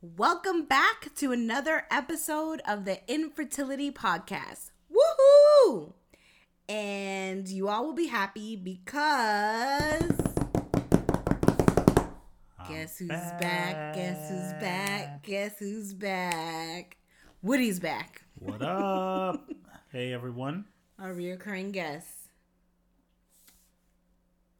Welcome 0.00 0.66
back 0.66 1.12
to 1.16 1.32
another 1.32 1.84
episode 1.90 2.62
of 2.68 2.84
the 2.84 3.00
Infertility 3.12 3.90
Podcast. 3.90 4.70
Woohoo! 4.92 5.92
And 6.68 7.48
you 7.48 7.68
all 7.68 7.84
will 7.84 7.94
be 7.94 8.06
happy 8.06 8.54
because. 8.54 10.12
Guess 12.68 12.98
who's 12.98 13.08
back. 13.08 13.40
back? 13.40 13.94
Guess 13.96 14.30
who's 14.30 14.52
back? 14.60 15.22
Guess 15.24 15.58
who's 15.58 15.94
back? 15.94 16.96
Woody's 17.42 17.80
back. 17.80 18.22
What 18.38 18.62
up? 18.62 19.50
hey, 19.92 20.12
everyone. 20.12 20.66
Our 21.00 21.12
reoccurring 21.12 21.72
guest. 21.72 22.06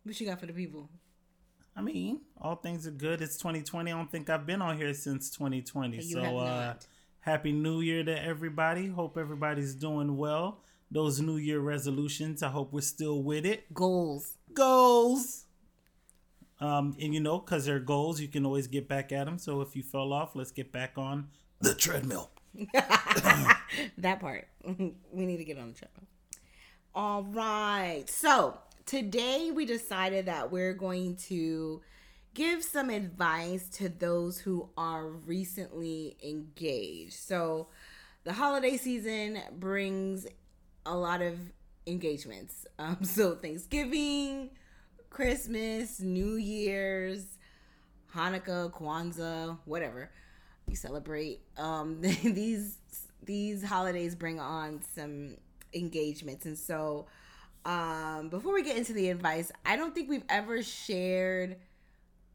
What 0.02 0.18
you 0.18 0.27
got 0.27 0.41
for 0.41 0.46
the 0.46 0.52
people? 0.52 0.91
I 1.78 1.80
mean, 1.80 2.23
all 2.41 2.56
things 2.56 2.88
are 2.88 2.91
good. 2.91 3.23
It's 3.23 3.37
2020. 3.37 3.92
I 3.92 3.96
don't 3.96 4.10
think 4.10 4.28
I've 4.28 4.45
been 4.45 4.60
on 4.60 4.77
here 4.77 4.92
since 4.92 5.30
2020. 5.30 6.01
so, 6.01 6.38
uh, 6.38 6.74
happy 7.21 7.52
New 7.52 7.82
Year 7.82 8.02
to 8.02 8.21
everybody. 8.21 8.88
Hope 8.88 9.16
everybody's 9.16 9.76
doing 9.76 10.16
well. 10.16 10.60
Those 10.90 11.21
New 11.21 11.37
Year 11.37 11.60
resolutions, 11.60 12.43
I 12.43 12.49
hope 12.49 12.73
we're 12.73 12.80
still 12.80 13.23
with 13.23 13.46
it. 13.46 13.73
Goals. 13.73 14.32
Goals. 14.54 15.45
Um, 16.60 16.96
and 17.01 17.15
you 17.15 17.21
know, 17.21 17.38
because 17.38 17.66
they're 17.66 17.79
goals, 17.79 18.21
you 18.21 18.26
can 18.26 18.45
always 18.45 18.66
get 18.66 18.88
back 18.88 19.12
at 19.12 19.26
them. 19.26 19.38
So 19.38 19.60
if 19.60 19.76
you 19.76 19.84
fell 19.84 20.12
off, 20.12 20.34
let's 20.34 20.51
get 20.51 20.73
back 20.73 20.95
on 20.96 21.29
the 21.60 21.76
treadmill. 21.76 22.32
that 22.73 24.18
part. 24.18 24.49
we 24.65 25.26
need 25.26 25.37
to 25.37 25.45
get 25.45 25.59
on 25.59 25.68
the 25.68 25.74
treadmill. 25.74 26.09
All 26.93 27.23
right. 27.23 28.02
So 28.09 28.59
today 28.88 29.50
we 29.54 29.66
decided 29.66 30.24
that 30.24 30.50
we're 30.50 30.72
going 30.72 31.14
to 31.14 31.82
give 32.32 32.64
some 32.64 32.88
advice 32.88 33.68
to 33.68 33.90
those 33.90 34.38
who 34.38 34.70
are 34.78 35.06
recently 35.06 36.16
engaged. 36.24 37.12
So, 37.12 37.68
the 38.24 38.32
holiday 38.32 38.78
season 38.78 39.40
brings 39.52 40.26
a 40.86 40.96
lot 40.96 41.20
of 41.22 41.38
engagements. 41.86 42.66
Um, 42.80 43.02
so, 43.02 43.34
Thanksgiving, 43.34 44.50
Christmas, 45.10 46.00
New 46.00 46.36
Year's, 46.36 47.38
Hanukkah, 48.14 48.70
Kwanzaa, 48.72 49.59
whatever 49.64 50.12
you 50.68 50.76
celebrate. 50.76 51.40
Um, 51.56 52.00
these 52.22 52.78
these 53.24 53.64
holidays 53.64 54.14
bring 54.14 54.38
on 54.38 54.80
some 54.94 55.36
engagements, 55.74 56.46
and 56.46 56.56
so 56.56 57.09
um, 57.64 58.28
before 58.28 58.54
we 58.54 58.62
get 58.62 58.76
into 58.76 58.92
the 58.92 59.10
advice, 59.10 59.52
I 59.64 59.76
don't 59.76 59.95
think 59.95 60.09
we've 60.09 60.24
ever 60.28 60.62
shared 60.62 61.56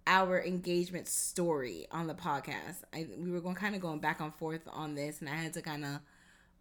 our 0.05 0.41
engagement 0.43 1.07
story 1.07 1.87
on 1.91 2.07
the 2.07 2.13
podcast. 2.13 2.83
I, 2.93 3.07
we 3.17 3.31
were 3.31 3.41
going 3.41 3.55
kind 3.55 3.75
of 3.75 3.81
going 3.81 3.99
back 3.99 4.19
and 4.19 4.33
forth 4.35 4.61
on 4.71 4.95
this, 4.95 5.21
and 5.21 5.29
I 5.29 5.35
had 5.35 5.53
to 5.53 5.61
kind 5.61 5.85
of 5.85 5.99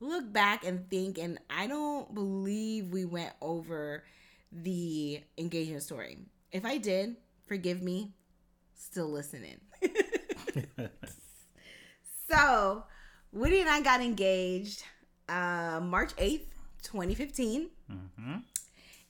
look 0.00 0.32
back 0.32 0.64
and 0.64 0.88
think, 0.88 1.19
and 1.19 1.38
I 1.50 1.66
don't 1.66 2.14
believe 2.14 2.92
we 2.92 3.04
went 3.04 3.32
over 3.41 4.04
the 4.50 5.22
engagement 5.38 5.82
story. 5.82 6.19
If 6.50 6.64
I 6.64 6.78
did, 6.78 7.16
forgive 7.47 7.82
me. 7.82 8.12
Still 8.75 9.10
listening. 9.10 9.60
so, 12.28 12.84
Woody 13.32 13.60
and 13.60 13.69
I 13.69 13.81
got 13.81 14.00
engaged 14.00 14.82
uh, 15.28 15.81
March 15.82 16.14
8th, 16.16 16.47
2015. 16.82 17.70
Mm-hmm 17.91 18.37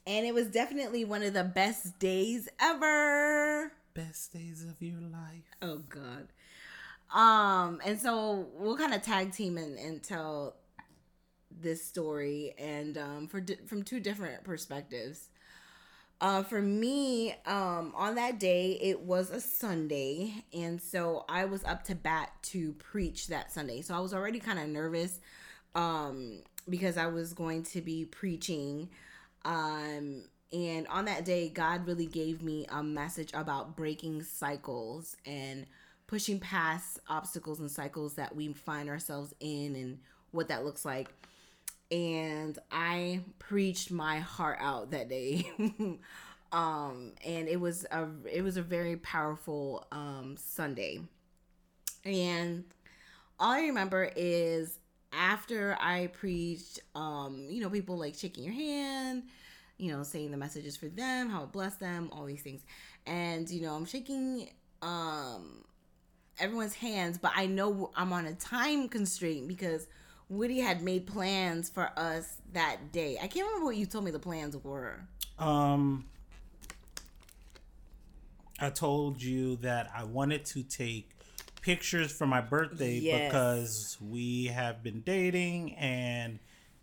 and 0.06 0.26
it 0.26 0.34
was 0.34 0.48
definitely 0.48 1.04
one 1.04 1.22
of 1.22 1.34
the 1.34 1.44
best 1.44 1.98
days 1.98 2.48
ever. 2.60 3.72
Best 3.94 4.32
days 4.32 4.64
of 4.64 4.80
your 4.80 5.00
life. 5.00 5.50
Oh 5.60 5.80
God. 5.88 6.28
Um, 7.14 7.80
and 7.84 8.00
so 8.00 8.46
we'll 8.54 8.76
kind 8.76 8.94
of 8.94 9.02
tag 9.02 9.32
team 9.32 9.58
and, 9.58 9.78
and 9.78 10.02
tell 10.02 10.56
this 11.60 11.84
story, 11.84 12.54
and 12.58 12.96
um, 12.96 13.28
for 13.28 13.40
di- 13.40 13.58
from 13.66 13.82
two 13.82 14.00
different 14.00 14.44
perspectives. 14.44 15.28
Uh, 16.20 16.42
for 16.42 16.62
me, 16.62 17.34
um, 17.46 17.92
on 17.96 18.14
that 18.14 18.38
day, 18.38 18.78
it 18.80 19.00
was 19.00 19.30
a 19.30 19.40
Sunday, 19.40 20.44
and 20.54 20.80
so 20.80 21.24
I 21.28 21.44
was 21.44 21.64
up 21.64 21.82
to 21.84 21.94
bat 21.94 22.30
to 22.42 22.72
preach 22.74 23.26
that 23.26 23.52
Sunday. 23.52 23.82
So 23.82 23.94
I 23.94 23.98
was 23.98 24.14
already 24.14 24.38
kind 24.38 24.58
of 24.58 24.68
nervous, 24.68 25.18
um, 25.74 26.42
because 26.68 26.96
I 26.96 27.08
was 27.08 27.34
going 27.34 27.64
to 27.64 27.80
be 27.80 28.04
preaching 28.04 28.88
um, 29.44 30.24
and 30.52 30.86
on 30.88 31.06
that 31.06 31.24
day, 31.24 31.48
God 31.48 31.86
really 31.86 32.06
gave 32.06 32.42
me 32.42 32.66
a 32.68 32.82
message 32.82 33.30
about 33.32 33.76
breaking 33.76 34.22
cycles 34.22 35.16
and 35.24 35.66
pushing 36.06 36.38
past 36.38 37.00
obstacles 37.08 37.58
and 37.58 37.70
cycles 37.70 38.14
that 38.14 38.36
we 38.36 38.52
find 38.52 38.90
ourselves 38.90 39.34
in 39.40 39.74
and 39.74 39.98
what 40.30 40.48
that 40.48 40.64
looks 40.64 40.84
like. 40.84 41.10
And 41.90 42.58
I 42.70 43.20
preached 43.38 43.90
my 43.90 44.18
heart 44.18 44.58
out 44.60 44.90
that 44.90 45.08
day. 45.08 45.50
um, 46.52 47.12
and 47.24 47.48
it 47.48 47.58
was 47.58 47.86
a 47.90 48.06
it 48.30 48.42
was 48.42 48.58
a 48.58 48.62
very 48.62 48.96
powerful 48.96 49.86
um, 49.90 50.36
Sunday. 50.38 51.00
And 52.04 52.64
all 53.40 53.52
I 53.52 53.62
remember 53.62 54.10
is 54.14 54.78
after 55.12 55.76
I 55.80 56.08
preached, 56.08 56.80
um, 56.94 57.46
you 57.50 57.60
know, 57.60 57.70
people 57.70 57.96
like 57.98 58.14
shaking 58.14 58.44
your 58.44 58.54
hand, 58.54 59.24
you 59.78 59.92
know, 59.92 60.02
saying 60.02 60.30
the 60.30 60.36
messages 60.36 60.76
for 60.76 60.86
them, 60.86 61.28
how 61.28 61.44
it 61.44 61.52
blessed 61.52 61.80
them, 61.80 62.08
all 62.12 62.24
these 62.24 62.42
things. 62.42 62.62
And, 63.06 63.48
you 63.50 63.62
know, 63.62 63.74
I'm 63.74 63.84
shaking 63.84 64.48
um 64.80 65.64
everyone's 66.38 66.74
hands, 66.74 67.18
but 67.18 67.32
I 67.36 67.46
know 67.46 67.90
I'm 67.96 68.12
on 68.12 68.26
a 68.26 68.34
time 68.34 68.88
constraint 68.88 69.48
because 69.48 69.86
Woody 70.28 70.60
had 70.60 70.82
made 70.82 71.06
plans 71.06 71.68
for 71.68 71.90
us 71.96 72.36
that 72.52 72.90
day. 72.90 73.18
I 73.22 73.26
can't 73.26 73.46
remember 73.46 73.66
what 73.66 73.76
you 73.76 73.86
told 73.86 74.04
me 74.04 74.10
the 74.10 74.18
plans 74.18 74.56
were. 74.56 75.00
Um 75.38 76.06
I 78.58 78.70
told 78.70 79.20
you 79.20 79.56
that 79.56 79.90
I 79.94 80.04
wanted 80.04 80.44
to 80.46 80.62
take 80.62 81.10
pictures 81.62 82.12
for 82.12 82.26
my 82.26 82.40
birthday 82.40 82.98
yes. 82.98 83.28
because 83.28 83.98
we 84.00 84.46
have 84.46 84.82
been 84.82 85.00
dating 85.00 85.74
and 85.76 86.38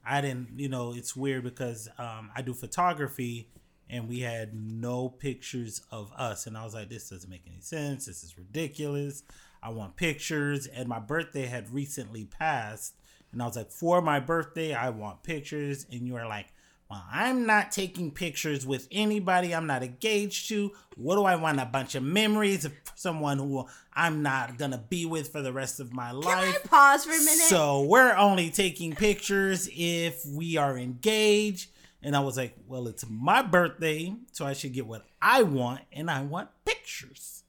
I 0.06 0.22
didn't, 0.22 0.58
you 0.58 0.70
know, 0.70 0.94
it's 0.94 1.16
weird 1.16 1.44
because 1.44 1.88
um, 2.00 2.32
I 2.36 2.42
do 2.42 2.54
photography 2.54 3.50
and 3.90 4.08
we 4.08 4.22
had 4.22 4.54
no 4.54 5.10
pictures 5.10 5.82
of 5.92 6.12
us. 6.16 6.48
And 6.48 6.58
I 6.58 6.64
was 6.64 6.74
like, 6.74 6.90
this 6.90 7.10
doesn't 7.10 7.30
make 7.30 7.44
any 7.46 7.60
sense. 7.62 8.06
This 8.06 8.24
is 8.24 8.38
ridiculous. 8.38 9.24
I 9.62 9.70
want 9.70 9.96
pictures. 9.96 10.68
And 10.68 10.88
my 10.88 11.00
birthday 11.00 11.46
had 11.46 11.72
recently 11.74 12.26
passed. 12.26 12.96
And 13.32 13.42
I 13.42 13.46
was 13.46 13.56
like, 13.56 13.72
for 13.72 14.02
my 14.02 14.20
birthday, 14.20 14.74
I 14.74 14.90
want 14.90 15.24
pictures. 15.24 15.86
And 15.92 16.08
you 16.08 16.16
are 16.16 16.28
like, 16.28 16.48
well, 16.90 17.06
I'm 17.12 17.46
not 17.46 17.72
taking 17.72 18.10
pictures 18.10 18.66
with 18.66 18.88
anybody 18.92 19.54
I'm 19.54 19.68
not 19.68 19.84
engaged 19.84 20.50
to. 20.50 20.72
What 20.96 21.16
do 21.16 21.24
I 21.24 21.36
want? 21.36 21.60
A 21.60 21.66
bunch 21.66 21.94
of 21.94 22.02
memories 22.02 22.66
of 22.66 22.74
someone 22.96 23.38
who 23.38 23.68
I'm 23.94 24.24
not 24.24 24.58
gonna 24.58 24.84
be 24.90 25.06
with 25.06 25.32
for 25.32 25.44
the 25.44 25.54
rest 25.54 25.80
of 25.80 25.94
my 25.94 26.12
life. 26.12 26.26
Can 26.26 26.56
I 26.56 26.68
pause 26.68 27.06
for 27.06 27.12
a 27.12 27.20
minute? 27.20 27.48
So 27.48 27.84
we're 27.84 28.16
only 28.16 28.50
taking 28.50 28.96
pictures 28.96 29.70
if 29.72 30.26
we 30.26 30.58
are 30.58 30.78
engaged. 30.78 31.70
And 32.02 32.16
I 32.16 32.22
was 32.22 32.38
like, 32.38 32.56
well, 32.66 32.88
it's 32.88 33.06
my 33.08 33.44
birthday, 33.44 34.16
so 34.32 34.46
I 34.46 34.54
should 34.54 34.74
get 34.74 34.88
what 34.88 35.06
I 35.22 35.44
want, 35.44 35.82
and 35.92 36.10
I 36.10 36.22
want 36.22 36.50
pictures. 36.66 37.44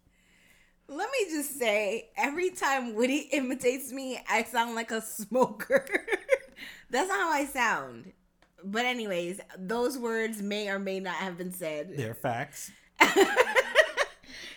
Let 0.88 1.08
me 1.08 1.30
just 1.30 1.56
say, 1.56 2.10
every 2.16 2.50
time 2.50 2.94
Woody 2.94 3.28
imitates 3.32 3.92
me, 3.92 4.20
I 4.28 4.42
sound 4.42 4.74
like 4.74 4.90
a 4.90 5.00
smoker. 5.00 5.86
That's 6.90 7.08
not 7.08 7.20
how 7.20 7.30
I 7.30 7.46
sound. 7.46 8.12
But 8.64 8.84
anyways, 8.84 9.40
those 9.58 9.98
words 9.98 10.42
may 10.42 10.68
or 10.68 10.78
may 10.78 11.00
not 11.00 11.14
have 11.14 11.38
been 11.38 11.52
said. 11.52 11.96
They're 11.96 12.14
facts. 12.14 12.70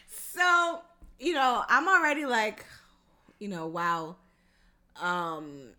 so, 0.08 0.82
you 1.20 1.34
know, 1.34 1.64
I'm 1.68 1.88
already 1.88 2.26
like, 2.26 2.66
you 3.40 3.48
know, 3.48 3.68
wow. 3.68 4.18
Um 5.02 5.70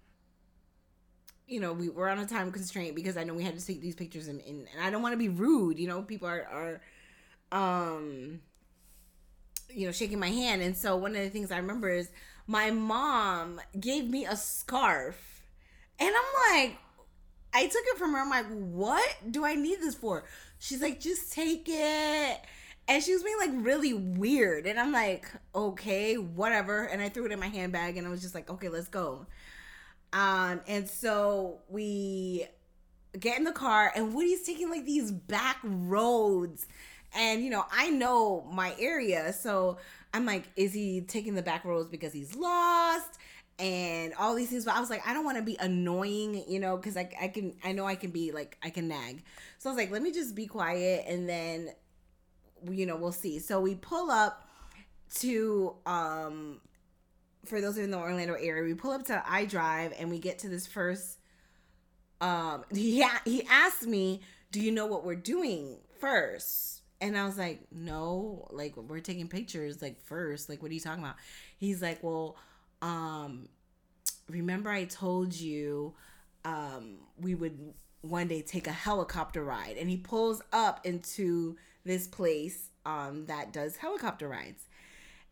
you 1.47 1.61
know, 1.61 1.75
we, 1.75 1.91
we're 1.91 2.09
on 2.09 2.19
a 2.19 2.27
time 2.27 2.51
constraint 2.51 2.97
because 2.97 3.19
I 3.19 3.25
know 3.25 3.35
we 3.35 3.45
had 3.45 3.59
to 3.59 3.65
take 3.65 3.83
these 3.83 3.95
pictures 3.95 4.29
and, 4.29 4.41
and, 4.41 4.67
and 4.75 4.83
I 4.83 4.91
don't 4.91 5.03
want 5.03 5.13
to 5.13 5.19
be 5.19 5.29
rude, 5.29 5.79
you 5.79 5.87
know, 5.87 6.03
people 6.03 6.27
are 6.27 6.81
are 7.53 7.53
um 7.53 8.41
you 9.75 9.87
know, 9.87 9.93
shaking 9.93 10.19
my 10.19 10.31
hand. 10.31 10.63
And 10.63 10.77
so 10.77 10.97
one 10.97 11.15
of 11.15 11.23
the 11.23 11.31
things 11.31 11.51
I 11.51 11.57
remember 11.57 11.91
is 11.91 12.11
my 12.47 12.71
mom 12.71 13.61
gave 13.79 14.09
me 14.09 14.25
a 14.25 14.37
scarf. 14.37 15.43
And 15.99 16.11
I'm 16.11 16.53
like, 16.57 16.79
I 17.55 17.67
took 17.67 17.83
it 17.87 17.97
from 17.97 18.13
her. 18.13 18.19
I'm 18.19 18.29
like, 18.29 18.47
what 18.47 19.17
do 19.31 19.45
I 19.45 19.55
need 19.55 19.81
this 19.81 19.95
for? 19.95 20.25
She's 20.59 20.83
like, 20.83 21.01
just 21.01 21.33
take 21.33 21.67
it. 21.69 22.41
And 22.87 23.03
she 23.03 23.15
was 23.15 23.23
being 23.23 23.39
like 23.39 23.51
really 23.55 23.95
weird. 23.95 24.67
And 24.67 24.79
I'm 24.79 24.93
like, 24.93 25.27
okay, 25.55 26.17
whatever. 26.17 26.85
And 26.85 27.01
I 27.01 27.09
threw 27.09 27.27
it 27.27 27.33
in 27.33 27.39
my 27.39 27.49
handbag 27.49 27.97
and 27.97 28.07
I 28.07 28.11
was 28.11 28.21
just 28.21 28.35
like, 28.35 28.51
okay, 28.51 28.69
let's 28.69 28.89
go. 28.89 29.27
Um, 30.13 30.61
and 30.67 30.89
so 30.89 31.61
we 31.69 32.47
get 33.19 33.39
in 33.39 33.45
the 33.45 33.53
car 33.53 33.93
and 33.95 34.15
Woody's 34.15 34.43
taking 34.43 34.71
like 34.71 34.85
these 34.85 35.13
back 35.13 35.59
roads. 35.63 36.67
And 37.17 37.45
you 37.45 37.51
know, 37.51 37.65
I 37.71 37.91
know 37.91 38.47
my 38.53 38.75
area, 38.79 39.33
so 39.33 39.79
I'm 40.13 40.27
like, 40.27 40.45
is 40.57 40.73
he 40.73 41.03
taking 41.03 41.35
the 41.35 41.43
back 41.43 41.65
roads 41.65 41.89
because 41.89 42.13
he's 42.13 42.35
lost? 42.35 43.19
And 43.59 44.15
all 44.19 44.35
these 44.35 44.51
things, 44.51 44.65
but 44.65 44.75
I 44.75 44.81
was 44.81 44.91
like, 44.91 45.07
I 45.07 45.15
don't 45.15 45.25
want 45.25 45.37
to 45.37 45.43
be 45.43 45.57
annoying, 45.61 46.45
you 46.49 46.59
know, 46.59 46.77
because 46.77 46.97
I, 46.97 47.09
I 47.21 47.29
can, 47.29 47.55
I 47.63 47.73
know 47.73 47.87
I 47.87 47.95
can 47.95 48.11
be 48.11 48.33
like, 48.33 48.59
I 48.63 48.71
can 48.71 48.89
nag. 48.89 49.23
So 49.59 49.71
I 49.71 49.73
was 49.73 49.79
like, 49.79 49.93
let 49.93 50.03
me 50.03 50.13
just 50.13 50.35
be 50.35 50.47
quiet 50.47 51.05
and 51.07 51.29
then, 51.29 51.71
you 52.69 52.85
know, 52.85 52.97
we'll 52.97 53.13
see. 53.13 53.39
So 53.39 53.61
we 53.61 53.77
pull 53.77 54.11
up 54.11 54.49
to, 55.21 55.77
um, 55.87 56.61
for 57.45 57.61
those 57.61 57.79
in 57.79 57.91
the 57.93 57.99
Orlando 57.99 58.35
area, 58.35 58.65
we 58.65 58.75
pull 58.75 58.91
up 58.91 59.05
to 59.05 59.23
I-Drive 59.25 59.93
and 59.99 60.11
we 60.11 60.19
get 60.19 60.41
to 60.41 60.49
this 60.49 60.67
first 60.67 61.19
um 62.21 62.65
he 62.75 63.05
he 63.25 63.47
asked 63.49 63.87
me, 63.87 64.23
"Do 64.51 64.61
you 64.61 64.73
know 64.73 64.87
what 64.87 65.05
we're 65.05 65.15
doing 65.15 65.79
first? 66.01 66.83
And 67.01 67.17
I 67.19 67.27
was 67.27 67.37
like, 67.37 67.61
"No, 67.71 68.49
like 68.51 68.77
we're 68.77 69.01
taking 69.01 69.29
pictures 69.29 69.83
like 69.83 70.01
first. 70.03 70.49
Like 70.49 70.63
what 70.63 70.71
are 70.71 70.75
you 70.75 70.81
talking 70.81 71.03
about?" 71.03 71.17
He's 71.59 71.83
like, 71.83 72.03
"Well, 72.03 72.37
um 72.83 73.49
remember 74.29 74.71
I 74.71 74.85
told 74.85 75.35
you 75.35 75.95
um 76.45 76.97
we 77.21 77.35
would 77.35 77.75
one 78.03 78.29
day 78.29 78.43
take 78.43 78.67
a 78.67 78.73
helicopter 78.73 79.45
ride." 79.45 79.77
And 79.79 79.89
he 79.89 79.97
pulls 79.97 80.43
up 80.53 80.85
into 80.85 81.57
this 81.85 82.07
place 82.07 82.71
um 82.87 83.27
that 83.27 83.53
does 83.53 83.77
helicopter 83.77 84.29
rides. 84.29 84.67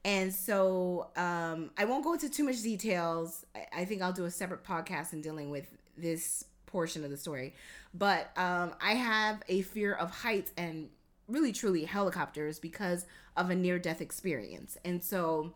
And 0.05 0.35
so 0.35 1.11
um, 1.17 1.71
I 1.77 1.85
won't 1.85 2.03
go 2.03 2.15
into 2.15 2.29
too 2.29 2.45
much 2.45 2.63
details. 2.63 3.47
I, 3.55 3.83
I, 3.83 3.85
think 3.85 4.03
I'll 4.03 4.13
do 4.13 4.25
a 4.25 4.31
separate 4.31 4.65
podcast 4.65 5.13
in 5.13 5.21
dealing 5.21 5.51
with 5.51 5.67
this 5.97 6.45
portion 6.67 7.05
of 7.05 7.11
the 7.11 7.17
story. 7.17 7.55
But 7.95 8.37
um, 8.37 8.73
I 8.81 8.95
have 8.95 9.43
a 9.49 9.63
fear 9.63 9.95
of 9.95 10.11
heights 10.11 10.53
and 10.57 10.89
really 11.29 11.53
truly 11.53 11.85
helicopters 11.85 12.59
because 12.59 13.07
of 13.37 13.51
a 13.51 13.55
near 13.55 13.79
death 13.79 14.01
experience. 14.01 14.77
And 14.85 15.03
so 15.03 15.55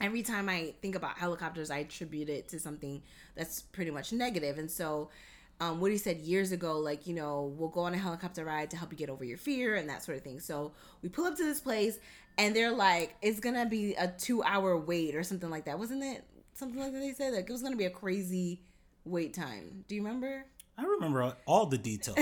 every 0.00 0.22
time 0.22 0.48
I 0.48 0.74
think 0.82 0.94
about 0.94 1.18
helicopters, 1.18 1.70
I 1.70 1.78
attribute 1.78 2.28
it 2.28 2.48
to 2.48 2.60
something 2.60 3.02
that's 3.34 3.62
pretty 3.62 3.90
much 3.90 4.12
negative. 4.12 4.58
And 4.58 4.70
so 4.70 5.10
um, 5.60 5.80
Woody 5.80 5.96
said 5.96 6.18
years 6.18 6.52
ago, 6.52 6.78
like, 6.78 7.06
you 7.06 7.14
know, 7.14 7.54
we'll 7.56 7.70
go 7.70 7.80
on 7.80 7.94
a 7.94 7.98
helicopter 7.98 8.44
ride 8.44 8.70
to 8.70 8.76
help 8.76 8.92
you 8.92 8.98
get 8.98 9.08
over 9.08 9.24
your 9.24 9.38
fear 9.38 9.74
and 9.76 9.88
that 9.88 10.02
sort 10.02 10.18
of 10.18 10.24
thing. 10.24 10.40
So 10.40 10.72
we 11.02 11.08
pull 11.08 11.24
up 11.24 11.36
to 11.36 11.44
this 11.44 11.60
place 11.60 11.98
and 12.36 12.54
they're 12.54 12.72
like, 12.72 13.16
it's 13.22 13.40
going 13.40 13.54
to 13.54 13.66
be 13.66 13.94
a 13.94 14.08
two 14.08 14.42
hour 14.42 14.76
wait 14.76 15.14
or 15.14 15.22
something 15.22 15.48
like 15.48 15.64
that. 15.64 15.78
Wasn't 15.78 16.02
it 16.02 16.24
something 16.54 16.80
like 16.80 16.92
that 16.92 16.98
they 16.98 17.12
said? 17.12 17.32
Like, 17.32 17.48
it 17.48 17.52
was 17.52 17.62
going 17.62 17.72
to 17.72 17.78
be 17.78 17.86
a 17.86 17.90
crazy 17.90 18.60
wait 19.04 19.32
time. 19.32 19.84
Do 19.88 19.94
you 19.94 20.02
remember? 20.02 20.44
I 20.76 20.82
remember 20.82 21.34
all 21.46 21.64
the 21.64 21.78
details. 21.78 22.18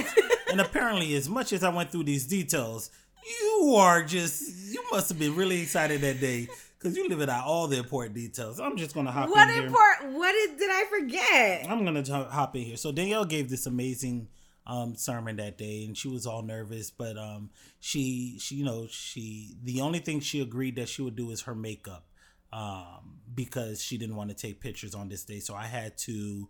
and 0.51 0.61
apparently, 0.61 1.15
as 1.17 1.29
much 1.29 1.53
as 1.53 1.65
I 1.65 1.71
went 1.71 1.91
through 1.91 2.05
these 2.05 2.27
details, 2.27 2.91
you 3.27 3.75
are 3.77 4.05
just, 4.05 4.73
you 4.73 4.85
must 4.93 5.09
have 5.09 5.19
been 5.19 5.35
really 5.35 5.61
excited 5.61 6.03
that 6.03 6.21
day 6.21 6.49
because 6.85 6.99
you 6.99 7.09
living 7.09 7.31
out 7.31 7.47
all 7.47 7.67
the 7.67 7.79
important 7.79 8.15
details. 8.15 8.61
I'm 8.61 8.77
just 8.77 8.93
going 8.93 9.07
to 9.07 9.13
hop 9.13 9.31
what 9.31 9.49
in 9.49 9.65
import, 9.65 9.81
here. 10.03 10.11
What 10.11 10.33
did, 10.33 10.59
did 10.59 10.71
I 10.71 10.85
forget? 10.85 11.67
I'm 11.71 11.83
going 11.83 12.05
to 12.05 12.13
hop 12.25 12.55
in 12.57 12.63
here. 12.63 12.77
So, 12.77 12.93
Danielle 12.93 13.25
gave 13.25 13.49
this 13.49 13.65
amazing 13.65 14.29
um, 14.67 14.95
sermon 14.95 15.37
that 15.37 15.57
day 15.59 15.85
and 15.85 15.95
she 15.95 16.09
was 16.09 16.27
all 16.27 16.41
nervous 16.41 16.91
but 16.91 17.19
um, 17.19 17.51
she 17.81 18.39
she 18.41 18.55
you 18.55 18.65
know 18.65 18.87
she 18.89 19.59
the 19.63 19.83
only 19.83 19.99
thing 19.99 20.21
she 20.21 20.41
agreed 20.41 20.77
that 20.77 20.89
she 20.89 21.03
would 21.03 21.17
do 21.17 21.31
is 21.31 21.43
her 21.43 21.55
makeup 21.55 22.07
um, 22.51 23.19
because 23.35 23.83
she 23.83 23.99
didn't 23.99 24.17
want 24.17 24.31
to 24.31 24.35
take 24.35 24.63
pictures 24.63 24.95
on 24.95 25.11
this 25.11 25.23
day 25.23 25.39
so 25.39 25.55
i 25.55 25.67
had 25.67 25.99
to 25.99 26.49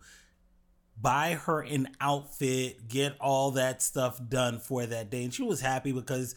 buy 1.00 1.34
her 1.34 1.60
an 1.60 1.88
outfit, 2.00 2.88
get 2.88 3.16
all 3.20 3.52
that 3.52 3.82
stuff 3.82 4.20
done 4.28 4.58
for 4.58 4.86
that 4.86 5.10
day. 5.10 5.24
And 5.24 5.34
she 5.34 5.42
was 5.42 5.60
happy 5.60 5.92
because 5.92 6.34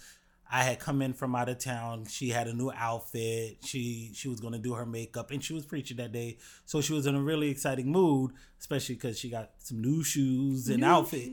I 0.50 0.64
had 0.64 0.80
come 0.80 1.02
in 1.02 1.14
from 1.14 1.36
out 1.36 1.50
of 1.50 1.60
town. 1.60 2.06
She 2.06 2.30
had 2.30 2.48
a 2.48 2.54
new 2.54 2.72
outfit. 2.72 3.58
She 3.66 4.12
she 4.14 4.28
was 4.28 4.40
gonna 4.40 4.60
do 4.60 4.74
her 4.74 4.86
makeup, 4.86 5.32
and 5.32 5.44
she 5.44 5.54
was 5.54 5.66
preaching 5.66 5.98
that 5.98 6.12
day. 6.12 6.38
So 6.66 6.82
she 6.82 6.94
was 6.94 7.06
in 7.06 7.16
a 7.16 7.22
really 7.22 7.50
exciting 7.50 7.92
mood, 7.92 8.32
especially 8.60 8.96
because 8.96 9.20
she 9.20 9.30
got 9.30 9.52
some 9.58 9.82
new 9.82 10.04
shoes 10.04 10.70
and 10.70 10.82
new 10.82 10.88
outfit, 10.88 11.24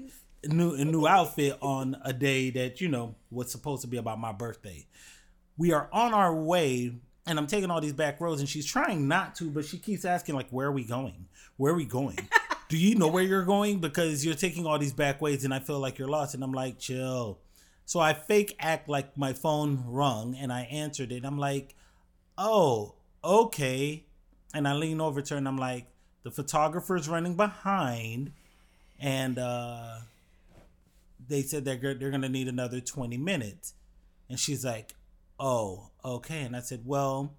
shoes. 0.43 0.53
new 0.53 0.75
a 0.75 0.85
new 0.85 1.07
outfit 1.07 1.57
on 1.63 1.97
a 2.05 2.13
day 2.13 2.51
that 2.51 2.81
you 2.81 2.89
know 2.89 3.15
was 3.31 3.51
supposed 3.51 3.83
to 3.83 3.89
be 3.89 3.97
about 3.97 4.19
my 4.19 4.33
birthday. 4.33 4.87
We 5.57 5.73
are 5.73 5.89
on 5.93 6.13
our 6.13 6.35
way, 6.35 6.93
and 7.27 7.39
I'm 7.39 7.47
taking 7.47 7.71
all 7.71 7.81
these 7.81 7.93
back 7.93 8.21
roads, 8.21 8.41
and 8.41 8.49
she's 8.49 8.67
trying 8.67 9.07
not 9.07 9.37
to, 9.37 9.51
but 9.51 9.65
she 9.65 9.79
keeps 9.79 10.05
asking 10.05 10.35
like, 10.35 10.51
"Where 10.51 10.67
are 10.67 10.73
we 10.73 10.85
going? 10.85 11.29
Where 11.57 11.73
are 11.73 11.77
we 11.77 11.85
going?" 11.85 12.29
do 12.69 12.77
you 12.77 12.97
know 12.97 13.09
where 13.09 13.23
you're 13.23 13.45
going? 13.45 13.79
Because 13.79 14.25
you're 14.25 14.35
taking 14.35 14.67
all 14.67 14.79
these 14.79 14.93
back 14.93 15.21
ways 15.21 15.45
and 15.45 15.55
I 15.55 15.61
feel 15.61 15.79
like 15.79 15.99
you're 15.99 16.09
lost. 16.09 16.35
And 16.35 16.43
I'm 16.43 16.53
like, 16.53 16.79
chill. 16.79 17.39
So 17.85 18.01
I 18.01 18.15
fake 18.15 18.57
act 18.59 18.89
like 18.89 19.17
my 19.17 19.33
phone 19.33 19.85
rung 19.87 20.35
and 20.35 20.53
I 20.53 20.63
answered 20.63 21.13
it. 21.13 21.25
I'm 21.25 21.39
like, 21.39 21.75
oh, 22.39 22.95
okay. 23.23 24.07
And 24.55 24.67
I 24.67 24.75
lean 24.75 25.01
over 25.01 25.21
to 25.21 25.35
her 25.35 25.39
and 25.39 25.49
I'm 25.49 25.59
like, 25.59 25.87
the 26.23 26.31
photographer's 26.31 27.09
running 27.09 27.37
behind. 27.37 28.33
And 28.99 29.39
uh, 29.39 29.99
they 31.29 31.43
said 31.43 31.65
they're, 31.65 31.77
they're 31.77 32.11
going 32.11 32.23
to 32.23 32.29
need 32.29 32.49
another 32.49 32.81
20 32.81 33.17
minutes. 33.19 33.75
And 34.29 34.39
she's 34.39 34.65
like, 34.65 34.95
oh, 35.39 35.91
okay. 36.05 36.43
And 36.43 36.57
I 36.57 36.61
said, 36.61 36.83
well, 36.85 37.35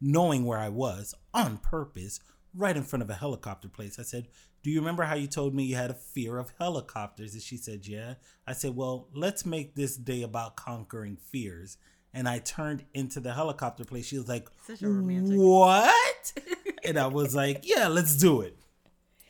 knowing 0.00 0.44
where 0.44 0.58
I 0.58 0.68
was 0.70 1.14
on 1.34 1.58
purpose, 1.58 2.20
right 2.54 2.76
in 2.76 2.82
front 2.82 3.02
of 3.02 3.10
a 3.10 3.14
helicopter 3.14 3.68
place, 3.68 3.98
I 3.98 4.02
said, 4.02 4.28
do 4.62 4.70
you 4.70 4.78
remember 4.78 5.02
how 5.02 5.14
you 5.14 5.26
told 5.26 5.54
me 5.54 5.64
you 5.64 5.76
had 5.76 5.90
a 5.90 5.94
fear 5.94 6.38
of 6.38 6.52
helicopters? 6.58 7.34
And 7.34 7.42
she 7.42 7.56
said, 7.56 7.86
Yeah. 7.86 8.14
I 8.46 8.52
said, 8.52 8.76
Well, 8.76 9.08
let's 9.12 9.44
make 9.44 9.74
this 9.74 9.96
day 9.96 10.22
about 10.22 10.56
conquering 10.56 11.16
fears. 11.16 11.78
And 12.14 12.28
I 12.28 12.38
turned 12.38 12.84
into 12.92 13.20
the 13.20 13.32
helicopter 13.32 13.84
place. 13.84 14.06
She 14.06 14.18
was 14.18 14.28
like, 14.28 14.48
Such 14.66 14.82
a 14.82 14.88
romantic. 14.88 15.38
What? 15.38 16.32
and 16.84 16.98
I 16.98 17.08
was 17.08 17.34
like, 17.34 17.62
Yeah, 17.64 17.88
let's 17.88 18.16
do 18.16 18.42
it. 18.42 18.56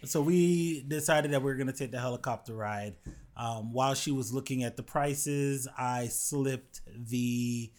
So 0.04 0.20
we 0.20 0.82
decided 0.82 1.30
that 1.30 1.40
we 1.40 1.46
were 1.46 1.56
going 1.56 1.68
to 1.68 1.72
take 1.72 1.92
the 1.92 2.00
helicopter 2.00 2.54
ride. 2.54 2.96
Um, 3.36 3.72
while 3.72 3.94
she 3.94 4.10
was 4.10 4.32
looking 4.32 4.62
at 4.62 4.76
the 4.76 4.82
prices, 4.82 5.66
I 5.78 6.08
slipped 6.08 6.82
the 6.94 7.72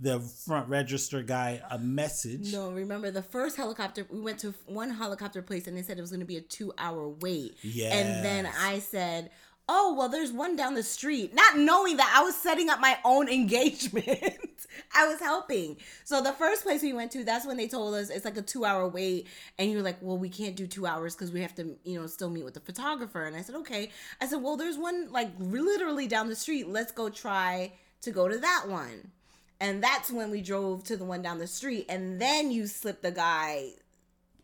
the 0.00 0.18
front 0.20 0.68
register 0.68 1.22
guy 1.22 1.60
a 1.70 1.78
message. 1.78 2.52
No, 2.52 2.70
remember 2.70 3.10
the 3.10 3.22
first 3.22 3.56
helicopter 3.56 4.06
we 4.10 4.20
went 4.20 4.38
to 4.40 4.54
one 4.66 4.90
helicopter 4.90 5.42
place 5.42 5.66
and 5.66 5.76
they 5.76 5.82
said 5.82 5.98
it 5.98 6.00
was 6.00 6.10
going 6.10 6.20
to 6.20 6.26
be 6.26 6.38
a 6.38 6.42
2-hour 6.42 7.08
wait. 7.20 7.58
Yeah. 7.62 7.92
And 7.92 8.24
then 8.24 8.48
I 8.58 8.78
said, 8.78 9.30
"Oh, 9.68 9.94
well 9.98 10.08
there's 10.08 10.32
one 10.32 10.56
down 10.56 10.74
the 10.74 10.82
street." 10.82 11.34
Not 11.34 11.58
knowing 11.58 11.98
that 11.98 12.14
I 12.16 12.24
was 12.24 12.34
setting 12.34 12.70
up 12.70 12.80
my 12.80 12.98
own 13.04 13.28
engagement. 13.38 14.66
I 14.94 15.06
was 15.06 15.20
helping. 15.20 15.76
So 16.04 16.22
the 16.22 16.32
first 16.32 16.62
place 16.62 16.82
we 16.82 16.94
went 16.94 17.12
to, 17.12 17.22
that's 17.22 17.46
when 17.46 17.58
they 17.58 17.68
told 17.68 17.94
us 17.94 18.08
it's 18.08 18.24
like 18.24 18.38
a 18.38 18.42
2-hour 18.42 18.88
wait 18.88 19.28
and 19.58 19.70
you're 19.70 19.82
like, 19.82 19.98
"Well, 20.00 20.16
we 20.16 20.30
can't 20.30 20.56
do 20.56 20.66
2 20.66 20.86
hours 20.86 21.14
cuz 21.14 21.30
we 21.30 21.42
have 21.42 21.54
to, 21.56 21.76
you 21.84 22.00
know, 22.00 22.06
still 22.06 22.30
meet 22.30 22.44
with 22.44 22.54
the 22.54 22.60
photographer." 22.60 23.24
And 23.24 23.36
I 23.36 23.42
said, 23.42 23.54
"Okay." 23.56 23.90
I 24.18 24.26
said, 24.26 24.42
"Well, 24.42 24.56
there's 24.56 24.78
one 24.78 25.12
like 25.12 25.30
literally 25.38 26.06
down 26.06 26.28
the 26.30 26.36
street. 26.36 26.68
Let's 26.68 26.90
go 26.90 27.10
try 27.10 27.74
to 28.00 28.10
go 28.10 28.28
to 28.28 28.38
that 28.38 28.64
one." 28.66 29.12
And 29.60 29.82
that's 29.82 30.10
when 30.10 30.30
we 30.30 30.40
drove 30.40 30.84
to 30.84 30.96
the 30.96 31.04
one 31.04 31.22
down 31.22 31.38
the 31.38 31.46
street 31.46 31.86
and 31.88 32.20
then 32.20 32.50
you 32.50 32.66
slipped 32.66 33.02
the 33.02 33.10
guy 33.10 33.70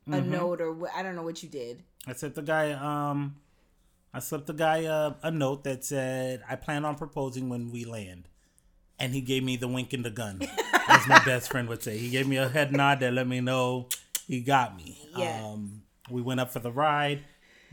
a 0.07 0.11
mm-hmm. 0.11 0.31
note 0.31 0.61
or 0.61 0.77
I 0.95 1.03
don't 1.03 1.17
know 1.17 1.23
what 1.23 1.43
you 1.43 1.49
did. 1.49 1.83
I 2.07 2.13
slipped 2.13 2.37
the 2.37 2.43
guy 2.43 2.73
um 2.73 3.37
I 4.15 4.21
slipped 4.21 4.47
the 4.47 4.55
guy 4.55 4.79
a, 4.79 5.15
a 5.23 5.31
note 5.31 5.65
that 5.65 5.85
said 5.85 6.43
I 6.49 6.57
plan 6.57 6.85
on 6.85 6.95
proposing 6.95 7.49
when 7.49 7.71
we 7.73 7.85
land. 7.85 8.29
And 8.99 9.13
he 9.13 9.21
gave 9.21 9.45
me 9.45 9.57
the 9.57 9.69
wink 9.69 9.93
and 9.93 10.05
the 10.05 10.11
gun. 10.11 10.41
as 10.89 11.07
my 11.07 11.23
best 11.25 11.51
friend 11.51 11.69
would 11.69 11.83
say. 11.83 11.99
He 11.99 12.09
gave 12.11 12.27
me 12.27 12.37
a 12.37 12.49
head 12.49 12.73
nod 12.73 13.01
that 13.01 13.13
let 13.13 13.27
me 13.27 13.41
know 13.41 13.89
he 14.27 14.41
got 14.41 14.77
me. 14.77 14.99
Yeah. 15.17 15.45
Um, 15.45 15.83
we 16.11 16.23
went 16.23 16.41
up 16.41 16.51
for 16.51 16.61
the 16.61 16.71
ride 16.71 17.25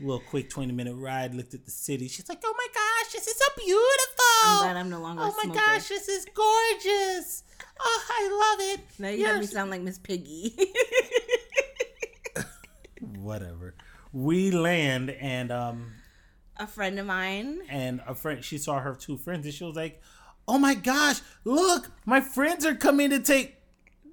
little 0.04 0.22
quick 0.28 0.50
20 0.50 0.72
minute 0.72 0.94
ride, 0.94 1.34
looked 1.34 1.54
at 1.54 1.64
the 1.64 1.70
city. 1.70 2.08
She's 2.08 2.28
like, 2.28 2.42
oh 2.44 2.54
my 2.56 2.66
gosh, 2.74 3.12
this 3.12 3.26
is 3.26 3.36
so 3.36 3.44
beautiful. 3.56 4.24
I'm 4.44 4.58
glad 4.58 4.76
I'm 4.76 4.90
no 4.90 5.00
longer 5.00 5.22
Oh 5.24 5.34
my 5.44 5.54
gosh, 5.54 5.88
this 5.88 6.08
is 6.08 6.26
gorgeous. 6.34 7.44
Oh, 7.80 8.02
I 8.10 8.56
love 8.58 8.74
it. 8.74 8.80
Now 8.98 9.08
you 9.08 9.26
have 9.26 9.40
me 9.40 9.46
sound 9.46 9.70
like 9.70 9.80
Miss 9.80 9.98
Piggy. 9.98 10.54
Whatever. 13.00 13.74
We 14.12 14.50
land 14.50 15.10
and 15.10 15.50
um 15.50 15.92
a 16.56 16.66
friend 16.66 16.98
of 16.98 17.06
mine 17.06 17.60
and 17.68 18.00
a 18.06 18.14
friend 18.14 18.44
she 18.44 18.58
saw 18.58 18.78
her 18.78 18.94
two 18.94 19.16
friends 19.16 19.44
and 19.44 19.54
she 19.54 19.64
was 19.64 19.74
like, 19.74 20.00
"Oh 20.46 20.58
my 20.58 20.74
gosh, 20.74 21.20
look, 21.44 21.90
my 22.06 22.20
friends 22.20 22.64
are 22.64 22.74
coming 22.74 23.10
to 23.10 23.18
take 23.20 23.56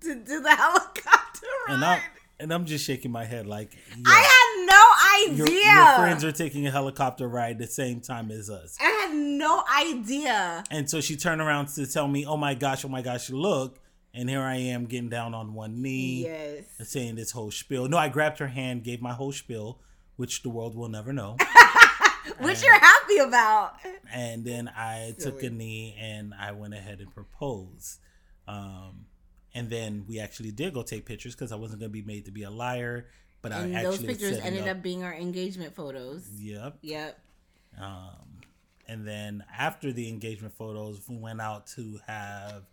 to 0.01 0.15
do 0.15 0.41
the 0.41 0.55
helicopter 0.55 1.47
ride." 1.67 1.75
And 1.75 1.85
I 1.85 2.01
And 2.39 2.51
I'm 2.51 2.65
just 2.65 2.83
shaking 2.85 3.11
my 3.11 3.25
head 3.25 3.45
like 3.45 3.77
I 4.05 4.40
had 4.71 5.29
no 5.29 5.45
idea. 5.45 5.55
Your, 5.55 5.75
your 5.75 5.95
friends 5.95 6.23
are 6.23 6.31
taking 6.31 6.67
a 6.67 6.71
helicopter 6.71 7.27
ride 7.27 7.59
the 7.59 7.67
same 7.67 8.01
time 8.01 8.31
as 8.31 8.49
us. 8.49 8.77
I 8.79 8.85
had 8.85 9.15
no 9.15 9.63
idea. 9.77 10.63
And 10.71 10.89
so 10.89 11.01
she 11.01 11.15
turned 11.15 11.41
around 11.41 11.67
to 11.69 11.85
tell 11.85 12.07
me, 12.07 12.25
"Oh 12.25 12.37
my 12.37 12.53
gosh, 12.53 12.85
oh 12.85 12.89
my 12.89 13.01
gosh, 13.01 13.29
look!" 13.29 13.79
And 14.13 14.29
here 14.29 14.41
I 14.41 14.55
am 14.55 14.85
getting 14.85 15.09
down 15.09 15.33
on 15.33 15.53
one 15.53 15.81
knee, 15.81 16.23
yes, 16.23 16.65
and 16.77 16.87
saying 16.87 17.15
this 17.15 17.31
whole 17.31 17.51
spiel. 17.51 17.87
No, 17.87 17.97
I 17.97 18.09
grabbed 18.09 18.39
her 18.39 18.47
hand, 18.47 18.83
gave 18.83 19.01
my 19.01 19.13
whole 19.13 19.31
spiel, 19.31 19.79
which 20.17 20.43
the 20.43 20.49
world 20.49 20.75
will 20.75 20.89
never 20.89 21.13
know. 21.13 21.37
which 22.39 22.57
and, 22.57 22.63
you're 22.63 22.79
happy 22.79 23.17
about. 23.17 23.75
And 24.11 24.43
then 24.43 24.69
I 24.75 25.13
Silly. 25.17 25.31
took 25.31 25.43
a 25.43 25.49
knee 25.49 25.95
and 25.99 26.33
I 26.33 26.51
went 26.51 26.73
ahead 26.73 26.99
and 26.99 27.13
proposed. 27.13 27.99
Um, 28.47 29.05
and 29.53 29.69
then 29.69 30.05
we 30.07 30.19
actually 30.19 30.51
did 30.51 30.73
go 30.73 30.83
take 30.83 31.05
pictures 31.05 31.35
because 31.35 31.51
I 31.51 31.55
wasn't 31.55 31.79
going 31.79 31.91
to 31.91 31.93
be 31.93 32.01
made 32.01 32.25
to 32.25 32.31
be 32.31 32.43
a 32.43 32.51
liar. 32.51 33.07
But 33.41 33.53
and 33.53 33.75
I 33.75 33.83
those 33.83 34.03
pictures 34.03 34.37
ended 34.37 34.63
up, 34.63 34.77
up, 34.77 34.83
being 34.83 35.03
our 35.03 35.13
engagement 35.13 35.75
photos. 35.75 36.29
Yep. 36.37 36.77
Yep. 36.81 37.19
Um, 37.79 38.41
and 38.87 39.07
then 39.07 39.43
after 39.57 39.91
the 39.91 40.09
engagement 40.09 40.53
photos, 40.53 41.01
we 41.07 41.17
went 41.17 41.41
out 41.41 41.67
to 41.67 41.99
have 42.07 42.63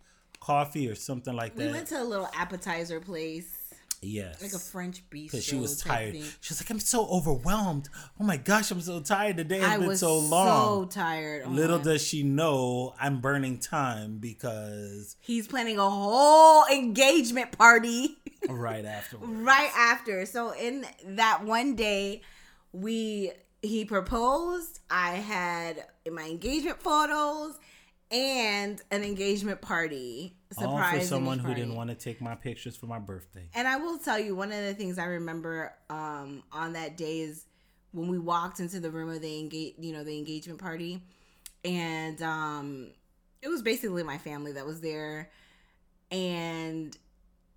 coffee 0.41 0.89
or 0.89 0.95
something 0.95 1.35
like 1.35 1.55
that. 1.55 1.67
We 1.67 1.73
went 1.73 1.87
to 1.89 2.03
a 2.03 2.05
little 2.05 2.29
appetizer 2.35 3.01
place. 3.01 3.58
Yes. 4.01 4.41
Like 4.43 4.53
a 4.53 4.59
French 4.59 5.03
bistro. 5.11 5.25
Because 5.25 5.45
she 5.45 5.57
was 5.57 5.81
tired. 5.81 6.15
She 6.15 6.53
was 6.53 6.63
like, 6.63 6.71
I'm 6.71 6.81
so 6.81 7.07
overwhelmed. 7.09 7.89
Oh 8.21 8.25
my 8.25 8.37
gosh, 8.37 8.71
I'm 8.71 8.81
so 8.81 9.01
tired. 9.01 9.37
The 9.37 9.45
day 9.45 9.59
has 9.59 9.71
I 9.71 9.79
been 9.79 9.97
so 9.97 10.19
long. 10.19 10.47
so 10.47 11.01
tired. 11.01 11.45
Oh 11.47 11.51
Little 11.51 11.79
does 11.79 12.03
she 12.03 12.23
know 12.23 12.95
I'm 13.01 13.21
burning 13.21 13.59
time 13.59 14.19
because 14.19 15.17
he's 15.21 15.49
planning 15.49 15.79
a 15.79 15.89
whole 15.89 16.65
engagement 16.67 17.53
party. 17.57 18.19
right 18.49 18.85
after. 18.85 19.17
right 19.19 19.71
after. 19.77 20.27
So 20.27 20.53
in 20.55 20.87
that 21.05 21.45
one 21.45 21.75
day, 21.75 22.23
we 22.73 23.33
he 23.63 23.85
proposed. 23.85 24.81
I 24.91 25.15
had 25.15 25.85
my 26.11 26.29
engagement 26.29 26.81
photos 26.81 27.59
and 28.11 28.81
an 28.91 29.03
engagement 29.03 29.61
party. 29.61 30.38
All 30.57 30.79
for 30.79 31.01
someone 31.01 31.39
who 31.39 31.55
didn't 31.55 31.75
want 31.75 31.91
to 31.91 31.97
take 31.97 32.21
my 32.21 32.35
pictures 32.35 32.77
for 32.77 32.87
my 32.87 32.99
birthday. 32.99 33.49
And 33.55 33.69
I 33.69 33.77
will 33.77 33.99
tell 33.99 34.19
you, 34.19 34.35
one 34.35 34.51
of 34.51 34.65
the 34.65 34.75
things 34.75 34.99
I 34.99 35.05
remember 35.05 35.75
um, 35.91 36.43
on 36.53 36.73
that 36.73 36.97
day 36.97 37.21
is 37.21 37.47
when 37.93 38.09
we 38.09 38.19
walked 38.19 38.61
into 38.61 38.81
the 38.81 38.91
room 38.91 39.11
of 39.11 39.21
the 39.21 39.39
engage, 39.39 39.75
you 39.79 39.93
know, 39.93 40.05
the 40.05 40.17
engagement 40.17 40.61
party, 40.61 41.03
and 41.65 42.23
um, 42.23 42.91
it 43.43 43.49
was 43.49 43.63
basically 43.63 44.03
my 44.03 44.19
family 44.19 44.53
that 44.53 44.65
was 44.65 44.81
there, 44.81 45.31
and 46.11 46.97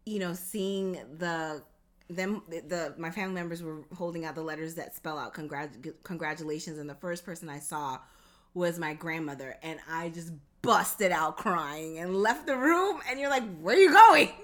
you 0.05 0.19
know, 0.19 0.33
seeing 0.33 0.93
the 1.17 1.63
them 2.09 2.43
the 2.49 2.93
my 2.97 3.09
family 3.09 3.35
members 3.35 3.63
were 3.63 3.83
holding 3.95 4.25
out 4.25 4.35
the 4.35 4.41
letters 4.41 4.75
that 4.75 4.95
spell 4.95 5.17
out 5.17 5.33
congrat- 5.33 5.93
congratulations 6.03 6.77
and 6.77 6.89
the 6.89 6.95
first 6.95 7.23
person 7.25 7.47
i 7.47 7.57
saw 7.57 7.97
was 8.53 8.77
my 8.77 8.93
grandmother. 8.93 9.57
And 9.63 9.79
i 9.89 10.09
just 10.09 10.33
busted 10.61 11.11
out 11.11 11.37
crying 11.37 11.97
and 11.97 12.15
left 12.15 12.45
the 12.45 12.55
room 12.57 12.99
and 13.09 13.19
you're 13.19 13.29
like 13.29 13.43
where 13.61 13.75
are 13.75 13.79
you 13.79 13.91
going? 13.91 14.29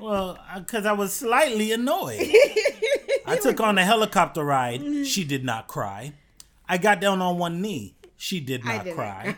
Well 0.00 0.38
because 0.58 0.86
i 0.86 0.92
was 0.92 1.14
slightly 1.14 1.70
annoyed. 1.72 2.20
I 3.26 3.38
took 3.40 3.60
on 3.60 3.78
a 3.78 3.84
helicopter 3.84 4.44
ride. 4.44 4.80
Mm-hmm. 4.80 5.04
she 5.04 5.24
did 5.24 5.44
not 5.44 5.68
cry. 5.68 6.12
I 6.68 6.78
got 6.78 7.00
down 7.00 7.22
on 7.22 7.38
one 7.38 7.62
knee. 7.62 7.94
She 8.16 8.40
did 8.40 8.64
not 8.64 8.86
cry. 8.90 9.36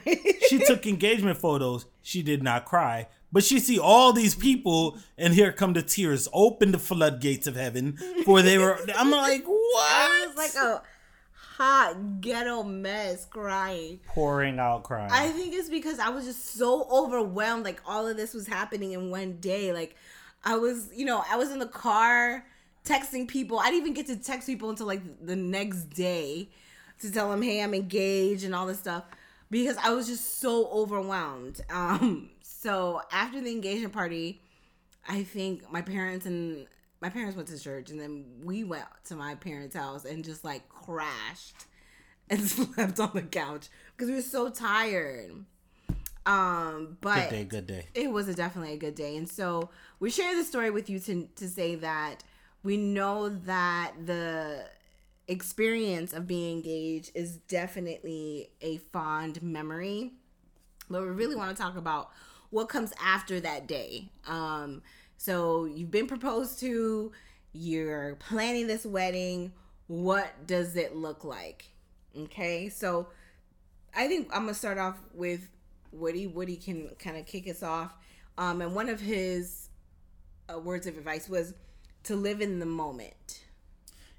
she 0.49 0.59
took 0.59 0.87
engagement 0.87 1.38
photos. 1.38 1.87
She 2.02 2.23
did 2.23 2.42
not 2.42 2.64
cry. 2.64 3.09
But 3.33 3.45
she 3.45 3.59
see 3.59 3.78
all 3.78 4.12
these 4.12 4.35
people, 4.35 4.99
and 5.18 5.35
here 5.35 5.52
come 5.52 5.73
the 5.73 5.83
tears. 5.83 6.28
Open 6.33 6.73
the 6.73 6.78
floodgates 6.78 7.47
of 7.47 7.56
heaven, 7.56 7.99
for 8.25 8.42
they 8.42 8.59
were. 8.59 8.78
I'm 8.97 9.11
like, 9.11 9.45
what? 9.45 9.83
I 9.83 10.26
was 10.26 10.37
like 10.37 10.54
a 10.54 10.83
hot 11.56 12.20
ghetto 12.20 12.62
mess, 12.62 13.25
crying, 13.25 14.00
pouring 14.06 14.58
out 14.58 14.84
crying. 14.84 15.10
I 15.10 15.28
think 15.28 15.54
it's 15.54 15.68
because 15.68 15.98
I 15.98 16.10
was 16.10 16.25
just 16.25 16.54
so 16.56 16.86
overwhelmed. 16.90 17.64
Like 17.64 17.80
all 17.86 18.06
of 18.06 18.16
this 18.16 18.34
was 18.34 18.46
happening 18.46 18.92
in 18.92 19.10
one 19.10 19.38
day. 19.38 19.72
Like 19.72 19.96
I 20.44 20.56
was, 20.56 20.90
you 20.94 21.04
know, 21.04 21.25
I 21.30 21.36
was 21.36 21.50
in 21.50 21.58
the 21.58 21.66
car 21.66 22.44
texting 22.84 23.26
people. 23.26 23.58
I 23.58 23.70
didn't 23.70 23.80
even 23.82 23.94
get 23.94 24.06
to 24.06 24.16
text 24.16 24.46
people 24.46 24.70
until 24.70 24.86
like 24.86 25.02
the 25.25 25.36
next 25.36 25.84
day 25.90 26.50
to 27.00 27.10
tell 27.10 27.30
them, 27.30 27.42
hey, 27.42 27.62
I'm 27.62 27.75
engaged 27.75 28.44
and 28.44 28.54
all 28.54 28.66
this 28.66 28.78
stuff 28.78 29.04
because 29.50 29.76
I 29.78 29.90
was 29.90 30.06
just 30.06 30.40
so 30.40 30.66
overwhelmed. 30.68 31.60
Um, 31.70 32.30
so 32.42 33.00
after 33.12 33.40
the 33.40 33.50
engagement 33.50 33.92
party, 33.92 34.40
I 35.08 35.22
think 35.22 35.70
my 35.70 35.82
parents 35.82 36.26
and 36.26 36.66
my 37.00 37.09
parents 37.09 37.37
went 37.37 37.49
to 37.49 37.59
church, 37.59 37.91
and 37.91 38.00
then 38.00 38.25
we 38.43 38.65
went 38.65 38.87
to 39.05 39.17
my 39.17 39.35
parents' 39.35 39.76
house 39.76 40.05
and 40.05 40.25
just 40.25 40.45
like 40.45 40.69
crashed 40.69 41.67
and 42.29 42.41
slept 42.49 42.99
on 43.00 43.11
the 43.15 43.23
couch 43.23 43.69
because 43.97 44.09
we 44.09 44.17
were 44.17 44.23
so 44.23 44.49
tired. 44.50 45.33
Um, 46.25 46.99
but 47.00 47.31
good 47.31 47.31
day, 47.31 47.45
good 47.45 47.67
day. 47.67 47.87
It 47.95 48.11
was 48.11 48.29
a 48.29 48.35
definitely 48.35 48.75
a 48.75 48.79
good 48.79 48.95
day, 48.95 49.17
and 49.17 49.29
so 49.29 49.71
we 50.00 50.11
share 50.11 50.35
the 50.35 50.45
story 50.45 50.71
with 50.71 50.91
you 50.91 50.99
to 51.00 51.29
to 51.37 51.49
say 51.49 51.76
that 51.76 52.25
we 52.62 52.76
know 52.76 53.29
that 53.29 53.93
the 54.05 54.65
experience 55.29 56.12
of 56.12 56.26
being 56.26 56.57
engaged 56.57 57.12
is 57.15 57.37
definitely 57.37 58.50
a 58.61 58.79
fond 58.79 59.43
memory, 59.43 60.12
but 60.91 61.03
we 61.03 61.09
really 61.09 61.37
want 61.37 61.57
to 61.57 61.62
talk 61.62 61.76
about 61.76 62.11
what 62.50 62.69
comes 62.69 62.93
after 63.05 63.38
that 63.41 63.67
day. 63.67 64.09
Um, 64.26 64.83
so 65.16 65.64
you've 65.64 65.90
been 65.90 66.06
proposed 66.06 66.61
to, 66.61 67.12
you're 67.52 68.16
planning 68.16 68.66
this 68.66 68.85
wedding. 68.85 69.52
What 69.87 70.46
does 70.46 70.76
it 70.76 70.94
look 70.96 71.25
like? 71.25 71.66
Okay, 72.16 72.68
so 72.68 73.08
I 73.94 74.08
think 74.08 74.28
I'm 74.32 74.42
gonna 74.42 74.54
start 74.54 74.78
off 74.78 74.99
with 75.14 75.49
Woody. 75.92 76.26
Woody 76.26 76.56
can 76.56 76.90
kind 76.99 77.16
of 77.16 77.26
kick 77.26 77.49
us 77.49 77.62
off. 77.62 77.94
Um, 78.38 78.61
and 78.61 78.75
one 78.75 78.88
of 78.88 79.00
his 79.00 79.68
uh, 80.52 80.58
words 80.58 80.87
of 80.87 80.99
advice 80.99 81.28
was 81.28 81.54
to 82.04 82.16
live 82.16 82.40
in 82.40 82.58
the 82.58 82.66
moment. 82.66 83.44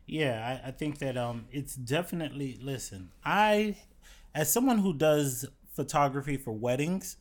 Yeah, 0.06 0.60
I, 0.64 0.70
I 0.70 0.72
think 0.72 1.00
that 1.00 1.18
um, 1.18 1.46
it's 1.52 1.76
definitely. 1.76 2.58
Listen, 2.62 3.12
I, 3.24 3.78
as 4.34 4.52
someone 4.52 4.80
who 4.80 4.94
does 4.94 5.46
photography 5.74 6.38
for 6.38 6.52
weddings, 6.54 7.18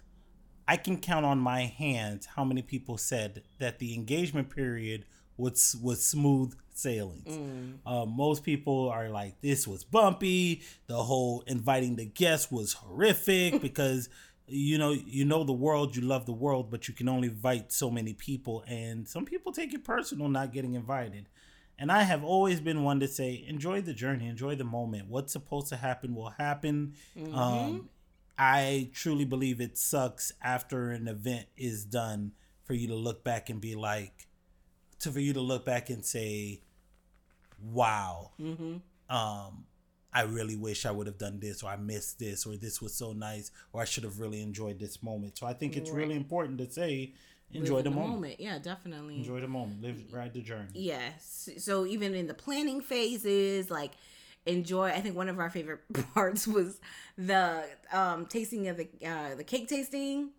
I 0.68 0.76
can 0.76 0.98
count 0.98 1.24
on 1.24 1.38
my 1.38 1.62
hands 1.62 2.26
how 2.26 2.44
many 2.44 2.62
people 2.62 2.98
said 2.98 3.42
that 3.58 3.78
the 3.78 3.94
engagement 3.94 4.50
period 4.50 5.04
was 5.36 5.76
was 5.82 6.02
smooth 6.02 6.54
sailing. 6.74 7.22
Mm. 7.26 7.74
Uh, 7.86 8.06
most 8.06 8.42
people 8.42 8.88
are 8.88 9.08
like, 9.08 9.40
this 9.40 9.66
was 9.66 9.84
bumpy. 9.84 10.62
The 10.86 11.02
whole 11.02 11.42
inviting 11.46 11.96
the 11.96 12.06
guests 12.06 12.50
was 12.50 12.74
horrific 12.74 13.60
because 13.62 14.08
you 14.48 14.78
know 14.78 14.90
you 14.90 15.24
know 15.24 15.44
the 15.44 15.52
world, 15.52 15.94
you 15.94 16.02
love 16.02 16.26
the 16.26 16.32
world, 16.32 16.70
but 16.70 16.88
you 16.88 16.94
can 16.94 17.08
only 17.08 17.28
invite 17.28 17.72
so 17.72 17.90
many 17.90 18.12
people, 18.12 18.64
and 18.66 19.06
some 19.08 19.24
people 19.24 19.52
take 19.52 19.72
it 19.72 19.84
personal 19.84 20.28
not 20.28 20.52
getting 20.52 20.74
invited. 20.74 21.28
And 21.78 21.92
I 21.92 22.04
have 22.04 22.24
always 22.24 22.58
been 22.58 22.84
one 22.84 23.00
to 23.00 23.08
say, 23.08 23.44
enjoy 23.46 23.82
the 23.82 23.92
journey, 23.92 24.28
enjoy 24.28 24.54
the 24.54 24.64
moment. 24.64 25.08
What's 25.08 25.30
supposed 25.30 25.68
to 25.68 25.76
happen 25.76 26.14
will 26.14 26.30
happen. 26.30 26.94
Mm-hmm. 27.14 27.34
Um, 27.34 27.90
I 28.38 28.90
truly 28.92 29.24
believe 29.24 29.60
it 29.60 29.78
sucks 29.78 30.32
after 30.42 30.90
an 30.90 31.08
event 31.08 31.46
is 31.56 31.84
done 31.84 32.32
for 32.64 32.74
you 32.74 32.88
to 32.88 32.94
look 32.94 33.24
back 33.24 33.48
and 33.48 33.60
be 33.60 33.74
like, 33.74 34.26
to 35.00 35.10
for 35.10 35.20
you 35.20 35.32
to 35.32 35.40
look 35.40 35.64
back 35.64 35.90
and 35.90 36.04
say, 36.04 36.60
"Wow, 37.62 38.32
mm-hmm. 38.40 38.76
um, 39.14 39.64
I 40.12 40.22
really 40.22 40.56
wish 40.56 40.84
I 40.84 40.90
would 40.90 41.06
have 41.06 41.18
done 41.18 41.38
this, 41.40 41.62
or 41.62 41.70
I 41.70 41.76
missed 41.76 42.18
this, 42.18 42.46
or 42.46 42.56
this 42.56 42.82
was 42.82 42.94
so 42.94 43.12
nice, 43.12 43.50
or 43.72 43.80
I 43.80 43.84
should 43.84 44.04
have 44.04 44.20
really 44.20 44.42
enjoyed 44.42 44.78
this 44.78 45.02
moment." 45.02 45.38
So 45.38 45.46
I 45.46 45.52
think 45.52 45.76
it's 45.76 45.90
right. 45.90 45.98
really 45.98 46.16
important 46.16 46.58
to 46.58 46.70
say, 46.70 47.14
enjoy 47.52 47.78
the, 47.78 47.84
the 47.84 47.90
moment. 47.90 48.14
moment. 48.14 48.40
Yeah, 48.40 48.58
definitely 48.58 49.16
enjoy 49.16 49.40
the 49.40 49.48
moment. 49.48 49.82
Live, 49.82 50.02
ride 50.12 50.34
the 50.34 50.42
journey. 50.42 50.70
Yes. 50.74 51.48
So 51.58 51.86
even 51.86 52.14
in 52.14 52.26
the 52.26 52.34
planning 52.34 52.80
phases, 52.80 53.70
like 53.70 53.92
enjoy. 54.46 54.88
I 54.88 55.00
think 55.00 55.16
one 55.16 55.28
of 55.28 55.38
our 55.38 55.50
favorite 55.50 55.80
parts 56.14 56.46
was 56.46 56.80
the 57.18 57.64
um, 57.92 58.26
tasting 58.26 58.68
of 58.68 58.76
the 58.76 58.88
uh, 59.04 59.34
the 59.34 59.44
cake 59.44 59.68
tasting. 59.68 60.30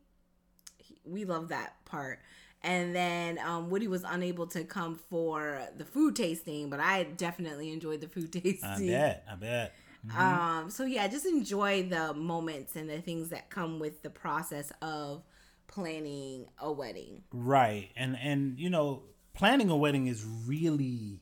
We 1.06 1.26
love 1.26 1.50
that 1.50 1.74
part. 1.86 2.20
And 2.64 2.96
then 2.96 3.40
um, 3.40 3.70
Woody 3.70 3.88
was 3.88 4.04
unable 4.04 4.48
to 4.48 4.64
come 4.64 4.96
for 4.96 5.62
the 5.78 5.86
food 5.86 6.16
tasting, 6.16 6.70
but 6.70 6.80
I 6.80 7.04
definitely 7.04 7.72
enjoyed 7.72 8.02
the 8.02 8.08
food 8.08 8.34
tasting. 8.34 8.64
I 8.64 8.88
bet. 8.88 9.26
I 9.32 9.36
bet. 9.36 9.76
Mm-hmm. 10.06 10.20
Um, 10.20 10.70
so 10.70 10.84
yeah, 10.84 11.08
just 11.08 11.26
enjoy 11.26 11.84
the 11.84 12.14
moments 12.14 12.76
and 12.76 12.90
the 12.90 13.02
things 13.02 13.30
that 13.30 13.50
come 13.50 13.80
with 13.80 14.02
the 14.04 14.10
process 14.10 14.72
of 14.82 15.24
planning 15.68 16.48
a 16.60 16.72
wedding. 16.72 17.24
Right. 17.32 17.90
And 17.96 18.18
and 18.18 18.60
you 18.60 18.70
know, 18.70 19.04
planning 19.34 19.70
a 19.70 19.78
wedding 19.78 20.08
is 20.08 20.26
really 20.46 21.22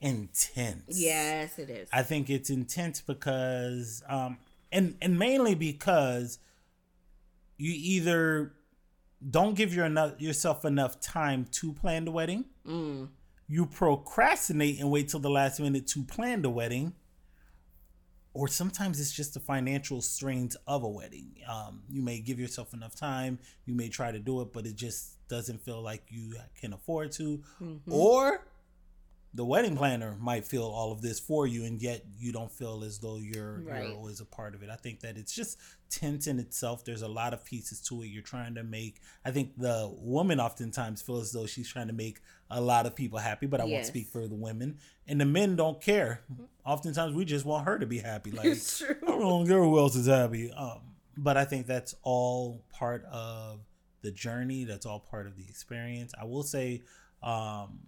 intense. 0.00 0.98
Yes, 0.98 1.58
it 1.58 1.70
is. 1.70 1.88
I 1.92 2.02
think 2.02 2.30
it's 2.30 2.50
intense 2.50 3.00
because 3.00 4.02
um 4.08 4.38
and 4.70 4.96
and 5.00 5.18
mainly 5.18 5.54
because 5.54 6.38
you 7.56 7.72
either 7.74 8.52
don't 9.28 9.54
give 9.54 9.74
your 9.74 9.86
enough 9.86 10.20
yourself 10.20 10.64
enough 10.64 11.00
time 11.00 11.46
to 11.52 11.72
plan 11.72 12.04
the 12.04 12.10
wedding. 12.10 12.44
Mm. 12.66 13.08
you 13.48 13.64
procrastinate 13.64 14.78
and 14.78 14.90
wait 14.90 15.08
till 15.08 15.20
the 15.20 15.30
last 15.30 15.58
minute 15.58 15.86
to 15.86 16.04
plan 16.04 16.42
the 16.42 16.50
wedding 16.50 16.92
or 18.34 18.46
sometimes 18.46 19.00
it's 19.00 19.10
just 19.10 19.34
the 19.34 19.40
financial 19.40 20.00
strains 20.00 20.56
of 20.66 20.84
a 20.84 20.88
wedding. 20.88 21.32
Um, 21.48 21.82
you 21.90 22.02
may 22.02 22.20
give 22.20 22.38
yourself 22.38 22.72
enough 22.72 22.94
time, 22.94 23.38
you 23.64 23.74
may 23.74 23.88
try 23.88 24.12
to 24.12 24.18
do 24.20 24.40
it, 24.42 24.52
but 24.52 24.64
it 24.64 24.76
just 24.76 25.26
doesn't 25.28 25.60
feel 25.64 25.82
like 25.82 26.04
you 26.08 26.36
can 26.60 26.72
afford 26.72 27.10
to. 27.12 27.42
Mm-hmm. 27.60 27.92
Or 27.92 28.46
the 29.38 29.44
wedding 29.44 29.76
planner 29.76 30.16
might 30.18 30.44
feel 30.44 30.64
all 30.64 30.90
of 30.90 31.00
this 31.00 31.20
for 31.20 31.46
you 31.46 31.64
and 31.64 31.80
yet 31.80 32.02
you 32.18 32.32
don't 32.32 32.50
feel 32.50 32.82
as 32.82 32.98
though 32.98 33.18
you're 33.18 33.60
right. 33.60 33.84
you're 33.84 33.94
always 33.94 34.18
a 34.18 34.24
part 34.24 34.52
of 34.52 34.64
it. 34.64 34.68
I 34.68 34.74
think 34.74 34.98
that 35.02 35.16
it's 35.16 35.32
just 35.32 35.60
tense 35.90 36.26
in 36.26 36.40
itself. 36.40 36.84
There's 36.84 37.02
a 37.02 37.08
lot 37.08 37.32
of 37.32 37.44
pieces 37.44 37.80
to 37.82 38.02
it 38.02 38.08
you're 38.08 38.20
trying 38.20 38.56
to 38.56 38.64
make. 38.64 39.00
I 39.24 39.30
think 39.30 39.56
the 39.56 39.94
woman 39.96 40.40
oftentimes 40.40 41.02
feels 41.02 41.22
as 41.22 41.32
though 41.32 41.46
she's 41.46 41.68
trying 41.68 41.86
to 41.86 41.92
make 41.92 42.18
a 42.50 42.60
lot 42.60 42.84
of 42.84 42.96
people 42.96 43.20
happy, 43.20 43.46
but 43.46 43.60
I 43.60 43.66
yes. 43.66 43.74
won't 43.74 43.86
speak 43.86 44.08
for 44.08 44.26
the 44.26 44.34
women. 44.34 44.78
And 45.06 45.20
the 45.20 45.24
men 45.24 45.54
don't 45.54 45.80
care. 45.80 46.22
Oftentimes 46.66 47.14
we 47.14 47.24
just 47.24 47.44
want 47.44 47.64
her 47.66 47.78
to 47.78 47.86
be 47.86 47.98
happy. 47.98 48.32
Like 48.38 48.46
it's 48.46 48.78
true. 48.80 48.96
I 49.06 49.10
don't 49.12 49.46
care 49.46 49.62
who 49.62 49.78
else 49.78 49.94
is 49.94 50.08
happy. 50.08 50.50
Um, 50.50 50.80
but 51.16 51.36
I 51.36 51.44
think 51.44 51.68
that's 51.68 51.94
all 52.02 52.64
part 52.72 53.04
of 53.04 53.60
the 54.02 54.10
journey. 54.10 54.64
That's 54.64 54.84
all 54.84 54.98
part 54.98 55.28
of 55.28 55.36
the 55.36 55.44
experience. 55.48 56.12
I 56.20 56.24
will 56.24 56.42
say 56.42 56.82
um, 57.22 57.78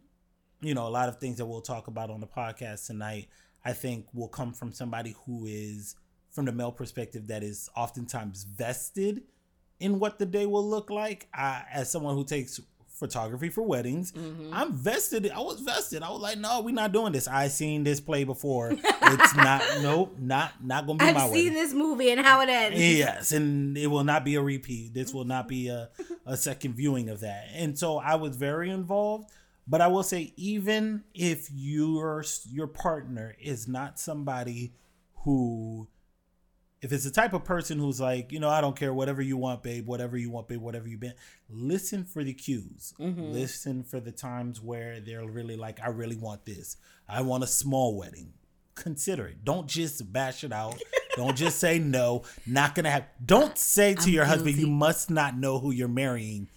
you 0.61 0.75
know, 0.75 0.87
a 0.87 0.91
lot 0.91 1.09
of 1.09 1.19
things 1.19 1.39
that 1.39 1.47
we'll 1.47 1.61
talk 1.61 1.89
about 1.89 2.11
on 2.11 2.21
the 2.21 2.27
podcast 2.27 2.87
tonight, 2.87 3.29
I 3.65 3.73
think 3.73 4.07
will 4.13 4.29
come 4.29 4.53
from 4.53 4.73
somebody 4.73 5.15
who 5.27 5.47
is, 5.47 5.97
from 6.31 6.45
the 6.45 6.53
male 6.53 6.73
perspective, 6.73 7.27
that 7.29 7.43
is 7.43 7.69
oftentimes 7.77 8.45
vested 8.45 9.23
in 9.79 9.99
what 9.99 10.19
the 10.19 10.27
day 10.27 10.47
will 10.47 10.67
look 10.67 10.91
like. 10.91 11.29
I, 11.35 11.65
as 11.73 11.91
someone 11.91 12.15
who 12.15 12.25
takes 12.25 12.61
photography 13.01 13.49
for 13.49 13.63
weddings, 13.63 14.13
mm-hmm. 14.13 14.53
I'm 14.53 14.75
vested. 14.75 15.31
I 15.31 15.41
was 15.41 15.61
vested. 15.61 16.03
I 16.03 16.11
was 16.11 16.21
like, 16.21 16.39
no, 16.39 16.61
we're 16.61 16.75
not 16.75 16.93
doing 16.93 17.13
this. 17.13 17.27
I 17.27 17.49
seen 17.49 17.83
this 17.83 17.99
play 17.99 18.25
before. 18.25 18.73
it's 18.73 19.35
not. 19.35 19.63
Nope. 19.81 20.17
Not 20.19 20.53
not 20.63 20.87
gonna 20.87 20.99
be 20.99 21.05
I've 21.07 21.15
my. 21.15 21.25
I've 21.25 21.33
seen 21.33 21.55
this 21.55 21.73
movie 21.73 22.11
and 22.11 22.21
how 22.21 22.43
it 22.43 22.49
ends. 22.49 22.79
Yes, 22.79 23.33
and 23.33 23.77
it 23.77 23.87
will 23.87 24.05
not 24.05 24.25
be 24.25 24.35
a 24.35 24.43
repeat. 24.43 24.93
This 24.93 25.15
will 25.15 25.25
not 25.25 25.49
be 25.49 25.69
a 25.69 25.89
a 26.27 26.37
second 26.37 26.75
viewing 26.75 27.09
of 27.09 27.21
that. 27.21 27.49
And 27.55 27.79
so 27.79 27.99
I 27.99 28.17
was 28.17 28.37
very 28.37 28.71
involved. 28.71 29.31
But 29.71 29.81
I 29.81 29.87
will 29.87 30.03
say, 30.03 30.33
even 30.37 31.05
if 31.15 31.49
your 31.49 32.25
your 32.51 32.67
partner 32.67 33.37
is 33.41 33.69
not 33.69 34.01
somebody 34.01 34.73
who, 35.23 35.87
if 36.83 36.93
it's 36.93 37.05
the 37.05 37.13
type 37.13 37.35
of 37.35 37.45
person 37.45 37.79
who's 37.79 38.01
like, 38.01 38.33
you 38.33 38.41
know, 38.41 38.49
I 38.49 38.61
don't 38.61 38.77
care, 38.77 38.93
whatever 38.93 39.23
you 39.23 39.37
want, 39.37 39.63
babe, 39.63 39.87
whatever 39.87 40.17
you 40.17 40.29
want, 40.29 40.49
babe, 40.49 40.61
whatever 40.61 40.89
you 40.89 40.99
been, 40.99 41.15
listen 41.49 42.03
for 42.03 42.25
the 42.25 42.35
cues. 42.35 42.95
Mm-hmm. 42.99 43.31
Listen 43.33 43.85
for 43.85 44.01
the 44.01 44.11
times 44.11 44.61
where 44.61 44.99
they're 44.99 45.25
really 45.25 45.57
like, 45.57 45.79
I 45.81 45.91
really 45.91 46.17
want 46.17 46.45
this. 46.45 46.77
I 47.09 47.23
want 47.23 47.45
a 47.45 47.47
small 47.47 47.97
wedding. 47.97 48.33
Consider 48.75 49.29
it. 49.29 49.45
Don't 49.45 49.69
just 49.69 50.13
bash 50.13 50.43
it 50.43 50.53
out. 50.53 50.81
don't 51.15 51.37
just 51.37 51.61
say 51.61 51.79
no. 51.79 52.25
Not 52.45 52.75
gonna 52.75 52.91
have. 52.91 53.05
Don't 53.25 53.57
say 53.57 53.95
to 53.95 54.03
I'm 54.03 54.09
your 54.09 54.25
guilty. 54.25 54.37
husband, 54.37 54.57
you 54.57 54.67
must 54.67 55.11
not 55.11 55.37
know 55.37 55.61
who 55.61 55.71
you're 55.71 55.87
marrying 55.87 56.49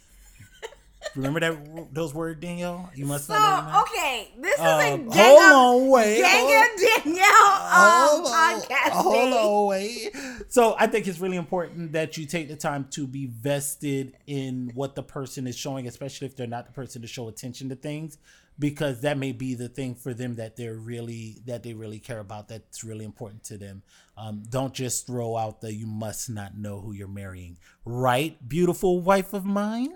Remember 1.16 1.40
that 1.40 1.94
those 1.94 2.14
words, 2.14 2.40
Danielle? 2.40 2.90
You 2.96 3.06
must 3.06 3.28
so, 3.28 3.34
know. 3.34 3.84
Okay, 3.84 4.32
this 4.40 4.56
is 4.56 4.60
uh, 4.60 4.80
a 4.82 4.98
gang 4.98 5.10
hold 5.12 5.42
on, 5.42 5.90
wait, 5.90 6.22
gang 6.22 6.76
Danielle 6.78 7.24
um, 7.24 8.26
podcast. 8.26 8.92
Hold 8.92 9.34
on, 9.34 9.68
wait. 9.68 10.16
So 10.50 10.76
I 10.78 10.88
think 10.88 11.08
it's 11.08 11.20
really 11.20 11.38
important 11.38 11.94
that 11.94 12.18
you 12.18 12.26
take 12.26 12.48
the 12.48 12.56
time 12.56 12.88
to 12.92 13.08
be 13.08 13.28
vested 13.28 14.16
in 14.28 14.72
what 14.74 14.96
the 14.96 15.04
person 15.04 15.48
is 15.48 15.58
showing, 15.58 15.88
especially 15.88 16.28
if 16.28 16.36
they're 16.36 16.48
not 16.48 16.66
the 16.66 16.72
person 16.72 17.02
to 17.02 17.08
show 17.08 17.28
attention 17.28 17.70
to 17.70 17.76
things, 17.76 18.18
because 18.60 19.02
that 19.02 19.18
may 19.18 19.32
be 19.32 19.56
the 19.56 19.70
thing 19.70 19.96
for 19.96 20.14
them 20.14 20.36
that 20.36 20.56
they're 20.56 20.76
really 20.76 21.42
that 21.46 21.64
they 21.64 21.74
really 21.74 22.00
care 22.00 22.20
about. 22.20 22.48
That's 22.48 22.84
really 22.84 23.06
important 23.06 23.44
to 23.46 23.58
them. 23.58 23.84
Um, 24.18 24.44
don't 24.50 24.74
just 24.74 25.08
throw 25.08 25.36
out 25.36 25.62
the 25.62 25.74
"you 25.74 25.88
must 25.88 26.30
not 26.30 26.58
know 26.58 26.82
who 26.82 26.94
you're 26.94 27.08
marrying." 27.08 27.58
Right, 27.86 28.38
beautiful 28.48 29.02
wife 29.02 29.34
of 29.34 29.46
mine. 29.46 29.92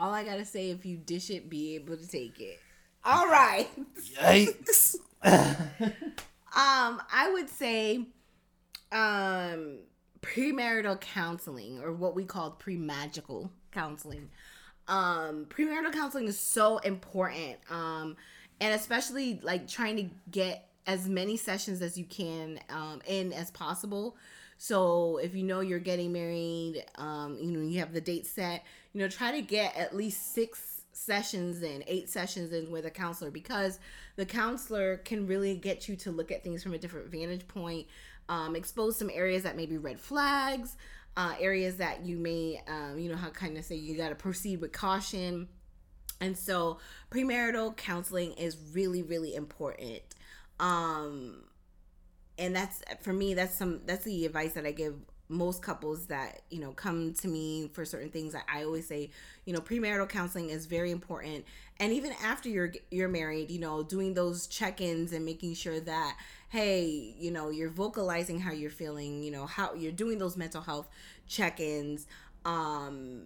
All 0.00 0.14
I 0.14 0.24
gotta 0.24 0.46
say, 0.46 0.70
if 0.70 0.86
you 0.86 0.96
dish 0.96 1.28
it, 1.28 1.50
be 1.50 1.74
able 1.74 1.94
to 1.94 2.08
take 2.08 2.40
it. 2.40 2.58
All 3.04 3.26
right. 3.26 3.68
Yikes. 4.18 4.96
um, 5.22 5.92
I 6.54 7.30
would 7.30 7.50
say, 7.50 8.06
um, 8.90 9.80
premarital 10.22 11.00
counseling, 11.02 11.82
or 11.82 11.92
what 11.92 12.16
we 12.16 12.24
call 12.24 12.52
pre-magical 12.52 13.50
counseling. 13.72 14.30
Um, 14.88 15.44
premarital 15.50 15.92
counseling 15.92 16.28
is 16.28 16.40
so 16.40 16.78
important. 16.78 17.58
Um, 17.68 18.16
and 18.58 18.74
especially 18.74 19.38
like 19.42 19.68
trying 19.68 19.96
to 19.96 20.08
get 20.30 20.66
as 20.86 21.08
many 21.08 21.36
sessions 21.36 21.82
as 21.82 21.98
you 21.98 22.04
can 22.04 22.58
um, 22.70 23.02
in 23.06 23.34
as 23.34 23.50
possible 23.50 24.16
so 24.62 25.16
if 25.16 25.34
you 25.34 25.42
know 25.42 25.60
you're 25.60 25.78
getting 25.78 26.12
married, 26.12 26.84
um, 26.96 27.38
you 27.40 27.50
know, 27.50 27.66
you 27.66 27.78
have 27.78 27.94
the 27.94 28.00
date 28.02 28.26
set, 28.26 28.62
you 28.92 29.00
know, 29.00 29.08
try 29.08 29.32
to 29.32 29.40
get 29.40 29.74
at 29.74 29.96
least 29.96 30.34
six 30.34 30.82
sessions 30.92 31.62
in, 31.62 31.82
eight 31.86 32.10
sessions 32.10 32.52
in 32.52 32.70
with 32.70 32.84
a 32.84 32.90
counselor 32.90 33.30
because 33.30 33.78
the 34.16 34.26
counselor 34.26 34.98
can 34.98 35.26
really 35.26 35.56
get 35.56 35.88
you 35.88 35.96
to 35.96 36.10
look 36.10 36.30
at 36.30 36.44
things 36.44 36.62
from 36.62 36.74
a 36.74 36.78
different 36.78 37.08
vantage 37.08 37.48
point, 37.48 37.86
um, 38.28 38.54
expose 38.54 38.98
some 38.98 39.08
areas 39.14 39.44
that 39.44 39.56
may 39.56 39.64
be 39.64 39.78
red 39.78 39.98
flags, 39.98 40.76
uh, 41.16 41.32
areas 41.40 41.78
that 41.78 42.04
you 42.04 42.18
may, 42.18 42.60
um, 42.68 42.98
you 42.98 43.08
know, 43.08 43.16
how 43.16 43.30
kind 43.30 43.56
of 43.56 43.64
say 43.64 43.76
you 43.76 43.96
got 43.96 44.10
to 44.10 44.14
proceed 44.14 44.60
with 44.60 44.72
caution. 44.72 45.48
And 46.20 46.36
so 46.36 46.80
premarital 47.10 47.78
counseling 47.78 48.34
is 48.34 48.58
really, 48.74 49.02
really 49.02 49.34
important. 49.34 50.02
Um, 50.58 51.44
and 52.40 52.56
that's 52.56 52.82
for 53.00 53.12
me 53.12 53.34
that's 53.34 53.54
some 53.54 53.80
that's 53.86 54.04
the 54.04 54.26
advice 54.26 54.54
that 54.54 54.66
i 54.66 54.72
give 54.72 54.94
most 55.30 55.62
couples 55.62 56.06
that 56.06 56.42
you 56.50 56.58
know 56.58 56.72
come 56.72 57.14
to 57.14 57.28
me 57.28 57.70
for 57.72 57.84
certain 57.84 58.10
things. 58.10 58.34
I, 58.34 58.64
always 58.64 58.86
say 58.86 59.10
you 59.44 59.54
know 59.54 59.60
premarital 59.60 60.08
counseling 60.08 60.50
is 60.50 60.66
very 60.66 60.90
important. 60.90 61.44
And 61.78 61.92
even 61.92 62.12
after 62.22 62.48
you're 62.48 62.72
you're 62.90 63.08
married 63.08 63.50
you 63.50 63.60
know 63.60 63.82
doing 63.82 64.12
those 64.14 64.48
check-ins 64.48 65.12
and 65.12 65.24
making 65.24 65.54
sure 65.54 65.80
that 65.80 66.16
hey 66.48 67.14
you 67.16 67.30
know 67.30 67.50
you're 67.50 67.70
vocalizing 67.70 68.40
how 68.40 68.52
you're 68.52 68.70
feeling 68.70 69.22
you 69.22 69.30
know 69.30 69.46
how 69.46 69.74
you're 69.74 69.92
doing 69.92 70.18
those 70.18 70.36
mental 70.36 70.60
health 70.60 70.90
check-ins 71.28 72.06
um 72.44 73.22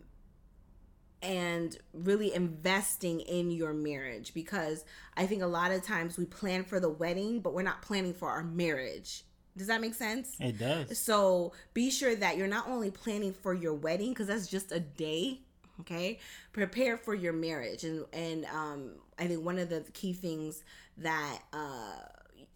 and 1.25 1.77
really 1.95 2.35
investing 2.35 3.21
in 3.21 3.51
your 3.51 3.73
marriage 3.73 4.35
because 4.35 4.85
I 5.17 5.27
think 5.27 5.43
a 5.43 5.47
lot 5.47 5.73
of 5.73 5.83
times 5.83 6.19
we 6.19 6.27
plan 6.27 6.65
for 6.65 6.79
the 6.79 6.91
wedding, 6.91 7.41
but 7.41 7.55
we're 7.55 7.63
not 7.63 7.83
planning 7.83 8.13
for 8.13 8.29
our 8.29 8.45
marriage. 8.45 9.25
Does 9.57 9.69
that 9.69 9.81
make 9.81 9.95
sense? 9.95 10.37
It 10.39 10.59
does. 10.59 10.99
So 10.99 11.53
be 11.73 11.91
sure 11.91 12.15
that 12.15 12.37
you're 12.37 12.47
not 12.47 12.69
only 12.69 12.91
planning 12.91 13.33
for 13.33 13.55
your 13.55 13.73
wedding 13.73 14.11
because 14.11 14.27
that's 14.27 14.47
just 14.47 14.71
a 14.71 14.81
day. 14.81 15.41
Okay, 15.81 16.21
prepare 16.53 16.97
for 16.97 17.15
your 17.17 17.33
marriage, 17.33 17.83
and 17.83 18.05
and 18.13 18.45
um, 18.45 18.93
I 19.19 19.27
think 19.27 19.45
one 19.45 19.59
of 19.59 19.71
the 19.71 19.85
key 19.93 20.13
things 20.13 20.63
that 20.99 21.41
uh, 21.53 21.97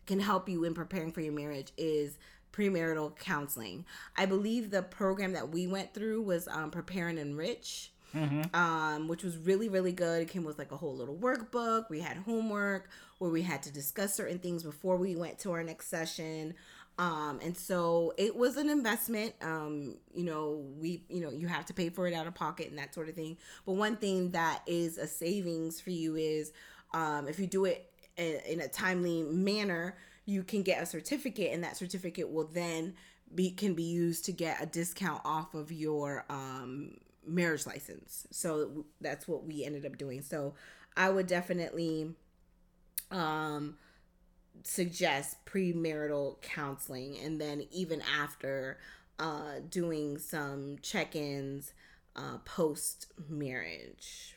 can 0.06 0.20
help 0.20 0.48
you 0.48 0.62
in 0.62 0.72
preparing 0.72 1.10
for 1.10 1.20
your 1.20 1.32
marriage 1.32 1.72
is 1.76 2.16
premarital 2.52 3.16
counseling. 3.18 3.84
I 4.16 4.26
believe 4.26 4.70
the 4.70 4.82
program 4.82 5.32
that 5.32 5.48
we 5.48 5.66
went 5.66 5.94
through 5.94 6.22
was 6.22 6.46
um, 6.46 6.70
Prepare 6.70 7.08
and 7.08 7.18
Enrich 7.18 7.90
mm-hmm. 8.14 8.54
um, 8.54 9.08
which 9.08 9.22
was 9.22 9.36
really 9.36 9.68
really 9.68 9.92
good. 9.92 10.22
It 10.22 10.28
came 10.28 10.44
with 10.44 10.58
like 10.58 10.72
a 10.72 10.76
whole 10.76 10.94
little 10.94 11.16
workbook. 11.16 11.90
We 11.90 12.00
had 12.00 12.16
homework 12.18 12.88
where 13.18 13.30
we 13.30 13.42
had 13.42 13.62
to 13.64 13.72
discuss 13.72 14.14
certain 14.14 14.38
things 14.38 14.62
before 14.62 14.96
we 14.96 15.16
went 15.16 15.38
to 15.40 15.52
our 15.52 15.62
next 15.62 15.88
session. 15.88 16.54
Um, 16.98 17.38
and 17.42 17.56
so 17.56 18.12
it 18.16 18.34
was 18.34 18.56
an 18.56 18.68
investment. 18.68 19.32
Um, 19.40 19.98
you 20.12 20.24
know, 20.24 20.64
we, 20.80 21.04
you 21.08 21.20
know, 21.20 21.30
you 21.30 21.46
have 21.46 21.64
to 21.66 21.74
pay 21.74 21.90
for 21.90 22.08
it 22.08 22.14
out 22.14 22.26
of 22.26 22.34
pocket 22.34 22.68
and 22.70 22.78
that 22.78 22.92
sort 22.92 23.08
of 23.08 23.14
thing. 23.14 23.36
But 23.64 23.74
one 23.74 23.96
thing 23.96 24.32
that 24.32 24.62
is 24.66 24.98
a 24.98 25.06
savings 25.06 25.80
for 25.80 25.90
you 25.90 26.16
is 26.16 26.52
um, 26.92 27.28
if 27.28 27.38
you 27.38 27.46
do 27.46 27.66
it 27.66 27.88
in, 28.16 28.40
in 28.46 28.60
a 28.60 28.68
timely 28.68 29.22
manner, 29.22 29.96
you 30.26 30.42
can 30.42 30.62
get 30.62 30.82
a 30.82 30.86
certificate, 30.86 31.52
and 31.52 31.64
that 31.64 31.76
certificate 31.76 32.30
will 32.30 32.48
then 32.48 32.94
be 33.34 33.50
can 33.50 33.74
be 33.74 33.84
used 33.84 34.24
to 34.24 34.32
get 34.32 34.62
a 34.62 34.66
discount 34.66 35.20
off 35.24 35.54
of 35.54 35.70
your 35.70 36.24
um 36.30 36.96
marriage 37.28 37.66
license. 37.66 38.26
So 38.30 38.86
that's 39.00 39.28
what 39.28 39.44
we 39.44 39.64
ended 39.64 39.86
up 39.86 39.98
doing. 39.98 40.22
So 40.22 40.54
I 40.96 41.10
would 41.10 41.26
definitely 41.26 42.14
um 43.10 43.76
suggest 44.64 45.36
premarital 45.46 46.40
counseling 46.42 47.16
and 47.18 47.40
then 47.40 47.64
even 47.70 48.02
after 48.20 48.78
uh 49.18 49.60
doing 49.70 50.18
some 50.18 50.76
check-ins 50.82 51.72
uh 52.16 52.38
post 52.44 53.06
marriage. 53.28 54.34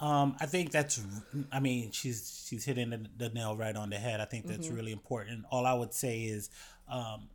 Um, 0.00 0.34
I 0.40 0.46
think 0.46 0.70
that's. 0.70 1.02
I 1.52 1.60
mean, 1.60 1.90
she's 1.92 2.46
she's 2.48 2.64
hitting 2.64 2.88
the, 2.90 3.06
the 3.18 3.28
nail 3.28 3.54
right 3.54 3.76
on 3.76 3.90
the 3.90 3.98
head. 3.98 4.20
I 4.20 4.24
think 4.24 4.46
that's 4.46 4.66
mm-hmm. 4.66 4.76
really 4.76 4.92
important. 4.92 5.44
All 5.50 5.66
I 5.66 5.74
would 5.74 5.92
say 5.92 6.20
is, 6.22 6.48
um, 6.88 7.28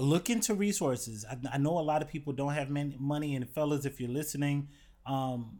look 0.00 0.30
into 0.30 0.54
resources. 0.54 1.24
I, 1.28 1.36
I, 1.54 1.58
know 1.58 1.78
a 1.78 1.80
lot 1.80 2.02
of 2.02 2.08
people 2.08 2.32
don't 2.32 2.54
have 2.54 2.70
many, 2.70 2.96
money, 2.98 3.34
and 3.34 3.48
fellas, 3.48 3.84
if 3.84 4.00
you're 4.00 4.10
listening, 4.10 4.68
um, 5.06 5.58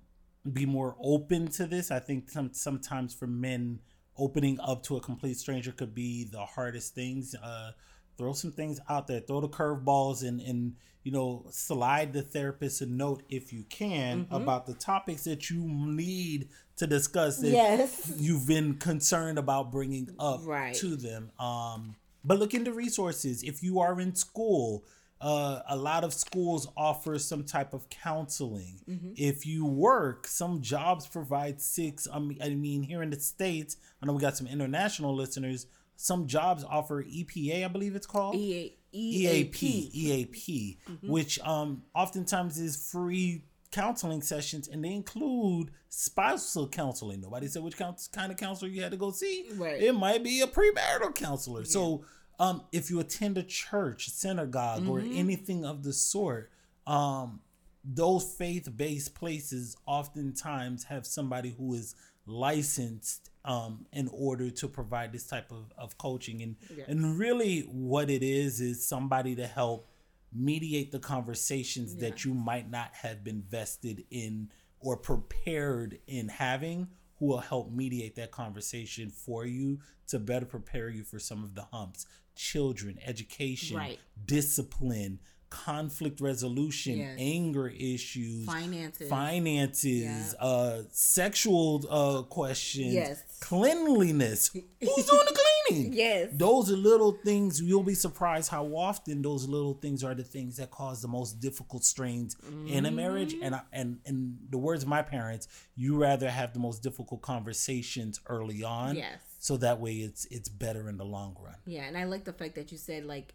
be 0.52 0.66
more 0.66 0.96
open 1.02 1.48
to 1.48 1.66
this. 1.66 1.90
I 1.90 1.98
think 1.98 2.30
some 2.30 2.50
sometimes 2.52 3.14
for 3.14 3.26
men 3.26 3.80
opening 4.16 4.58
up 4.60 4.82
to 4.84 4.96
a 4.96 5.00
complete 5.00 5.36
stranger 5.36 5.72
could 5.72 5.94
be 5.94 6.24
the 6.24 6.44
hardest 6.44 6.94
things. 6.94 7.34
Uh, 7.34 7.72
throw 8.16 8.32
some 8.32 8.52
things 8.52 8.80
out 8.88 9.06
there, 9.06 9.20
throw 9.20 9.40
the 9.40 9.48
curveballs, 9.48 10.26
and 10.26 10.40
and 10.40 10.74
you 11.04 11.12
know 11.12 11.46
slide 11.50 12.12
the 12.12 12.22
therapist 12.22 12.80
a 12.80 12.86
note 12.86 13.22
if 13.28 13.52
you 13.52 13.64
can 13.64 14.24
mm-hmm. 14.24 14.34
about 14.34 14.66
the 14.66 14.74
topics 14.74 15.24
that 15.24 15.50
you 15.50 15.62
need 15.64 16.48
to 16.76 16.86
discuss. 16.86 17.38
That 17.38 17.50
yes, 17.50 18.12
you've 18.16 18.46
been 18.46 18.74
concerned 18.74 19.38
about 19.38 19.72
bringing 19.72 20.10
up 20.18 20.40
right. 20.44 20.74
to 20.76 20.96
them. 20.96 21.30
Um, 21.38 21.96
but 22.24 22.38
look 22.38 22.54
into 22.54 22.72
resources 22.72 23.42
if 23.42 23.62
you 23.62 23.80
are 23.80 24.00
in 24.00 24.14
school 24.14 24.84
uh, 25.20 25.62
a 25.68 25.76
lot 25.76 26.04
of 26.04 26.14
schools 26.14 26.68
offer 26.76 27.18
some 27.18 27.42
type 27.42 27.74
of 27.74 27.88
counseling. 27.90 28.80
Mm-hmm. 28.88 29.12
If 29.16 29.46
you 29.46 29.64
work, 29.66 30.26
some 30.26 30.60
jobs 30.60 31.06
provide 31.08 31.60
six. 31.60 32.06
I 32.12 32.18
mean, 32.20 32.38
I 32.40 32.50
mean, 32.50 32.82
here 32.82 33.02
in 33.02 33.10
the 33.10 33.18
states, 33.18 33.76
I 34.00 34.06
know 34.06 34.12
we 34.12 34.20
got 34.20 34.36
some 34.36 34.46
international 34.46 35.14
listeners. 35.14 35.66
Some 35.96 36.28
jobs 36.28 36.62
offer 36.62 37.02
EPA, 37.02 37.64
I 37.64 37.68
believe 37.68 37.96
it's 37.96 38.06
called 38.06 38.36
EA, 38.36 38.76
EAP, 38.92 39.90
EAP, 39.92 40.78
mm-hmm. 40.88 41.10
which 41.10 41.40
um 41.40 41.82
oftentimes 41.94 42.58
is 42.60 42.90
free 42.90 43.42
counseling 43.78 44.22
sessions, 44.22 44.66
and 44.66 44.84
they 44.84 44.92
include 44.92 45.70
spousal 45.88 46.68
counseling. 46.68 47.20
Nobody 47.20 47.46
said 47.46 47.62
which 47.62 47.76
kind 47.76 48.32
of 48.32 48.36
counselor 48.36 48.68
you 48.70 48.82
had 48.82 48.90
to 48.90 48.96
go 48.96 49.12
see. 49.12 49.46
Right. 49.54 49.80
It 49.80 49.94
might 49.94 50.24
be 50.24 50.40
a 50.40 50.46
premarital 50.46 51.14
counselor. 51.14 51.60
Yeah. 51.60 51.66
So 51.68 52.04
um, 52.40 52.62
if 52.72 52.90
you 52.90 52.98
attend 52.98 53.38
a 53.38 53.42
church, 53.42 54.08
synagogue, 54.08 54.80
mm-hmm. 54.80 54.90
or 54.90 55.00
anything 55.00 55.64
of 55.64 55.84
the 55.84 55.92
sort, 55.92 56.50
um, 56.86 57.40
those 57.84 58.24
faith 58.24 58.68
based 58.76 59.14
places 59.14 59.76
oftentimes 59.86 60.84
have 60.84 61.06
somebody 61.06 61.54
who 61.56 61.74
is 61.74 61.94
licensed 62.26 63.30
um, 63.44 63.86
in 63.92 64.08
order 64.12 64.50
to 64.50 64.68
provide 64.68 65.12
this 65.12 65.26
type 65.26 65.52
of, 65.52 65.72
of 65.78 65.96
coaching. 65.98 66.42
And, 66.42 66.56
yeah. 66.76 66.84
and 66.88 67.18
really, 67.18 67.60
what 67.60 68.10
it 68.10 68.22
is, 68.22 68.60
is 68.60 68.84
somebody 68.84 69.36
to 69.36 69.46
help 69.46 69.88
mediate 70.32 70.92
the 70.92 70.98
conversations 70.98 71.94
yeah. 71.94 72.08
that 72.08 72.24
you 72.24 72.34
might 72.34 72.70
not 72.70 72.94
have 72.94 73.24
been 73.24 73.42
vested 73.42 74.04
in 74.10 74.48
or 74.80 74.96
prepared 74.96 75.98
in 76.06 76.28
having 76.28 76.88
who 77.18 77.26
will 77.26 77.38
help 77.38 77.72
mediate 77.72 78.14
that 78.16 78.30
conversation 78.30 79.10
for 79.10 79.44
you 79.44 79.78
to 80.06 80.18
better 80.18 80.46
prepare 80.46 80.88
you 80.88 81.02
for 81.02 81.18
some 81.18 81.42
of 81.42 81.54
the 81.54 81.62
humps 81.72 82.06
children, 82.38 82.96
education, 83.04 83.76
right. 83.76 83.98
discipline, 84.24 85.18
conflict 85.50 86.20
resolution, 86.20 86.98
yes. 86.98 87.16
anger 87.18 87.68
issues, 87.68 88.44
finances, 88.44 89.08
finances, 89.08 90.34
yeah. 90.38 90.44
uh, 90.44 90.82
sexual 90.90 91.84
uh, 91.88 92.22
questions, 92.22 92.94
yes. 92.94 93.22
cleanliness. 93.40 94.50
Who's 94.80 95.06
doing 95.06 95.26
the 95.26 95.38
cleaning? 95.66 95.92
yes, 95.92 96.28
those 96.32 96.70
are 96.70 96.76
little 96.76 97.12
things. 97.24 97.60
You'll 97.60 97.82
be 97.82 97.94
surprised 97.94 98.50
how 98.50 98.66
often 98.66 99.22
those 99.22 99.48
little 99.48 99.74
things 99.74 100.04
are 100.04 100.14
the 100.14 100.24
things 100.24 100.56
that 100.56 100.70
cause 100.70 101.02
the 101.02 101.08
most 101.08 101.40
difficult 101.40 101.84
strains 101.84 102.34
mm-hmm. 102.36 102.68
in 102.68 102.86
a 102.86 102.90
marriage. 102.90 103.34
And 103.40 103.54
I, 103.54 103.62
and 103.72 103.98
in 104.04 104.38
the 104.50 104.58
words 104.58 104.82
of 104.82 104.88
my 104.88 105.02
parents, 105.02 105.48
you 105.74 105.96
rather 105.96 106.30
have 106.30 106.52
the 106.52 106.60
most 106.60 106.82
difficult 106.82 107.22
conversations 107.22 108.20
early 108.26 108.62
on. 108.62 108.96
Yes. 108.96 109.20
So 109.38 109.56
that 109.58 109.80
way, 109.80 109.92
it's 109.94 110.26
it's 110.30 110.48
better 110.48 110.88
in 110.88 110.96
the 110.96 111.04
long 111.04 111.36
run. 111.40 111.54
Yeah, 111.64 111.82
and 111.84 111.96
I 111.96 112.04
like 112.04 112.24
the 112.24 112.32
fact 112.32 112.56
that 112.56 112.72
you 112.72 112.78
said 112.78 113.04
like 113.04 113.34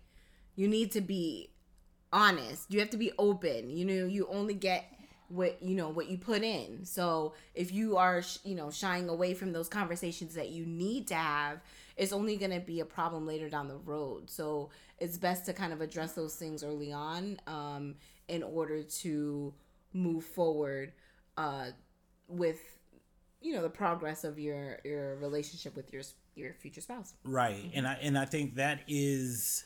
you 0.56 0.68
need 0.68 0.92
to 0.92 1.02
be 1.02 1.50
honest. 2.14 2.72
You 2.72 2.80
have 2.80 2.92
to 2.92 2.98
be 2.98 3.12
open. 3.18 3.70
You 3.70 3.84
know, 3.84 4.06
you 4.06 4.28
only 4.30 4.54
get 4.54 4.86
what 5.30 5.62
you 5.64 5.76
know 5.76 5.90
what 5.90 6.10
you 6.10 6.18
put 6.18 6.44
in. 6.44 6.86
So 6.86 7.34
if 7.56 7.74
you 7.74 7.98
are 7.98 8.22
you 8.44 8.56
know 8.56 8.70
shying 8.70 9.10
away 9.10 9.34
from 9.34 9.52
those 9.52 9.68
conversations 9.68 10.36
that 10.36 10.50
you 10.50 10.66
need 10.66 11.08
to 11.08 11.16
have, 11.16 11.60
it's 11.98 12.14
only 12.14 12.38
going 12.38 12.52
to 12.52 12.60
be 12.60 12.80
a 12.80 12.86
problem 12.86 13.26
later 13.26 13.50
down 13.50 13.68
the 13.68 13.78
road. 13.78 14.30
So 14.30 14.70
it's 15.00 15.18
best 15.18 15.46
to 15.48 15.54
kind 15.54 15.74
of 15.74 15.82
address 15.82 16.14
those 16.14 16.36
things 16.36 16.64
early 16.64 16.94
on 16.94 17.40
um, 17.48 17.96
in 18.28 18.44
order 18.44 18.84
to 18.84 19.54
move 19.94 20.24
forward 20.24 20.94
uh, 21.38 21.68
with 22.28 22.60
you 23.42 23.54
know 23.54 23.62
the 23.62 23.70
progress 23.70 24.24
of 24.24 24.40
your 24.40 24.80
your 24.84 25.16
relationship 25.16 25.76
with 25.76 25.92
your 25.92 26.04
your 26.36 26.54
future 26.54 26.82
spouse. 26.82 27.14
Right, 27.24 27.56
mm-hmm. 27.56 27.78
and 27.78 27.88
I 27.88 27.94
and 28.02 28.18
I 28.18 28.26
think 28.26 28.56
that 28.56 28.82
is 28.88 29.66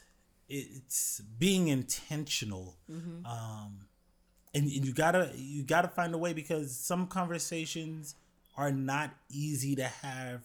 it's 0.49 1.21
being 1.37 1.67
intentional 1.67 2.77
mm-hmm. 2.89 3.25
um 3.25 3.79
and, 4.53 4.63
and 4.63 4.85
you 4.85 4.93
gotta 4.93 5.31
you 5.35 5.63
gotta 5.63 5.87
find 5.87 6.13
a 6.13 6.17
way 6.17 6.33
because 6.33 6.75
some 6.75 7.07
conversations 7.07 8.15
are 8.55 8.71
not 8.71 9.11
easy 9.29 9.75
to 9.75 9.85
have 9.85 10.41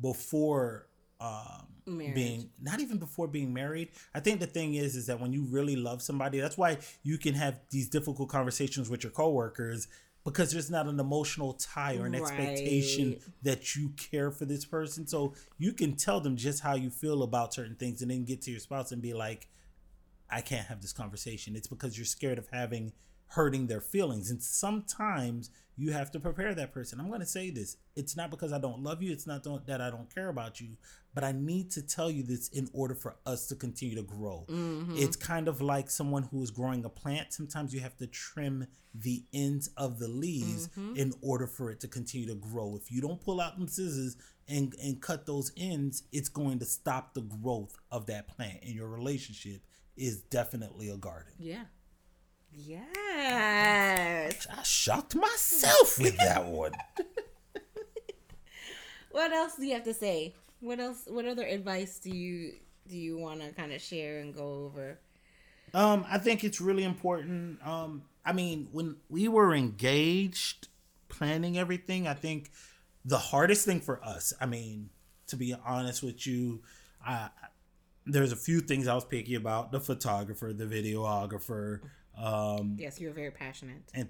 before 0.00 0.86
um 1.20 1.66
being 2.14 2.50
not 2.60 2.80
even 2.80 2.98
before 2.98 3.26
being 3.26 3.52
married 3.52 3.88
i 4.14 4.20
think 4.20 4.40
the 4.40 4.46
thing 4.46 4.74
is 4.74 4.94
is 4.94 5.06
that 5.06 5.20
when 5.20 5.32
you 5.32 5.44
really 5.50 5.76
love 5.76 6.00
somebody 6.00 6.40
that's 6.40 6.56
why 6.56 6.78
you 7.02 7.18
can 7.18 7.34
have 7.34 7.58
these 7.70 7.88
difficult 7.88 8.28
conversations 8.28 8.88
with 8.88 9.02
your 9.02 9.12
coworkers 9.12 9.88
because 10.24 10.52
there's 10.52 10.70
not 10.70 10.86
an 10.86 11.00
emotional 11.00 11.54
tie 11.54 11.96
or 11.96 12.06
an 12.06 12.12
right. 12.12 12.22
expectation 12.22 13.18
that 13.42 13.74
you 13.74 13.90
care 13.90 14.30
for 14.30 14.44
this 14.44 14.64
person. 14.64 15.06
So 15.06 15.34
you 15.58 15.72
can 15.72 15.96
tell 15.96 16.20
them 16.20 16.36
just 16.36 16.62
how 16.62 16.74
you 16.74 16.90
feel 16.90 17.22
about 17.22 17.54
certain 17.54 17.74
things 17.74 18.02
and 18.02 18.10
then 18.10 18.24
get 18.24 18.42
to 18.42 18.50
your 18.50 18.60
spouse 18.60 18.92
and 18.92 19.02
be 19.02 19.14
like, 19.14 19.48
I 20.30 20.40
can't 20.40 20.66
have 20.68 20.80
this 20.80 20.92
conversation. 20.92 21.56
It's 21.56 21.66
because 21.66 21.98
you're 21.98 22.04
scared 22.06 22.38
of 22.38 22.48
having 22.52 22.92
hurting 23.28 23.66
their 23.66 23.80
feelings. 23.80 24.30
And 24.30 24.42
sometimes 24.42 25.50
you 25.76 25.92
have 25.92 26.10
to 26.12 26.20
prepare 26.20 26.54
that 26.54 26.72
person. 26.72 27.00
I'm 27.00 27.08
going 27.08 27.20
to 27.20 27.26
say 27.26 27.50
this. 27.50 27.76
It's 27.96 28.16
not 28.16 28.30
because 28.30 28.52
I 28.52 28.58
don't 28.58 28.82
love 28.82 29.02
you. 29.02 29.10
It's 29.10 29.26
not 29.26 29.42
that 29.66 29.80
I 29.80 29.90
don't 29.90 30.12
care 30.14 30.28
about 30.28 30.60
you, 30.60 30.76
but 31.14 31.24
I 31.24 31.32
need 31.32 31.70
to 31.72 31.82
tell 31.82 32.10
you 32.10 32.22
this 32.22 32.48
in 32.48 32.68
order 32.72 32.94
for 32.94 33.16
us 33.26 33.46
to 33.48 33.54
continue 33.54 33.96
to 33.96 34.02
grow. 34.02 34.46
Mm-hmm. 34.48 34.96
It's 34.96 35.16
kind 35.16 35.46
of 35.46 35.60
like 35.60 35.90
someone 35.90 36.24
who 36.24 36.42
is 36.42 36.50
growing 36.50 36.84
a 36.84 36.88
plant. 36.88 37.32
Sometimes 37.32 37.74
you 37.74 37.80
have 37.80 37.96
to 37.98 38.06
trim 38.06 38.66
the 38.94 39.24
ends 39.32 39.70
of 39.76 39.98
the 39.98 40.08
leaves 40.08 40.68
mm-hmm. 40.68 40.96
in 40.96 41.12
order 41.20 41.46
for 41.46 41.70
it 41.70 41.80
to 41.80 41.88
continue 41.88 42.26
to 42.28 42.34
grow. 42.34 42.76
If 42.76 42.90
you 42.90 43.00
don't 43.00 43.20
pull 43.20 43.40
out 43.40 43.58
them 43.58 43.68
scissors 43.68 44.16
and, 44.48 44.74
and 44.82 45.00
cut 45.00 45.26
those 45.26 45.52
ends, 45.56 46.04
it's 46.12 46.28
going 46.28 46.58
to 46.60 46.64
stop 46.64 47.14
the 47.14 47.22
growth 47.22 47.78
of 47.90 48.06
that 48.06 48.28
plant. 48.28 48.58
And 48.62 48.74
your 48.74 48.88
relationship 48.88 49.62
is 49.96 50.22
definitely 50.22 50.88
a 50.88 50.96
garden. 50.96 51.32
Yeah. 51.38 51.64
Yes. 52.54 54.46
I 54.50 54.62
shocked 54.62 55.14
myself 55.14 55.98
with 55.98 56.16
that 56.18 56.46
one. 56.46 56.72
what 59.10 59.32
else 59.32 59.56
do 59.56 59.64
you 59.64 59.74
have 59.74 59.84
to 59.84 59.94
say? 59.94 60.34
What 60.62 60.80
else? 60.80 61.04
What 61.06 61.26
other 61.26 61.44
advice 61.44 61.98
do 61.98 62.10
you 62.10 62.54
do 62.88 62.96
you 62.96 63.18
want 63.18 63.40
to 63.42 63.52
kind 63.52 63.72
of 63.72 63.80
share 63.80 64.20
and 64.20 64.34
go 64.34 64.64
over? 64.64 64.98
Um, 65.74 66.06
I 66.08 66.18
think 66.18 66.44
it's 66.44 66.60
really 66.60 66.84
important. 66.84 67.64
Um, 67.66 68.02
I 68.24 68.32
mean, 68.32 68.68
when 68.72 68.96
we 69.08 69.28
were 69.28 69.54
engaged, 69.54 70.68
planning 71.08 71.58
everything, 71.58 72.06
I 72.06 72.14
think 72.14 72.50
the 73.04 73.18
hardest 73.18 73.66
thing 73.66 73.80
for 73.80 74.02
us. 74.04 74.32
I 74.40 74.46
mean, 74.46 74.90
to 75.26 75.36
be 75.36 75.54
honest 75.66 76.02
with 76.02 76.26
you, 76.26 76.62
I 77.04 77.28
there's 78.06 78.32
a 78.32 78.36
few 78.36 78.60
things 78.60 78.88
I 78.88 78.94
was 78.94 79.04
picky 79.04 79.34
about: 79.34 79.72
the 79.72 79.80
photographer, 79.80 80.52
the 80.52 80.66
videographer 80.66 81.80
um, 82.16 82.76
yes, 82.78 83.00
you're 83.00 83.12
very 83.12 83.30
passionate. 83.30 83.82
And 83.94 84.08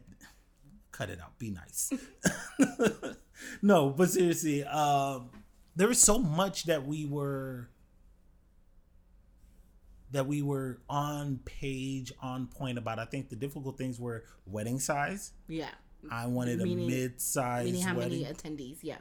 cut 0.91 1.11
it 1.11 1.21
out. 1.21 1.39
Be 1.39 1.51
nice. 1.51 1.93
no, 3.63 3.91
but 3.91 4.11
seriously, 4.11 4.65
um, 4.65 5.31
there 5.77 5.89
was 5.89 6.01
so 6.01 6.19
much 6.19 6.65
that 6.65 6.87
we 6.87 7.07
were 7.07 7.69
that 10.13 10.27
we 10.27 10.43
were 10.43 10.79
on 10.89 11.41
page, 11.45 12.13
on 12.23 12.47
point 12.47 12.79
about. 12.79 12.99
I 12.99 13.07
think 13.07 13.31
the 13.31 13.37
difficult 13.37 13.79
things 13.79 13.99
were 13.99 14.25
wedding 14.47 14.79
size. 14.79 15.33
Yeah. 15.49 15.71
I 16.11 16.27
wanted 16.27 16.59
meaning, 16.59 16.85
a 16.85 16.91
mid-size 16.91 17.65
meaning 17.65 17.83
how 17.83 17.97
wedding. 17.97 18.23
many 18.23 18.35
attendees? 18.35 18.79
Yeah. 18.83 18.99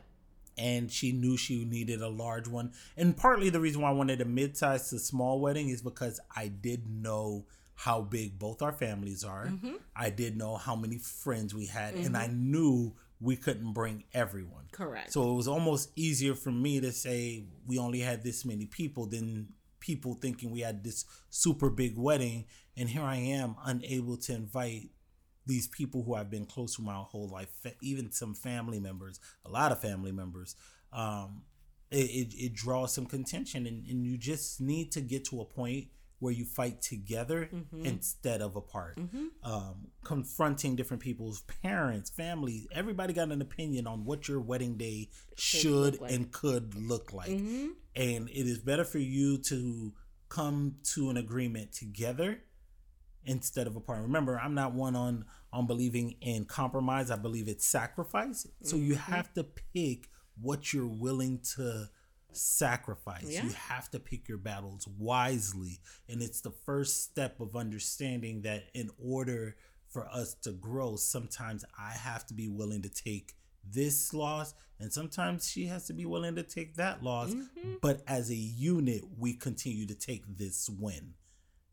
And 0.57 0.91
she 0.91 1.11
knew 1.11 1.35
she 1.35 1.65
needed 1.65 2.01
a 2.01 2.07
large 2.07 2.47
one. 2.47 2.71
And 2.95 3.17
partly 3.17 3.49
the 3.49 3.59
reason 3.59 3.81
why 3.81 3.89
I 3.89 3.93
wanted 3.93 4.21
a 4.21 4.25
mid-size 4.25 4.89
to 4.91 4.99
small 4.99 5.41
wedding 5.41 5.69
is 5.69 5.81
because 5.81 6.19
I 6.33 6.47
did 6.47 6.87
know 6.87 7.45
how 7.75 8.01
big 8.01 8.37
both 8.37 8.61
our 8.61 8.71
families 8.71 9.23
are. 9.23 9.47
Mm-hmm. 9.47 9.75
I 9.95 10.11
did 10.11 10.37
know 10.37 10.55
how 10.55 10.75
many 10.75 10.97
friends 10.97 11.53
we 11.55 11.65
had, 11.65 11.95
mm-hmm. 11.95 12.05
and 12.05 12.17
I 12.17 12.27
mm-hmm. 12.27 12.51
knew 12.51 12.93
we 13.21 13.35
couldn't 13.35 13.73
bring 13.73 14.03
everyone. 14.13 14.65
Correct. 14.71 15.13
So 15.13 15.31
it 15.31 15.35
was 15.35 15.47
almost 15.47 15.91
easier 15.95 16.33
for 16.33 16.51
me 16.51 16.81
to 16.81 16.91
say 16.91 17.45
we 17.67 17.77
only 17.77 17.99
had 17.99 18.23
this 18.23 18.43
many 18.43 18.65
people 18.65 19.05
than 19.05 19.49
people 19.79 20.15
thinking 20.15 20.51
we 20.51 20.61
had 20.61 20.83
this 20.83 21.05
super 21.29 21.69
big 21.69 21.97
wedding. 21.97 22.45
And 22.75 22.89
here 22.89 23.03
I 23.03 23.17
am, 23.17 23.55
unable 23.63 24.17
to 24.17 24.33
invite 24.33 24.89
these 25.45 25.67
people 25.67 26.03
who 26.03 26.15
I've 26.15 26.29
been 26.29 26.45
close 26.45 26.75
to 26.75 26.81
my 26.81 26.95
whole 26.95 27.27
life, 27.27 27.49
even 27.81 28.11
some 28.11 28.33
family 28.33 28.79
members, 28.79 29.19
a 29.45 29.49
lot 29.49 29.71
of 29.71 29.79
family 29.79 30.11
members. 30.11 30.55
Um, 30.91 31.43
it, 31.91 32.09
it, 32.09 32.33
it 32.35 32.53
draws 32.53 32.93
some 32.93 33.05
contention, 33.05 33.67
and, 33.67 33.85
and 33.85 34.05
you 34.05 34.17
just 34.17 34.61
need 34.61 34.91
to 34.93 35.01
get 35.01 35.25
to 35.25 35.41
a 35.41 35.45
point 35.45 35.87
where 36.21 36.31
you 36.31 36.45
fight 36.45 36.81
together 36.83 37.49
mm-hmm. 37.51 37.83
instead 37.83 38.41
of 38.41 38.55
apart. 38.55 38.95
Mm-hmm. 38.97 39.25
Um, 39.43 39.87
confronting 40.03 40.75
different 40.75 41.01
people's 41.01 41.41
parents, 41.63 42.11
families, 42.11 42.67
everybody 42.71 43.11
got 43.11 43.31
an 43.31 43.41
opinion 43.41 43.87
on 43.87 44.05
what 44.05 44.27
your 44.27 44.39
wedding 44.39 44.77
day 44.77 45.09
should, 45.35 45.99
like. 45.99 46.11
and 46.11 46.31
could 46.31 46.75
look 46.75 47.11
like. 47.11 47.31
Mm-hmm. 47.31 47.69
And 47.95 48.29
it 48.29 48.47
is 48.47 48.59
better 48.59 48.83
for 48.85 48.99
you 48.99 49.39
to 49.39 49.93
come 50.29 50.75
to 50.93 51.09
an 51.09 51.17
agreement 51.17 51.73
together 51.73 52.43
instead 53.25 53.65
of 53.65 53.75
apart. 53.75 54.03
Remember, 54.03 54.39
I'm 54.39 54.53
not 54.53 54.73
one 54.73 54.95
on 54.95 55.25
on 55.51 55.65
believing 55.65 56.15
in 56.21 56.45
compromise. 56.45 57.09
I 57.09 57.17
believe 57.17 57.47
it's 57.47 57.65
sacrifice. 57.65 58.47
So 58.61 58.75
you 58.75 58.93
mm-hmm. 58.93 59.11
have 59.11 59.33
to 59.33 59.43
pick 59.43 60.07
what 60.39 60.71
you're 60.71 60.87
willing 60.87 61.39
to 61.55 61.89
sacrifice. 62.33 63.25
Yeah. 63.27 63.43
You 63.43 63.51
have 63.51 63.89
to 63.91 63.99
pick 63.99 64.27
your 64.27 64.37
battles 64.37 64.87
wisely. 64.97 65.79
And 66.09 66.21
it's 66.21 66.41
the 66.41 66.51
first 66.51 67.03
step 67.03 67.39
of 67.39 67.55
understanding 67.55 68.41
that 68.43 68.65
in 68.73 68.89
order 69.03 69.55
for 69.89 70.07
us 70.07 70.35
to 70.43 70.51
grow, 70.51 70.95
sometimes 70.95 71.65
I 71.77 71.91
have 71.91 72.25
to 72.27 72.33
be 72.33 72.47
willing 72.47 72.81
to 72.83 72.89
take 72.89 73.35
this 73.69 74.13
loss 74.13 74.53
and 74.79 74.91
sometimes 74.91 75.49
she 75.49 75.65
has 75.67 75.85
to 75.87 75.93
be 75.93 76.05
willing 76.05 76.35
to 76.35 76.43
take 76.43 76.75
that 76.75 77.03
loss 77.03 77.31
mm-hmm. 77.31 77.73
but 77.81 78.01
as 78.07 78.29
a 78.31 78.35
unit 78.35 79.03
we 79.17 79.33
continue 79.33 79.85
to 79.85 79.95
take 79.95 80.23
this 80.37 80.69
win 80.79 81.13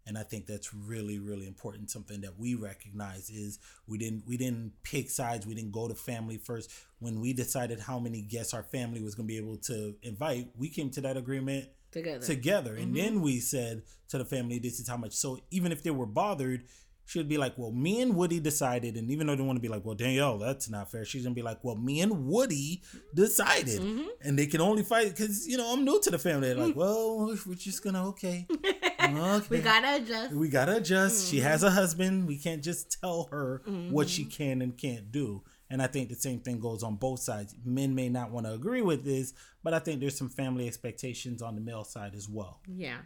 and 0.09 0.17
I 0.17 0.23
think 0.23 0.47
that's 0.47 0.73
really 0.75 1.19
really 1.19 1.47
important. 1.47 1.91
Something 1.91 2.23
that 2.23 2.39
we 2.39 2.55
recognize 2.55 3.31
is 3.31 3.59
we 3.87 3.99
didn't 3.99 4.25
we 4.27 4.37
didn't 4.37 4.73
pick 4.83 5.11
sides. 5.11 5.47
We 5.47 5.55
didn't 5.55 5.73
go 5.73 5.87
to 5.87 5.95
family 5.95 6.39
first. 6.39 6.73
When 6.99 7.21
we 7.21 7.33
decided 7.33 7.79
how 7.79 7.99
many 7.99 8.23
guests 8.23 8.55
our 8.55 8.65
family 8.65 9.03
was 9.03 9.15
going 9.15 9.29
to 9.29 9.33
be 9.33 9.39
able 9.39 9.59
to 9.59 9.95
invite, 10.03 10.49
we 10.57 10.69
came 10.69 10.91
to 10.91 11.01
that 11.03 11.17
agreement 11.17 11.69
together. 11.93 12.27
Together, 12.27 12.73
mm-hmm. 12.73 12.83
and 12.83 12.97
then 12.97 13.21
we 13.21 13.39
said 13.39 13.83
to 14.09 14.19
the 14.19 14.25
family, 14.25 14.59
"This 14.59 14.81
is 14.81 14.89
how 14.89 14.97
much." 14.97 15.13
So 15.13 15.41
even 15.51 15.73
if 15.73 15.83
they 15.83 15.91
were 15.91 16.07
bothered, 16.07 16.65
she'd 17.09 17.29
be 17.29 17.39
like, 17.39 17.57
"Well, 17.57 17.73
me 17.73 18.01
and 18.03 18.15
Woody 18.15 18.41
decided," 18.41 18.97
and 18.97 19.11
even 19.11 19.27
though 19.27 19.37
they 19.37 19.43
want 19.43 19.57
to 19.57 19.63
be 19.63 19.69
like, 19.69 19.85
"Well, 19.85 19.95
Danielle, 19.95 20.39
that's 20.39 20.69
not 20.69 20.91
fair," 20.91 21.05
she's 21.05 21.23
gonna 21.23 21.35
be 21.35 21.43
like, 21.43 21.63
"Well, 21.63 21.77
me 21.77 22.01
and 22.01 22.27
Woody 22.27 22.83
decided," 23.15 23.81
mm-hmm. 23.81 24.07
and 24.23 24.39
they 24.39 24.47
can 24.47 24.61
only 24.61 24.83
fight 24.83 25.11
because 25.11 25.47
you 25.47 25.57
know 25.57 25.73
I'm 25.73 25.85
new 25.85 26.01
to 26.01 26.11
the 26.11 26.19
family. 26.19 26.49
They're 26.49 26.57
like, 26.57 26.71
mm-hmm. 26.71 26.79
"Well, 26.79 27.37
we're 27.47 27.55
just 27.55 27.83
gonna 27.83 28.09
okay, 28.09 28.47
okay. 29.17 29.47
we 29.49 29.61
gotta 29.61 29.97
adjust. 29.97 30.35
We 30.35 30.49
gotta 30.49 30.77
adjust. 30.77 31.27
Mm-hmm. 31.27 31.31
She 31.31 31.41
has 31.41 31.63
a 31.63 31.71
husband. 31.71 32.27
We 32.27 32.37
can't 32.37 32.63
just 32.63 33.01
tell 33.01 33.29
her 33.31 33.63
what 33.91 34.09
she 34.09 34.23
mm-hmm. 34.23 34.31
can 34.31 34.63
and 34.63 34.77
can't 34.77 35.11
do." 35.11 35.43
And 35.71 35.83
I 35.83 35.87
think 35.87 36.09
the 36.09 36.15
same 36.15 36.41
thing 36.41 36.61
goes 36.61 36.83
on 36.83 36.97
both 36.97 37.21
sides. 37.21 37.55
Men 37.65 37.95
may 37.95 38.09
not 38.09 38.31
want 38.31 38.47
to 38.47 38.53
agree 38.53 38.81
with 38.83 39.05
this, 39.05 39.35
but 39.63 39.75
I 39.75 39.79
think 39.79 40.01
there's 40.01 40.17
some 40.17 40.31
family 40.31 40.67
expectations 40.67 41.43
on 41.43 41.55
the 41.55 41.61
male 41.61 41.85
side 41.85 42.15
as 42.15 42.29
well. 42.29 42.61
Yeah, 42.67 42.99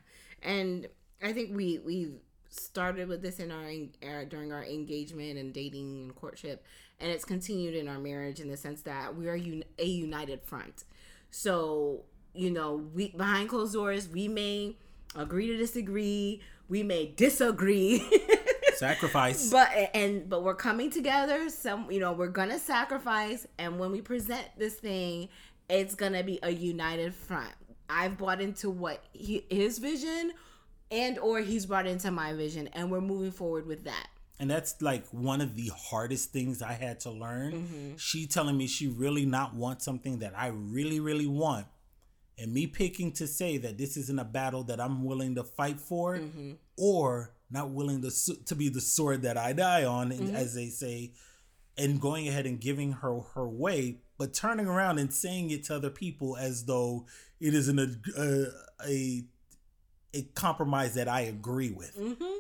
and 0.43 0.87
I 1.23 1.33
think 1.33 1.57
we 1.57 1.79
we 1.79 2.13
started 2.49 3.09
with 3.09 3.23
this 3.23 3.41
in 3.41 3.51
our, 3.51 3.71
our 4.09 4.25
during 4.25 4.53
our 4.53 4.65
engagement 4.65 5.39
and 5.39 5.53
dating 5.53 6.03
and 6.03 6.15
courtship, 6.15 6.65
and 7.01 7.11
it's 7.11 7.25
continued 7.25 7.75
in 7.75 7.89
our 7.89 7.99
marriage 7.99 8.41
in 8.41 8.49
the 8.49 8.57
sense 8.57 8.83
that 8.83 9.17
we 9.17 9.29
are 9.29 9.37
un- 9.37 9.65
a 9.79 9.87
united 9.87 10.43
front. 10.43 10.85
So 11.31 12.05
you 12.35 12.51
know, 12.51 12.89
we 12.95 13.11
behind 13.11 13.49
closed 13.49 13.75
doors, 13.75 14.09
we 14.09 14.29
may 14.29 14.77
agree 15.15 15.49
to 15.49 15.57
disagree, 15.57 16.43
we 16.69 16.83
may 16.83 17.13
disagree. 17.17 18.09
sacrifice. 18.77 19.51
But 19.51 19.71
and 19.95 20.29
but 20.29 20.43
we're 20.43 20.55
coming 20.55 20.91
together. 20.91 21.49
Some 21.51 21.91
you 21.91 22.01
know 22.01 22.13
we're 22.13 22.29
gonna 22.29 22.59
sacrifice. 22.59 23.47
And 23.59 23.79
when 23.79 23.93
we 23.93 24.01
present 24.01 24.47
this 24.57 24.75
thing 24.75 25.29
it's 25.73 25.95
gonna 25.95 26.23
be 26.23 26.39
a 26.43 26.51
united 26.51 27.15
front. 27.15 27.53
I've 27.89 28.19
bought 28.19 28.41
into 28.41 28.71
what 28.71 29.03
he, 29.13 29.45
his 29.51 29.79
vision 29.79 30.33
and 30.91 31.19
or 31.19 31.41
he's 31.41 31.67
brought 31.67 31.87
into 31.87 32.11
my 32.11 32.35
vision. 32.35 32.69
And 32.75 32.91
we're 32.91 33.01
moving 33.01 33.33
forward 33.33 33.67
with 33.67 33.85
that. 33.85 34.09
And 34.39 34.51
that's 34.51 34.81
like 34.83 35.07
one 35.11 35.41
of 35.41 35.55
the 35.57 35.71
hardest 35.75 36.33
things 36.33 36.63
i 36.63 36.73
had 36.73 37.01
to 37.01 37.11
learn. 37.11 37.53
Mm-hmm. 37.53 37.97
she 37.97 38.27
telling 38.27 38.57
me 38.57 38.67
she 38.67 38.89
really 38.89 39.25
not 39.25 39.55
wants 39.55 39.85
something 39.85 40.19
that 40.19 40.33
i 40.37 40.49
really 40.49 40.99
really 41.01 41.27
want 41.27 41.67
and 42.43 42.53
me 42.53 42.67
picking 42.67 43.13
to 43.13 43.27
say 43.27 43.57
that 43.57 43.79
this 43.79 43.97
isn't 43.97 44.19
a 44.19 44.25
battle 44.25 44.65
that 44.65 44.81
i'm 44.81 45.05
willing 45.05 45.35
to 45.35 45.45
fight 45.45 45.81
for 45.81 46.17
mm-hmm. 46.17 46.53
or 46.77 47.33
not 47.51 47.71
willing 47.71 48.03
to 48.03 48.11
to 48.45 48.55
be 48.55 48.69
the 48.69 48.81
sword 48.81 49.23
that 49.23 49.37
i 49.37 49.53
die 49.53 49.85
on 49.85 50.11
mm-hmm. 50.11 50.35
as 50.35 50.55
they 50.55 50.69
say 50.69 51.13
and 51.79 52.01
going 52.01 52.29
ahead 52.29 52.45
and 52.47 52.61
giving 52.61 52.93
her 52.93 53.21
her 53.35 53.49
way 53.49 53.97
but 54.19 54.35
turning 54.35 54.67
around 54.67 54.99
and 54.99 55.13
saying 55.13 55.51
it 55.51 55.65
to 55.65 55.75
other 55.75 55.91
people 55.91 56.37
as 56.37 56.67
though 56.67 57.07
it 57.41 57.55
isn't 57.55 57.79
a, 57.79 57.97
a, 58.19 58.47
a 58.87 59.25
a 60.15 60.23
compromise 60.35 60.95
that 60.95 61.09
I 61.09 61.23
agree 61.23 61.71
with. 61.71 61.97
Mm-hmm. 61.99 62.39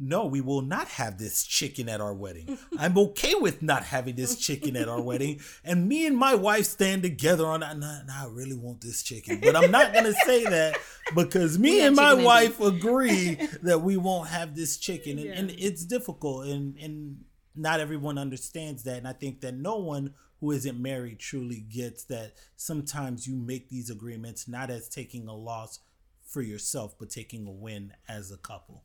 No, 0.00 0.26
we 0.26 0.40
will 0.40 0.62
not 0.62 0.86
have 0.88 1.18
this 1.18 1.44
chicken 1.44 1.88
at 1.88 2.00
our 2.00 2.14
wedding. 2.14 2.56
I'm 2.78 2.96
okay 2.98 3.34
with 3.34 3.62
not 3.62 3.82
having 3.82 4.14
this 4.14 4.36
chicken 4.36 4.76
at 4.76 4.88
our 4.88 5.00
wedding. 5.00 5.40
And 5.64 5.88
me 5.88 6.06
and 6.06 6.16
my 6.16 6.36
wife 6.36 6.66
stand 6.66 7.02
together 7.02 7.46
on 7.46 7.60
that. 7.60 7.76
Nah, 7.78 8.02
nah, 8.04 8.22
I 8.22 8.26
really 8.30 8.56
want 8.56 8.80
this 8.80 9.02
chicken. 9.02 9.40
But 9.40 9.56
I'm 9.56 9.72
not 9.72 9.92
going 9.92 10.04
to 10.04 10.12
say 10.12 10.44
that 10.48 10.78
because 11.16 11.58
me 11.58 11.80
and 11.80 11.96
my 11.96 12.14
wife 12.14 12.60
agree 12.60 13.34
that 13.62 13.80
we 13.80 13.96
won't 13.96 14.28
have 14.28 14.54
this 14.54 14.76
chicken. 14.76 15.18
And, 15.18 15.26
yeah. 15.26 15.32
and 15.32 15.50
it's 15.50 15.84
difficult. 15.84 16.46
And, 16.46 16.76
and 16.78 17.24
not 17.56 17.80
everyone 17.80 18.18
understands 18.18 18.84
that. 18.84 18.98
And 18.98 19.08
I 19.08 19.14
think 19.14 19.40
that 19.40 19.54
no 19.54 19.78
one 19.78 20.14
who 20.40 20.52
isn't 20.52 20.80
married 20.80 21.18
truly 21.18 21.58
gets 21.60 22.04
that 22.04 22.34
sometimes 22.54 23.26
you 23.26 23.34
make 23.34 23.68
these 23.68 23.90
agreements 23.90 24.46
not 24.46 24.70
as 24.70 24.88
taking 24.88 25.26
a 25.26 25.34
loss 25.34 25.80
for 26.24 26.40
yourself, 26.40 26.94
but 26.98 27.10
taking 27.10 27.48
a 27.48 27.50
win 27.50 27.94
as 28.08 28.30
a 28.30 28.36
couple. 28.36 28.84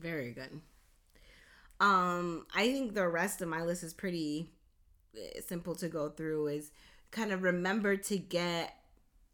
Very 0.00 0.32
good. 0.32 0.60
Um, 1.80 2.46
I 2.54 2.66
think 2.72 2.94
the 2.94 3.08
rest 3.08 3.40
of 3.40 3.48
my 3.48 3.62
list 3.62 3.82
is 3.82 3.94
pretty 3.94 4.50
eh, 5.16 5.40
simple 5.46 5.74
to 5.76 5.88
go 5.88 6.08
through. 6.08 6.48
Is 6.48 6.70
kind 7.10 7.32
of 7.32 7.42
remember 7.42 7.96
to 7.96 8.18
get 8.18 8.74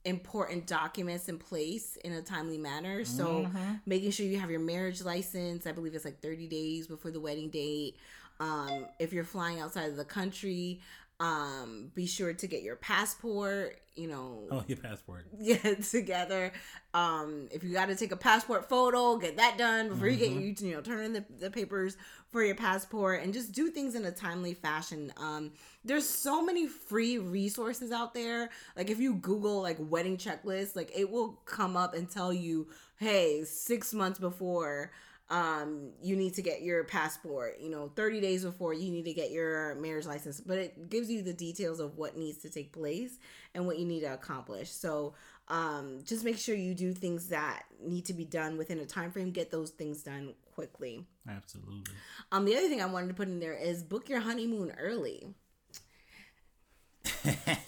important 0.04 0.66
documents 0.66 1.28
in 1.28 1.36
place 1.36 1.96
in 2.04 2.12
a 2.12 2.22
timely 2.22 2.58
manner. 2.58 3.04
So 3.04 3.26
mm-hmm. 3.26 3.74
making 3.86 4.12
sure 4.12 4.24
you 4.24 4.38
have 4.38 4.50
your 4.50 4.60
marriage 4.60 5.02
license. 5.02 5.66
I 5.66 5.72
believe 5.72 5.94
it's 5.94 6.04
like 6.04 6.22
30 6.22 6.46
days 6.46 6.86
before 6.86 7.10
the 7.10 7.20
wedding 7.20 7.50
date. 7.50 7.96
Um, 8.38 8.86
if 9.00 9.12
you're 9.12 9.24
flying 9.24 9.60
outside 9.60 9.90
of 9.90 9.96
the 9.96 10.04
country, 10.04 10.80
um 11.18 11.90
be 11.94 12.06
sure 12.06 12.34
to 12.34 12.46
get 12.46 12.62
your 12.62 12.76
passport 12.76 13.80
you 13.96 14.08
know. 14.08 14.42
Oh 14.50 14.62
your 14.66 14.76
passport. 14.76 15.26
Yeah 15.38 15.56
together. 15.74 16.52
Um 16.92 17.48
if 17.50 17.64
you 17.64 17.72
got 17.72 17.86
to 17.86 17.96
take 17.96 18.12
a 18.12 18.16
passport 18.16 18.68
photo 18.68 19.16
get 19.16 19.36
that 19.38 19.56
done 19.56 19.88
before 19.88 20.08
mm-hmm. 20.08 20.22
you 20.22 20.52
get 20.52 20.60
you, 20.60 20.68
you 20.68 20.74
know 20.74 20.82
turn 20.82 21.04
in 21.04 21.12
the, 21.14 21.24
the 21.38 21.50
papers 21.50 21.96
for 22.28 22.44
your 22.44 22.54
passport 22.54 23.22
and 23.22 23.32
just 23.32 23.52
do 23.52 23.70
things 23.70 23.94
in 23.94 24.04
a 24.04 24.12
timely 24.12 24.52
fashion. 24.54 25.12
Um 25.16 25.52
there's 25.84 26.08
so 26.08 26.44
many 26.44 26.66
free 26.66 27.18
resources 27.18 27.92
out 27.92 28.12
there. 28.12 28.50
Like 28.76 28.90
if 28.90 29.00
you 29.00 29.14
google 29.14 29.62
like 29.62 29.78
wedding 29.80 30.18
checklist 30.18 30.76
like 30.76 30.92
it 30.94 31.10
will 31.10 31.40
come 31.46 31.76
up 31.76 31.94
and 31.94 32.10
tell 32.10 32.32
you 32.32 32.68
hey 32.98 33.44
six 33.44 33.94
months 33.94 34.18
before 34.18 34.90
um, 35.28 35.90
you 36.00 36.14
need 36.14 36.34
to 36.34 36.42
get 36.42 36.62
your 36.62 36.84
passport, 36.84 37.58
you 37.60 37.68
know, 37.68 37.90
30 37.96 38.20
days 38.20 38.44
before 38.44 38.72
you 38.72 38.90
need 38.92 39.04
to 39.06 39.12
get 39.12 39.30
your 39.30 39.74
marriage 39.76 40.06
license, 40.06 40.40
but 40.40 40.58
it 40.58 40.88
gives 40.88 41.10
you 41.10 41.22
the 41.22 41.32
details 41.32 41.80
of 41.80 41.96
what 41.96 42.16
needs 42.16 42.38
to 42.38 42.50
take 42.50 42.72
place 42.72 43.18
and 43.54 43.66
what 43.66 43.78
you 43.78 43.84
need 43.84 44.00
to 44.00 44.12
accomplish. 44.12 44.70
So, 44.70 45.14
um, 45.48 46.00
just 46.04 46.24
make 46.24 46.38
sure 46.38 46.54
you 46.54 46.74
do 46.74 46.92
things 46.92 47.28
that 47.28 47.64
need 47.80 48.04
to 48.06 48.12
be 48.12 48.24
done 48.24 48.56
within 48.56 48.78
a 48.78 48.86
time 48.86 49.10
frame, 49.10 49.30
get 49.30 49.50
those 49.50 49.70
things 49.70 50.02
done 50.02 50.34
quickly. 50.54 51.04
Absolutely. 51.28 51.92
Um, 52.32 52.44
the 52.44 52.56
other 52.56 52.68
thing 52.68 52.80
I 52.80 52.86
wanted 52.86 53.08
to 53.08 53.14
put 53.14 53.28
in 53.28 53.38
there 53.38 53.54
is 53.54 53.82
book 53.82 54.08
your 54.08 54.20
honeymoon 54.20 54.72
early. 54.78 55.26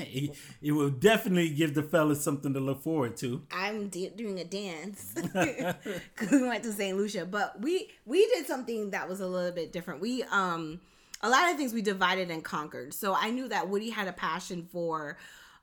it 0.62 0.72
will 0.72 0.90
definitely 0.90 1.50
give 1.50 1.74
the 1.74 1.82
fellas 1.82 2.22
something 2.22 2.52
to 2.54 2.60
look 2.60 2.82
forward 2.82 3.16
to. 3.18 3.42
I'm 3.52 3.88
de- 3.88 4.10
doing 4.10 4.38
a 4.40 4.44
dance 4.44 5.12
because 5.14 6.30
we 6.30 6.42
went 6.46 6.64
to 6.64 6.72
St. 6.72 6.96
Lucia, 6.96 7.24
but 7.24 7.60
we 7.60 7.90
we 8.04 8.26
did 8.28 8.46
something 8.46 8.90
that 8.90 9.08
was 9.08 9.20
a 9.20 9.26
little 9.26 9.52
bit 9.52 9.72
different. 9.72 10.00
We 10.00 10.22
um 10.24 10.80
a 11.22 11.28
lot 11.28 11.50
of 11.50 11.56
things 11.56 11.72
we 11.72 11.82
divided 11.82 12.30
and 12.30 12.44
conquered. 12.44 12.94
So 12.94 13.14
I 13.14 13.30
knew 13.30 13.48
that 13.48 13.68
Woody 13.68 13.90
had 13.90 14.08
a 14.08 14.12
passion 14.12 14.68
for 14.70 15.18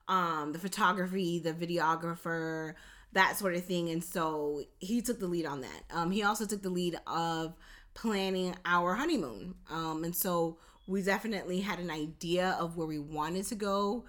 um 0.08 0.54
the 0.54 0.60
photography, 0.60 1.40
the 1.40 1.54
videographer, 1.54 2.76
that 3.14 3.38
sort 3.38 3.56
of 3.56 3.66
thing, 3.66 3.90
and 3.90 4.04
so 4.04 4.64
he 4.80 5.02
took 5.02 5.20
the 5.20 5.28
lead 5.28 5.46
on 5.46 5.62
that. 5.62 5.84
Um, 5.92 6.12
he 6.12 6.24
also 6.24 6.46
took 6.46 6.62
the 6.62 6.70
lead 6.70 7.00
of 7.08 7.56
planning 7.96 8.56
our 8.66 8.94
honeymoon. 8.94 9.56
Um, 9.72 10.04
and 10.04 10.16
so 10.16 10.58
we 10.88 11.02
definitely 11.02 11.62
had 11.62 11.80
an 11.80 11.90
idea 11.90 12.56
of 12.60 12.78
where 12.78 12.88
we 12.88 13.00
wanted 13.00 13.46
to 13.48 13.56
go. 13.56 14.06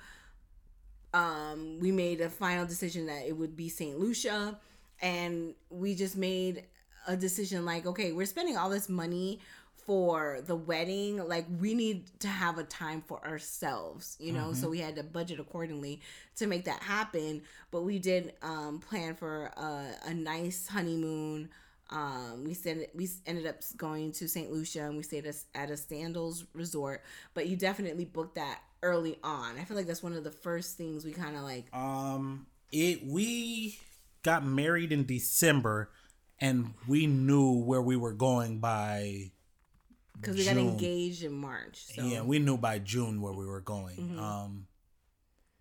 Um, 1.14 1.78
we 1.80 1.92
made 1.92 2.20
a 2.20 2.28
final 2.28 2.66
decision 2.66 3.06
that 3.06 3.26
it 3.26 3.36
would 3.36 3.56
be 3.56 3.68
St. 3.68 3.98
Lucia, 3.98 4.58
and 5.00 5.54
we 5.70 5.94
just 5.94 6.16
made 6.16 6.64
a 7.06 7.16
decision 7.16 7.64
like, 7.64 7.86
okay, 7.86 8.12
we're 8.12 8.26
spending 8.26 8.56
all 8.56 8.68
this 8.68 8.88
money 8.88 9.40
for 9.86 10.40
the 10.44 10.56
wedding 10.56 11.16
like 11.28 11.46
we 11.60 11.72
need 11.72 12.04
to 12.18 12.26
have 12.26 12.58
a 12.58 12.64
time 12.64 13.00
for 13.06 13.24
ourselves 13.24 14.16
you 14.18 14.32
know 14.32 14.46
mm-hmm. 14.46 14.54
so 14.54 14.68
we 14.68 14.80
had 14.80 14.96
to 14.96 15.02
budget 15.04 15.38
accordingly 15.38 16.00
to 16.34 16.48
make 16.48 16.64
that 16.64 16.82
happen 16.82 17.40
but 17.70 17.82
we 17.82 18.00
did 18.00 18.34
um, 18.42 18.80
plan 18.80 19.14
for 19.14 19.44
a, 19.56 19.86
a 20.06 20.12
nice 20.12 20.66
honeymoon 20.66 21.48
Um, 21.90 22.44
we 22.44 22.54
said 22.54 22.88
we 22.94 23.08
ended 23.26 23.46
up 23.46 23.56
going 23.76 24.12
to 24.12 24.28
St. 24.28 24.50
Lucia 24.50 24.84
and 24.84 24.96
we 24.96 25.02
stayed 25.02 25.32
at 25.54 25.70
a 25.70 25.76
Sandals 25.76 26.44
resort. 26.52 27.02
But 27.34 27.46
you 27.46 27.56
definitely 27.56 28.04
booked 28.04 28.34
that 28.36 28.60
early 28.82 29.18
on. 29.22 29.58
I 29.58 29.64
feel 29.64 29.76
like 29.76 29.86
that's 29.86 30.02
one 30.02 30.12
of 30.12 30.24
the 30.24 30.30
first 30.30 30.76
things 30.76 31.04
we 31.04 31.12
kind 31.12 31.36
of 31.36 31.42
like. 31.42 31.66
Um, 31.74 32.46
it 32.72 33.06
we 33.06 33.78
got 34.22 34.44
married 34.44 34.92
in 34.92 35.06
December, 35.06 35.90
and 36.40 36.74
we 36.88 37.06
knew 37.06 37.52
where 37.52 37.82
we 37.82 37.96
were 37.96 38.12
going 38.12 38.58
by. 38.58 39.30
Because 40.20 40.36
we 40.36 40.44
got 40.44 40.56
engaged 40.56 41.22
in 41.22 41.32
March. 41.32 41.84
So. 41.94 42.02
Yeah, 42.02 42.22
we 42.22 42.38
knew 42.38 42.56
by 42.56 42.78
June 42.78 43.20
where 43.20 43.34
we 43.34 43.46
were 43.46 43.60
going. 43.60 43.96
Mm-hmm. 43.96 44.18
Um, 44.18 44.66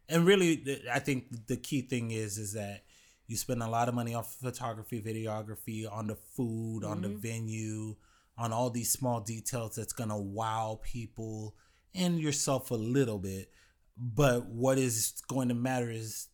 and 0.08 0.26
really, 0.26 0.82
I 0.92 1.00
think 1.00 1.48
the 1.48 1.58
key 1.58 1.82
thing 1.82 2.12
is 2.12 2.38
is 2.38 2.54
that 2.54 2.85
you 3.28 3.36
spend 3.36 3.64
a 3.64 3.70
lot 3.70 3.90
of 3.90 3.96
money 3.96 4.14
on 4.14 4.24
photography, 4.24 5.02
videography, 5.02 5.92
on 5.92 6.08
the 6.08 6.16
food, 6.16 6.84
mm-hmm. 6.84 6.92
on 6.92 7.02
the 7.02 7.10
mm-hmm. 7.10 7.20
venue, 7.20 7.96
on 8.38 8.52
all 8.54 8.70
these 8.70 8.92
small 8.92 9.22
details 9.22 9.76
that's 9.76 9.94
gonna 9.94 10.18
wow 10.18 10.80
people 10.84 11.56
and 11.94 12.20
yourself 12.20 12.72
a 12.72 12.76
little 12.76 13.20
bit. 13.20 13.50
But 13.98 14.48
what 14.48 14.78
is 14.78 15.14
going 15.30 15.48
to 15.48 15.54
matter 15.54 15.90
is 15.90 16.28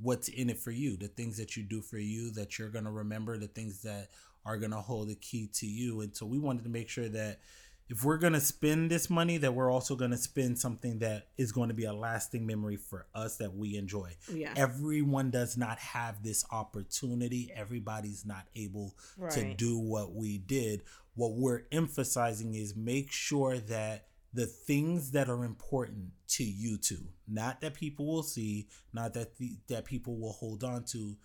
what's 0.00 0.28
in 0.28 0.50
it 0.50 0.58
for 0.58 0.70
you, 0.70 0.96
the 0.96 1.08
things 1.08 1.36
that 1.38 1.56
you 1.56 1.64
do 1.64 1.82
for 1.82 1.98
you 1.98 2.30
that 2.32 2.58
you're 2.58 2.68
gonna 2.68 2.92
remember, 2.92 3.36
the 3.36 3.48
things 3.48 3.82
that 3.82 4.08
are 4.46 4.56
gonna 4.56 4.80
hold 4.80 5.08
the 5.08 5.16
key 5.16 5.48
to 5.54 5.66
you. 5.66 6.00
And 6.00 6.16
so 6.16 6.24
we 6.24 6.38
wanted 6.38 6.62
to 6.64 6.70
make 6.70 6.88
sure 6.88 7.08
that 7.08 7.40
if 7.88 8.04
we're 8.04 8.18
going 8.18 8.34
to 8.34 8.40
spend 8.40 8.90
this 8.90 9.08
money 9.08 9.38
that 9.38 9.54
we're 9.54 9.70
also 9.70 9.96
going 9.96 10.10
to 10.10 10.16
spend 10.16 10.58
something 10.58 10.98
that 10.98 11.28
is 11.36 11.52
going 11.52 11.68
to 11.68 11.74
be 11.74 11.84
a 11.84 11.92
lasting 11.92 12.46
memory 12.46 12.76
for 12.76 13.06
us 13.14 13.36
that 13.36 13.54
we 13.54 13.76
enjoy 13.76 14.14
yeah. 14.32 14.52
everyone 14.56 15.30
does 15.30 15.56
not 15.56 15.78
have 15.78 16.22
this 16.22 16.44
opportunity 16.50 17.50
everybody's 17.54 18.24
not 18.24 18.46
able 18.54 18.94
right. 19.16 19.32
to 19.32 19.54
do 19.54 19.78
what 19.78 20.14
we 20.14 20.38
did 20.38 20.82
what 21.14 21.32
we're 21.32 21.62
emphasizing 21.72 22.54
is 22.54 22.76
make 22.76 23.10
sure 23.10 23.58
that 23.58 24.06
the 24.34 24.46
things 24.46 25.12
that 25.12 25.28
are 25.28 25.44
important 25.44 26.10
to 26.28 26.44
you 26.44 26.76
two 26.76 27.08
not 27.26 27.60
that 27.60 27.74
people 27.74 28.06
will 28.06 28.22
see 28.22 28.68
not 28.92 29.14
that 29.14 29.36
the, 29.38 29.56
that 29.68 29.84
people 29.84 30.18
will 30.18 30.32
hold 30.32 30.62
on 30.62 30.84
to 30.84 31.16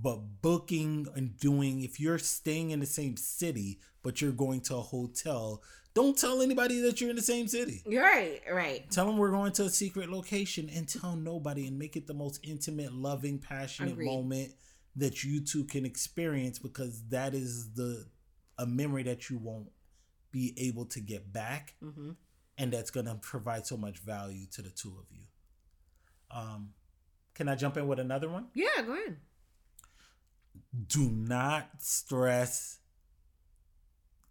but 0.00 0.20
booking 0.40 1.06
and 1.16 1.36
doing 1.38 1.82
if 1.82 1.98
you're 1.98 2.18
staying 2.18 2.70
in 2.70 2.80
the 2.80 2.86
same 2.86 3.16
city 3.16 3.80
but 4.02 4.20
you're 4.20 4.32
going 4.32 4.60
to 4.60 4.76
a 4.76 4.80
hotel 4.80 5.62
don't 5.94 6.16
tell 6.16 6.40
anybody 6.40 6.80
that 6.80 7.00
you're 7.00 7.10
in 7.10 7.16
the 7.16 7.22
same 7.22 7.48
city 7.48 7.82
right 7.86 8.40
right 8.50 8.90
tell 8.90 9.06
them 9.06 9.16
we're 9.16 9.30
going 9.30 9.52
to 9.52 9.64
a 9.64 9.70
secret 9.70 10.10
location 10.10 10.70
and 10.74 10.88
tell 10.88 11.16
nobody 11.16 11.66
and 11.66 11.78
make 11.78 11.96
it 11.96 12.06
the 12.06 12.14
most 12.14 12.40
intimate 12.42 12.92
loving 12.92 13.38
passionate 13.38 13.92
Agreed. 13.92 14.06
moment 14.06 14.52
that 14.96 15.22
you 15.24 15.40
two 15.40 15.64
can 15.64 15.84
experience 15.84 16.58
because 16.58 17.02
that 17.08 17.34
is 17.34 17.72
the 17.74 18.06
a 18.58 18.66
memory 18.66 19.02
that 19.02 19.30
you 19.30 19.38
won't 19.38 19.70
be 20.32 20.54
able 20.58 20.84
to 20.84 21.00
get 21.00 21.32
back 21.32 21.74
mm-hmm. 21.82 22.10
and 22.58 22.72
that's 22.72 22.90
going 22.90 23.06
to 23.06 23.14
provide 23.16 23.66
so 23.66 23.76
much 23.76 23.98
value 23.98 24.46
to 24.52 24.62
the 24.62 24.70
two 24.70 24.96
of 24.98 25.06
you 25.10 25.22
um 26.30 26.70
can 27.34 27.48
i 27.48 27.54
jump 27.54 27.76
in 27.76 27.88
with 27.88 27.98
another 27.98 28.28
one 28.28 28.46
yeah 28.54 28.82
go 28.84 28.92
ahead 28.92 29.16
do 30.86 31.10
not 31.10 31.68
stress 31.78 32.78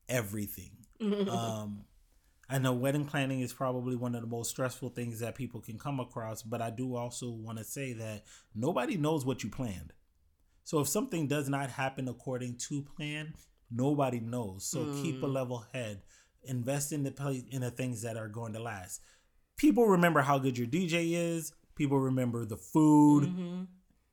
everything. 0.08 0.72
um, 1.30 1.86
I 2.50 2.58
know 2.58 2.74
wedding 2.74 3.06
planning 3.06 3.42
is 3.42 3.54
probably 3.54 3.96
one 3.96 4.16
of 4.16 4.22
the 4.22 4.28
most 4.28 4.50
stressful 4.50 4.90
things 4.90 5.20
that 5.20 5.36
people 5.36 5.62
can 5.62 5.78
come 5.78 6.00
across, 6.00 6.42
but 6.42 6.62
I 6.62 6.72
do 6.72 6.96
also 6.96 7.30
want 7.30 7.60
to 7.60 7.64
say 7.64 7.94
that 7.94 8.24
nobody 8.56 8.98
knows 8.98 9.26
what 9.26 9.44
you 9.44 9.50
planned. 9.50 9.94
So 10.64 10.80
if 10.80 10.88
something 10.88 11.28
does 11.28 11.48
not 11.48 11.70
happen 11.70 12.08
according 12.08 12.58
to 12.70 12.82
plan, 12.82 13.34
nobody 13.72 14.20
knows. 14.20 14.66
So 14.66 14.80
mm. 14.80 15.02
keep 15.02 15.22
a 15.24 15.28
mm. 15.28 15.34
level 15.34 15.66
head. 15.74 16.02
Invest 16.44 16.92
in 16.92 17.04
the 17.04 17.44
in 17.52 17.62
the 17.62 17.72
things 17.72 18.02
that 18.04 18.18
are 18.18 18.30
going 18.30 18.54
to 18.54 18.62
last. 18.62 19.02
People 19.58 19.88
remember 19.88 20.22
how 20.22 20.40
good 20.40 20.58
your 20.58 20.68
DJ 20.68 21.14
is. 21.36 21.52
People 21.76 22.00
remember 22.00 22.46
the 22.46 22.58
food. 22.58 23.26
Mm-hmm. 23.26 23.64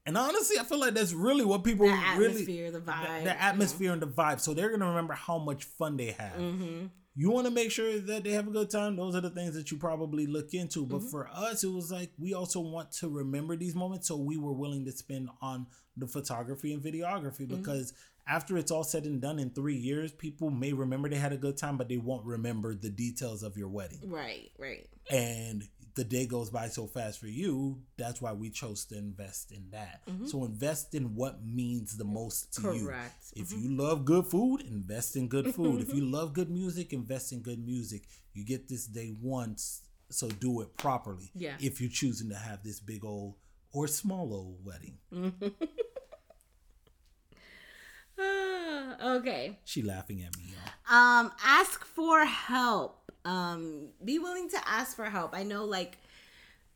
And 0.07 0.17
honestly, 0.17 0.57
I 0.59 0.63
feel 0.63 0.79
like 0.79 0.95
that's 0.95 1.13
really 1.13 1.45
what 1.45 1.65
people 1.65 1.87
the 1.87 2.15
really 2.17 2.45
the 2.45 2.81
vibe, 2.81 3.19
the, 3.19 3.25
the 3.25 3.43
atmosphere 3.43 3.93
and 3.93 4.01
the 4.01 4.07
vibe. 4.07 4.41
So 4.41 4.55
they're 4.55 4.71
gonna 4.71 4.89
remember 4.89 5.15
how 5.15 5.39
much 5.39 5.65
fun 5.65 5.97
they 5.97 6.13
have. 6.13 6.39
Mm-hmm. 6.39 6.87
You 7.19 7.31
want 7.31 7.47
to 7.47 7.51
make 7.51 7.71
sure 7.71 7.99
that 7.99 8.25
they 8.25 8.33
have 8.33 8.47
a 8.47 8.51
good 8.51 8.69
time. 8.69 8.95
Those 8.95 9.17
are 9.17 9.23
the 9.23 9.31
things 9.31 9.55
that 9.55 9.71
you 9.71 9.79
probably 9.79 10.27
look 10.27 10.53
into. 10.53 10.85
But 10.85 10.99
mm-hmm. 10.99 11.09
for 11.09 11.29
us, 11.33 11.65
it 11.65 11.73
was 11.73 11.91
like 11.91 12.11
we 12.19 12.35
also 12.35 12.61
want 12.61 12.93
to 12.93 13.09
remember 13.09 13.57
these 13.57 13.75
moments, 13.75 14.07
so 14.07 14.17
we 14.17 14.37
were 14.37 14.53
willing 14.53 14.85
to 14.85 14.93
spend 14.93 15.31
on 15.41 15.67
the 15.97 16.07
photography 16.07 16.73
and 16.73 16.83
videography 16.83 17.47
mm-hmm. 17.47 17.57
because 17.57 17.95
after 18.29 18.57
it's 18.57 18.71
all 18.71 18.85
said 18.85 19.05
and 19.05 19.21
done 19.21 19.39
in 19.39 19.51
three 19.51 19.77
years, 19.77 20.13
people 20.13 20.51
may 20.51 20.73
remember 20.73 21.09
they 21.09 21.17
had 21.17 21.33
a 21.33 21.37
good 21.37 21.57
time, 21.57 21.77
but 21.77 21.89
they 21.89 21.97
won't 21.97 22.25
remember 22.25 22.75
the 22.75 22.91
details 22.91 23.43
of 23.43 23.57
your 23.57 23.69
wedding. 23.69 24.01
Right, 24.05 24.51
right. 24.59 24.87
And 25.11 25.63
the 25.97 26.05
day 26.05 26.27
goes 26.27 26.51
by 26.51 26.69
so 26.69 26.87
fast 26.87 27.19
for 27.19 27.27
you. 27.27 27.81
That's 27.97 28.21
why 28.21 28.35
we 28.35 28.51
chose 28.51 28.85
to 28.87 28.99
invest 28.99 29.51
in 29.51 29.65
that. 29.73 30.03
Mm-hmm. 30.07 30.27
So 30.27 30.45
invest 30.45 30.95
in 30.95 31.15
what 31.15 31.45
means 31.45 31.97
the 31.97 32.05
most 32.05 32.53
to 32.55 32.61
Correct. 32.61 33.25
you. 33.35 33.43
If 33.43 33.49
mm-hmm. 33.49 33.63
you 33.63 33.77
love 33.77 34.05
good 34.05 34.27
food, 34.27 34.61
invest 34.61 35.17
in 35.17 35.27
good 35.27 35.55
food. 35.55 35.81
if 35.81 35.95
you 35.95 36.05
love 36.05 36.35
good 36.35 36.51
music, 36.51 36.93
invest 36.93 37.33
in 37.33 37.41
good 37.41 37.65
music. 37.67 38.03
You 38.35 38.45
get 38.45 38.69
this 38.69 38.87
day 38.87 39.15
once, 39.21 39.83
so 40.11 40.29
do 40.29 40.61
it 40.61 40.77
properly. 40.77 41.31
Yeah. 41.35 41.55
If 41.61 41.81
you're 41.81 41.91
choosing 41.91 42.29
to 42.29 42.37
have 42.37 42.63
this 42.63 42.79
big 42.79 43.03
old 43.03 43.37
or 43.73 43.89
small 43.89 44.35
old 44.35 44.59
wedding. 44.65 44.99
okay. 49.03 49.59
She 49.65 49.81
laughing 49.81 50.23
at 50.23 50.37
me, 50.37 50.45
y'all. 50.53 50.61
Um, 50.95 51.33
ask 51.43 51.87
for 51.87 52.27
help 52.27 53.06
um 53.27 53.89
be 54.05 54.19
willing 54.19 54.49
to 54.49 54.57
ask 54.67 54.97
for 54.97 55.05
help 55.05 55.35
i 55.35 55.43
know 55.43 55.65
like 55.65 55.99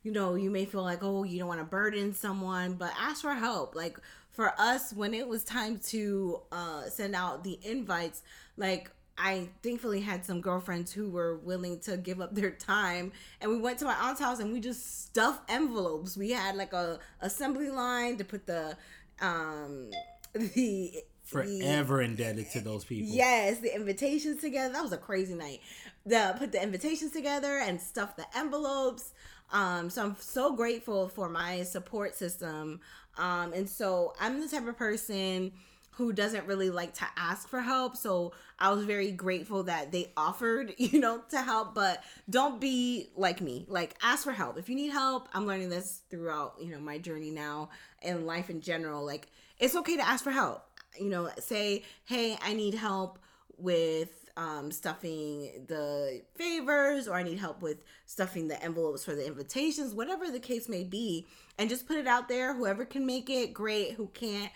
you 0.03 0.11
know 0.11 0.35
you 0.35 0.51
may 0.51 0.65
feel 0.65 0.83
like 0.83 0.99
oh 1.01 1.23
you 1.23 1.39
don't 1.39 1.47
want 1.47 1.59
to 1.59 1.65
burden 1.65 2.13
someone 2.13 2.73
but 2.73 2.91
ask 2.99 3.21
for 3.21 3.33
help 3.33 3.73
like 3.73 3.97
for 4.31 4.53
us 4.59 4.93
when 4.93 5.13
it 5.13 5.27
was 5.27 5.43
time 5.43 5.79
to 5.79 6.41
uh 6.51 6.83
send 6.83 7.15
out 7.15 7.43
the 7.43 7.57
invites 7.63 8.21
like 8.57 8.91
I 9.17 9.49
thankfully 9.61 10.01
had 10.01 10.25
some 10.25 10.41
girlfriends 10.41 10.91
who 10.91 11.09
were 11.09 11.37
willing 11.37 11.79
to 11.81 11.95
give 11.97 12.21
up 12.21 12.33
their 12.33 12.49
time 12.49 13.11
and 13.39 13.51
we 13.51 13.59
went 13.59 13.77
to 13.79 13.85
my 13.85 13.93
aunt's 13.93 14.19
house 14.19 14.39
and 14.39 14.51
we 14.51 14.59
just 14.59 15.03
stuffed 15.03 15.49
envelopes. 15.49 16.17
We 16.17 16.31
had 16.31 16.55
like 16.55 16.73
a 16.73 16.97
assembly 17.19 17.69
line 17.69 18.17
to 18.17 18.23
put 18.23 18.47
the 18.47 18.75
um 19.21 19.91
the 20.33 21.03
forever 21.23 21.97
the, 21.97 22.03
indebted 22.03 22.49
to 22.51 22.61
those 22.61 22.83
people. 22.83 23.13
Yes, 23.13 23.59
the 23.59 23.75
invitations 23.75 24.41
together. 24.41 24.73
That 24.73 24.81
was 24.81 24.93
a 24.93 24.97
crazy 24.97 25.35
night 25.35 25.61
the 26.05 26.35
put 26.37 26.51
the 26.51 26.61
invitations 26.61 27.11
together 27.11 27.57
and 27.57 27.79
stuff 27.79 28.15
the 28.15 28.25
envelopes. 28.35 29.13
Um, 29.51 29.89
so 29.89 30.03
I'm 30.03 30.15
so 30.19 30.55
grateful 30.55 31.09
for 31.09 31.29
my 31.29 31.63
support 31.63 32.15
system. 32.15 32.79
Um, 33.17 33.53
and 33.53 33.69
so 33.69 34.13
I'm 34.19 34.39
the 34.39 34.47
type 34.47 34.67
of 34.67 34.77
person 34.77 35.51
who 35.91 36.13
doesn't 36.13 36.47
really 36.47 36.69
like 36.69 36.93
to 36.93 37.05
ask 37.17 37.47
for 37.49 37.59
help. 37.59 37.97
So 37.97 38.31
I 38.57 38.71
was 38.71 38.85
very 38.85 39.11
grateful 39.11 39.63
that 39.63 39.91
they 39.91 40.11
offered, 40.15 40.73
you 40.77 40.99
know, 40.99 41.21
to 41.29 41.41
help, 41.41 41.75
but 41.75 42.03
don't 42.29 42.61
be 42.61 43.09
like 43.15 43.41
me. 43.41 43.65
Like 43.67 43.95
ask 44.01 44.23
for 44.23 44.31
help. 44.31 44.57
If 44.57 44.69
you 44.69 44.75
need 44.75 44.91
help, 44.91 45.27
I'm 45.33 45.45
learning 45.45 45.69
this 45.69 46.01
throughout, 46.09 46.55
you 46.61 46.71
know, 46.71 46.79
my 46.79 46.97
journey 46.97 47.29
now 47.29 47.69
and 48.01 48.25
life 48.25 48.49
in 48.49 48.61
general. 48.61 49.05
Like 49.05 49.27
it's 49.59 49.75
okay 49.75 49.97
to 49.97 50.07
ask 50.07 50.23
for 50.23 50.31
help. 50.31 50.65
You 50.99 51.09
know, 51.09 51.29
say, 51.39 51.83
"Hey, 52.03 52.37
I 52.41 52.53
need 52.53 52.73
help 52.73 53.17
with 53.57 54.30
um, 54.37 54.71
stuffing 54.71 55.65
the 55.67 56.21
favors 56.35 57.07
or 57.07 57.15
I 57.15 57.23
need 57.23 57.39
help 57.39 57.61
with 57.61 57.83
stuffing 58.05 58.47
the 58.47 58.61
envelopes 58.63 59.05
for 59.05 59.15
the 59.15 59.25
invitations, 59.25 59.93
whatever 59.93 60.29
the 60.29 60.39
case 60.39 60.67
may 60.67 60.83
be, 60.83 61.27
and 61.57 61.69
just 61.69 61.87
put 61.87 61.97
it 61.97 62.07
out 62.07 62.27
there. 62.27 62.53
Whoever 62.53 62.85
can 62.85 63.05
make 63.05 63.29
it, 63.29 63.53
great. 63.53 63.93
Who 63.93 64.07
can't, 64.07 64.51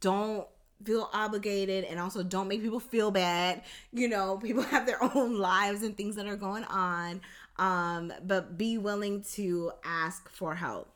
don't 0.00 0.46
feel 0.84 1.10
obligated 1.12 1.84
and 1.84 1.98
also 1.98 2.22
don't 2.22 2.48
make 2.48 2.62
people 2.62 2.80
feel 2.80 3.10
bad. 3.10 3.62
You 3.92 4.08
know, 4.08 4.36
people 4.42 4.62
have 4.62 4.86
their 4.86 5.02
own 5.02 5.38
lives 5.38 5.82
and 5.82 5.96
things 5.96 6.16
that 6.16 6.26
are 6.26 6.36
going 6.36 6.64
on. 6.64 7.20
Um, 7.56 8.12
but 8.24 8.56
be 8.56 8.78
willing 8.78 9.22
to 9.34 9.72
ask 9.84 10.28
for 10.28 10.54
help. 10.54 10.88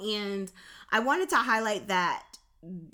And 0.00 0.50
I 0.90 1.00
wanted 1.00 1.28
to 1.30 1.36
highlight 1.36 1.88
that, 1.88 2.24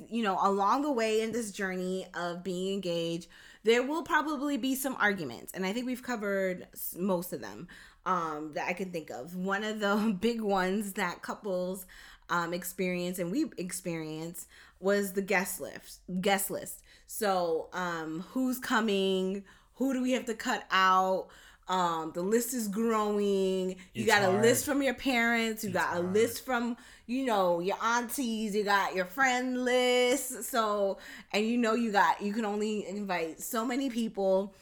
you 0.09 0.23
know, 0.23 0.39
along 0.41 0.83
the 0.83 0.93
way 0.93 1.21
in 1.21 1.33
this 1.33 1.53
journey 1.53 2.07
of 2.15 2.43
being 2.43 2.75
engaged, 2.75 3.29
there 3.65 3.83
will 3.83 4.03
probably 4.03 4.57
be 4.57 4.75
some 4.75 4.97
arguments, 5.01 5.53
and 5.55 5.65
I 5.65 5.73
think 5.73 5.87
we've 5.87 6.03
covered 6.03 6.67
most 6.97 7.33
of 7.33 7.41
them 7.41 7.69
um, 8.07 8.53
that 8.55 8.69
I 8.69 8.73
can 8.73 8.91
think 8.91 9.11
of. 9.11 9.37
One 9.37 9.65
of 9.65 9.81
the 9.81 10.17
big 10.21 10.41
ones 10.41 10.95
that 10.95 11.23
couples 11.23 11.87
um, 12.29 12.55
experience 12.55 13.19
and 13.19 13.31
we 13.31 13.47
experience 13.59 14.47
was 14.81 15.13
the 15.13 15.23
guest 15.23 15.61
list. 15.61 16.01
Guest 16.21 16.51
list. 16.51 16.83
So, 17.07 17.69
um, 17.73 18.25
who's 18.31 18.59
coming? 18.59 19.45
Who 19.75 19.93
do 19.93 20.03
we 20.03 20.13
have 20.13 20.27
to 20.27 20.35
cut 20.35 20.65
out? 20.71 21.29
Um, 21.69 22.11
the 22.15 22.23
list 22.23 22.55
is 22.55 22.69
growing. 22.69 23.77
You 23.95 24.05
it's 24.05 24.07
got 24.07 24.23
hard. 24.23 24.37
a 24.37 24.43
list 24.43 24.65
from 24.65 24.83
your 24.83 24.95
parents. 24.95 25.63
You 25.63 25.71
it's 25.71 25.79
got 25.79 25.89
hard. 25.91 26.05
a 26.05 26.09
list 26.09 26.45
from 26.45 26.77
you 27.13 27.25
know 27.25 27.61
your 27.61 27.77
aunties. 27.83 28.55
You 28.55 28.65
got 28.65 28.95
your 28.95 29.05
friend 29.05 29.65
list. 29.65 30.45
So 30.45 30.99
and 31.33 31.47
you 31.47 31.59
know 31.59 31.75
you 31.75 31.93
got 31.93 32.23
you 32.23 32.33
can 32.33 32.45
only 32.45 32.87
invite 32.87 33.41
so 33.41 33.65
many 33.65 33.91
people. 33.91 34.55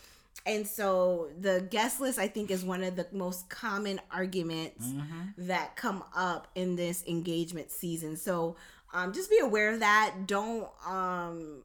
And 0.46 0.66
so 0.66 1.28
the 1.38 1.66
guest 1.70 2.00
list, 2.00 2.18
I 2.18 2.26
think, 2.26 2.50
is 2.50 2.64
one 2.64 2.82
of 2.82 2.96
the 2.96 3.06
most 3.12 3.50
common 3.50 4.00
arguments 4.10 4.86
mm-hmm. 4.86 5.46
that 5.46 5.76
come 5.76 6.02
up 6.16 6.48
in 6.54 6.76
this 6.76 7.04
engagement 7.06 7.70
season. 7.70 8.16
So 8.16 8.56
um, 8.94 9.12
just 9.12 9.28
be 9.28 9.38
aware 9.38 9.72
of 9.72 9.80
that. 9.80 10.26
Don't 10.26 10.68
um, 10.86 11.62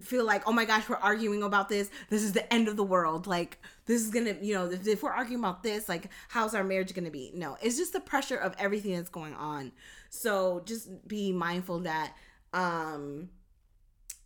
feel 0.00 0.24
like, 0.24 0.46
oh 0.46 0.52
my 0.52 0.64
gosh, 0.64 0.88
we're 0.88 0.96
arguing 0.96 1.42
about 1.42 1.68
this. 1.68 1.90
This 2.08 2.22
is 2.22 2.32
the 2.32 2.52
end 2.52 2.68
of 2.68 2.76
the 2.76 2.84
world. 2.84 3.26
Like, 3.26 3.60
this 3.86 4.02
is 4.02 4.10
gonna, 4.10 4.36
you 4.40 4.54
know, 4.54 4.66
if, 4.66 4.86
if 4.86 5.02
we're 5.02 5.10
arguing 5.10 5.40
about 5.40 5.62
this, 5.62 5.88
like, 5.88 6.10
how's 6.28 6.54
our 6.54 6.64
marriage 6.64 6.94
gonna 6.94 7.10
be? 7.10 7.32
No, 7.34 7.56
it's 7.62 7.76
just 7.76 7.92
the 7.92 8.00
pressure 8.00 8.36
of 8.36 8.54
everything 8.58 8.94
that's 8.96 9.08
going 9.08 9.34
on. 9.34 9.72
So 10.10 10.62
just 10.64 11.08
be 11.08 11.32
mindful 11.32 11.80
that, 11.80 12.14
um, 12.52 13.30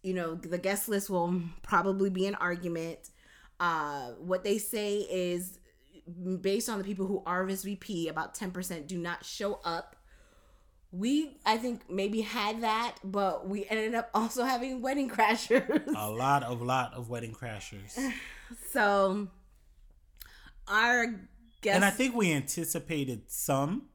you 0.02 0.14
know, 0.14 0.34
the 0.34 0.58
guest 0.58 0.88
list 0.88 1.08
will 1.08 1.40
probably 1.62 2.10
be 2.10 2.26
an 2.26 2.34
argument. 2.34 3.10
Uh, 3.60 4.10
what 4.18 4.44
they 4.44 4.58
say 4.58 4.98
is 4.98 5.58
based 6.40 6.68
on 6.68 6.78
the 6.78 6.84
people 6.84 7.06
who 7.06 7.22
are 7.26 7.46
RSVP, 7.46 8.10
about 8.10 8.34
10% 8.34 8.86
do 8.86 8.98
not 8.98 9.24
show 9.24 9.60
up 9.64 9.96
we 10.92 11.38
I 11.46 11.56
think 11.56 11.90
maybe 11.90 12.20
had 12.20 12.62
that, 12.62 12.96
but 13.02 13.48
we 13.48 13.66
ended 13.68 13.94
up 13.94 14.10
also 14.14 14.44
having 14.44 14.82
wedding 14.82 15.08
crashers. 15.08 15.86
A 15.96 16.10
lot 16.10 16.42
of 16.42 16.60
lot 16.62 16.92
of 16.94 17.08
wedding 17.08 17.32
crashers. 17.32 17.98
so 18.70 19.28
our 20.68 21.06
guess 21.62 21.74
And 21.74 21.84
I 21.84 21.90
think 21.90 22.14
we 22.14 22.32
anticipated 22.32 23.22
some, 23.28 23.88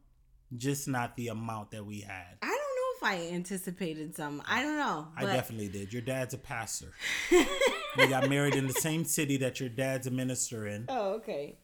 just 0.55 0.87
not 0.87 1.15
the 1.15 1.27
amount 1.27 1.71
that 1.71 1.85
we 1.85 2.01
had. 2.01 2.37
I 2.41 2.47
don't 2.47 2.57
know 2.57 2.97
if 2.97 3.03
I 3.03 3.33
anticipated 3.33 4.15
some. 4.15 4.41
I 4.47 4.63
don't 4.63 4.77
know. 4.77 5.07
I 5.15 5.25
definitely 5.25 5.69
did. 5.69 5.93
Your 5.93 6.01
dad's 6.01 6.33
a 6.33 6.37
pastor. 6.37 6.93
we 7.31 8.07
got 8.07 8.27
married 8.29 8.55
in 8.55 8.65
the 8.65 8.73
same 8.73 9.05
city 9.05 9.37
that 9.37 9.59
your 9.59 9.69
dad's 9.69 10.07
a 10.07 10.11
minister 10.11 10.65
in. 10.65 10.85
Oh, 10.89 11.11
okay. 11.15 11.59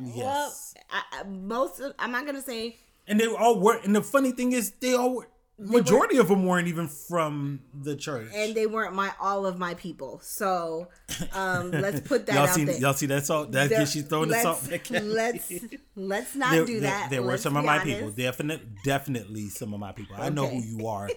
Yes. 0.00 0.16
Well, 0.16 0.54
I, 0.90 1.24
most 1.24 1.80
of, 1.80 1.92
I'm 1.98 2.12
not 2.12 2.24
gonna 2.24 2.40
say 2.42 2.76
and 3.08 3.18
they 3.18 3.26
all 3.26 3.58
were. 3.58 3.78
And 3.78 3.96
the 3.96 4.02
funny 4.02 4.32
thing 4.32 4.52
is, 4.52 4.70
they 4.80 4.94
all 4.94 5.16
were. 5.16 5.28
Majority 5.60 6.18
of 6.18 6.28
them 6.28 6.46
weren't 6.46 6.68
even 6.68 6.86
from 6.86 7.58
the 7.74 7.96
church, 7.96 8.30
and 8.32 8.54
they 8.54 8.66
weren't 8.66 8.94
my 8.94 9.12
all 9.20 9.44
of 9.44 9.58
my 9.58 9.74
people. 9.74 10.20
So, 10.22 10.86
um, 11.32 11.72
let's 11.72 11.98
put 11.98 12.26
that 12.26 12.36
y'all 12.36 12.44
out 12.44 12.54
see, 12.54 12.64
there. 12.64 12.78
Y'all 12.78 12.92
see 12.92 13.06
that 13.06 13.26
salt? 13.26 13.50
That 13.50 13.70
she's 13.88 14.04
throwing 14.04 14.28
the 14.28 14.40
salt 14.40 14.70
back 14.70 14.88
at 14.92 15.02
Let's 15.02 15.52
let's 15.96 16.36
not 16.36 16.52
there, 16.52 16.64
do 16.64 16.80
that. 16.80 17.10
There, 17.10 17.20
there 17.20 17.28
were 17.28 17.38
some 17.38 17.56
of 17.56 17.64
my 17.64 17.80
honest. 17.80 17.86
people. 17.86 18.10
Definitely, 18.12 18.68
definitely 18.84 19.48
some 19.48 19.74
of 19.74 19.80
my 19.80 19.90
people. 19.90 20.14
Okay. 20.14 20.26
I 20.26 20.28
know 20.28 20.46
who 20.46 20.60
you 20.60 20.86
are. 20.86 21.10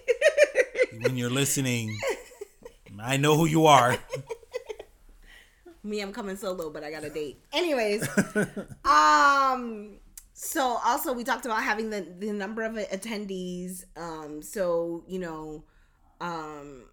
when 1.02 1.16
you're 1.16 1.30
listening, 1.30 1.96
I 3.00 3.18
know 3.18 3.36
who 3.36 3.46
you 3.46 3.66
are. 3.66 3.96
Me, 5.84 6.00
I'm 6.00 6.12
coming 6.12 6.36
solo, 6.36 6.70
but 6.70 6.82
I 6.84 6.90
got 6.90 7.04
a 7.04 7.10
date. 7.10 7.40
Anyways, 7.52 8.08
um 8.84 9.98
so 10.44 10.80
also 10.84 11.12
we 11.12 11.22
talked 11.22 11.46
about 11.46 11.62
having 11.62 11.90
the 11.90 12.00
the 12.18 12.32
number 12.32 12.64
of 12.64 12.72
attendees. 12.74 13.84
Um, 13.96 14.42
so 14.42 15.04
you 15.06 15.20
know, 15.20 15.62
um, 16.20 16.86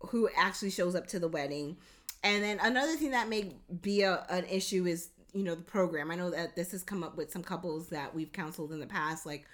who 0.00 0.28
actually 0.36 0.70
shows 0.70 0.96
up 0.96 1.06
to 1.08 1.20
the 1.20 1.28
wedding, 1.28 1.76
and 2.24 2.42
then 2.42 2.58
another 2.60 2.96
thing 2.96 3.12
that 3.12 3.28
may 3.28 3.52
be 3.80 4.02
a, 4.02 4.26
an 4.30 4.46
issue 4.46 4.84
is 4.84 5.10
you 5.32 5.44
know 5.44 5.54
the 5.54 5.62
program. 5.62 6.10
I 6.10 6.16
know 6.16 6.30
that 6.30 6.56
this 6.56 6.72
has 6.72 6.82
come 6.82 7.04
up 7.04 7.16
with 7.16 7.30
some 7.30 7.44
couples 7.44 7.88
that 7.90 8.12
we've 8.12 8.32
counseled 8.32 8.72
in 8.72 8.80
the 8.80 8.86
past, 8.86 9.26
like 9.26 9.46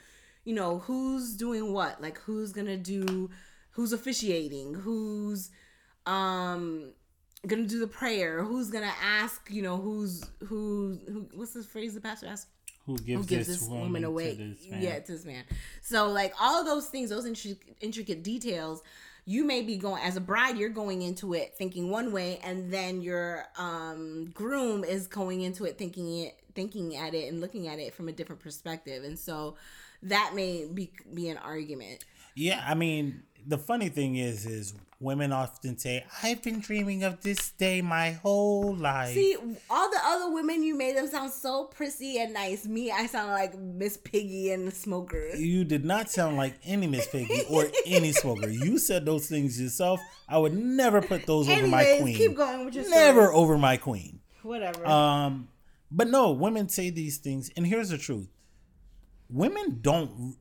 you 0.47 0.55
know 0.55 0.79
who's 0.79 1.37
doing 1.37 1.75
what, 1.75 2.01
like 2.01 2.17
who's 2.21 2.55
gonna 2.55 2.79
do, 2.79 3.29
who's 3.73 3.93
officiating, 3.93 4.73
who's 4.73 5.51
um 6.07 6.95
gonna 7.47 7.67
do 7.67 7.79
the 7.81 7.87
prayer 7.87 8.43
who's 8.43 8.71
gonna 8.71 8.95
ask 9.03 9.49
you 9.51 9.63
know 9.63 9.77
who's 9.77 10.25
who 10.47 10.99
who 11.09 11.29
what's 11.35 11.53
the 11.53 11.63
phrase 11.63 11.93
the 11.93 12.01
pastor 12.01 12.27
asked 12.27 12.47
who 12.87 12.99
gives, 12.99 13.23
who 13.23 13.37
gives 13.37 13.47
this, 13.49 13.61
this, 13.61 13.69
woman, 13.69 13.85
woman 13.85 14.05
away? 14.05 14.37
to 14.37 14.45
this 14.45 14.67
yeah 14.67 14.99
to 14.99 15.13
this 15.13 15.25
man. 15.25 15.45
So 15.81 16.09
like 16.11 16.35
all 16.41 16.65
those 16.65 16.89
things 16.89 17.11
those 17.11 17.27
intricate, 17.27 17.77
intricate 17.81 18.23
details 18.23 18.83
you 19.25 19.45
may 19.45 19.63
be 19.63 19.77
going 19.77 20.03
as 20.03 20.17
a 20.17 20.21
bride 20.21 20.57
you're 20.57 20.69
going 20.69 21.03
into 21.03 21.33
it 21.33 21.55
thinking 21.57 21.91
one 21.91 22.11
way 22.11 22.41
and 22.43 22.73
then 22.73 23.01
your 23.01 23.45
um 23.57 24.31
groom 24.35 24.83
is 24.83 25.07
going 25.07 25.43
into 25.43 25.65
it 25.65 25.79
thinking 25.79 26.25
it 26.25 26.43
thinking 26.55 26.97
at 26.97 27.15
it 27.15 27.29
and 27.29 27.41
looking 27.41 27.69
at 27.69 27.79
it 27.79 27.95
from 27.95 28.09
a 28.09 28.13
different 28.13 28.41
perspective. 28.41 29.05
And 29.05 29.19
so 29.19 29.57
that 30.03 30.33
may 30.35 30.67
be 30.67 30.91
be 31.13 31.29
an 31.29 31.39
argument 31.39 32.05
yeah 32.35 32.65
i 32.67 32.75
mean 32.75 33.23
the 33.47 33.59
funny 33.59 33.89
thing 33.89 34.17
is 34.17 34.47
is 34.47 34.75
women 35.03 35.33
often 35.33 35.77
say, 35.77 36.05
I've 36.23 36.43
been 36.43 36.61
dreaming 36.61 37.03
of 37.03 37.21
this 37.23 37.51
day 37.51 37.83
my 37.83 38.13
whole 38.13 38.75
life. 38.75 39.15
See, 39.15 39.37
all 39.69 39.91
the 39.91 39.99
other 40.05 40.33
women, 40.33 40.63
you 40.63 40.77
made 40.77 40.97
them 40.97 41.09
sound 41.09 41.33
so 41.33 41.65
prissy 41.65 42.19
and 42.19 42.33
nice. 42.33 42.65
Me, 42.67 42.91
I 42.91 43.07
sound 43.07 43.33
like 43.33 43.59
Miss 43.59 43.97
Piggy 43.97 44.53
and 44.53 44.69
the 44.69 44.71
smoker. 44.71 45.31
You 45.35 45.65
did 45.65 45.85
not 45.85 46.09
sound 46.09 46.37
like 46.37 46.55
any 46.65 46.87
Miss 46.87 47.09
Piggy 47.09 47.43
or 47.51 47.67
any 47.85 48.13
smoker. 48.23 48.49
You 48.49 48.79
said 48.79 49.05
those 49.05 49.27
things 49.27 49.61
yourself. 49.61 50.01
I 50.29 50.39
would 50.39 50.55
never 50.55 51.03
put 51.03 51.27
those 51.27 51.49
Anyways, 51.49 51.65
over 51.65 51.71
my 51.71 51.99
queen. 52.01 52.17
Keep 52.17 52.37
going 52.37 52.65
with 52.65 52.75
your 52.75 52.89
Never 52.89 53.25
story. 53.25 53.35
over 53.35 53.59
my 53.59 53.77
queen. 53.77 54.21
Whatever. 54.43 54.87
Um, 54.87 55.49
but 55.91 56.09
no, 56.09 56.31
women 56.31 56.69
say 56.69 56.91
these 56.91 57.19
things, 57.19 57.51
and 57.57 57.67
here's 57.67 57.91
the 57.91 57.99
truth. 57.99 58.29
Women 59.29 59.81
don't 59.83 60.37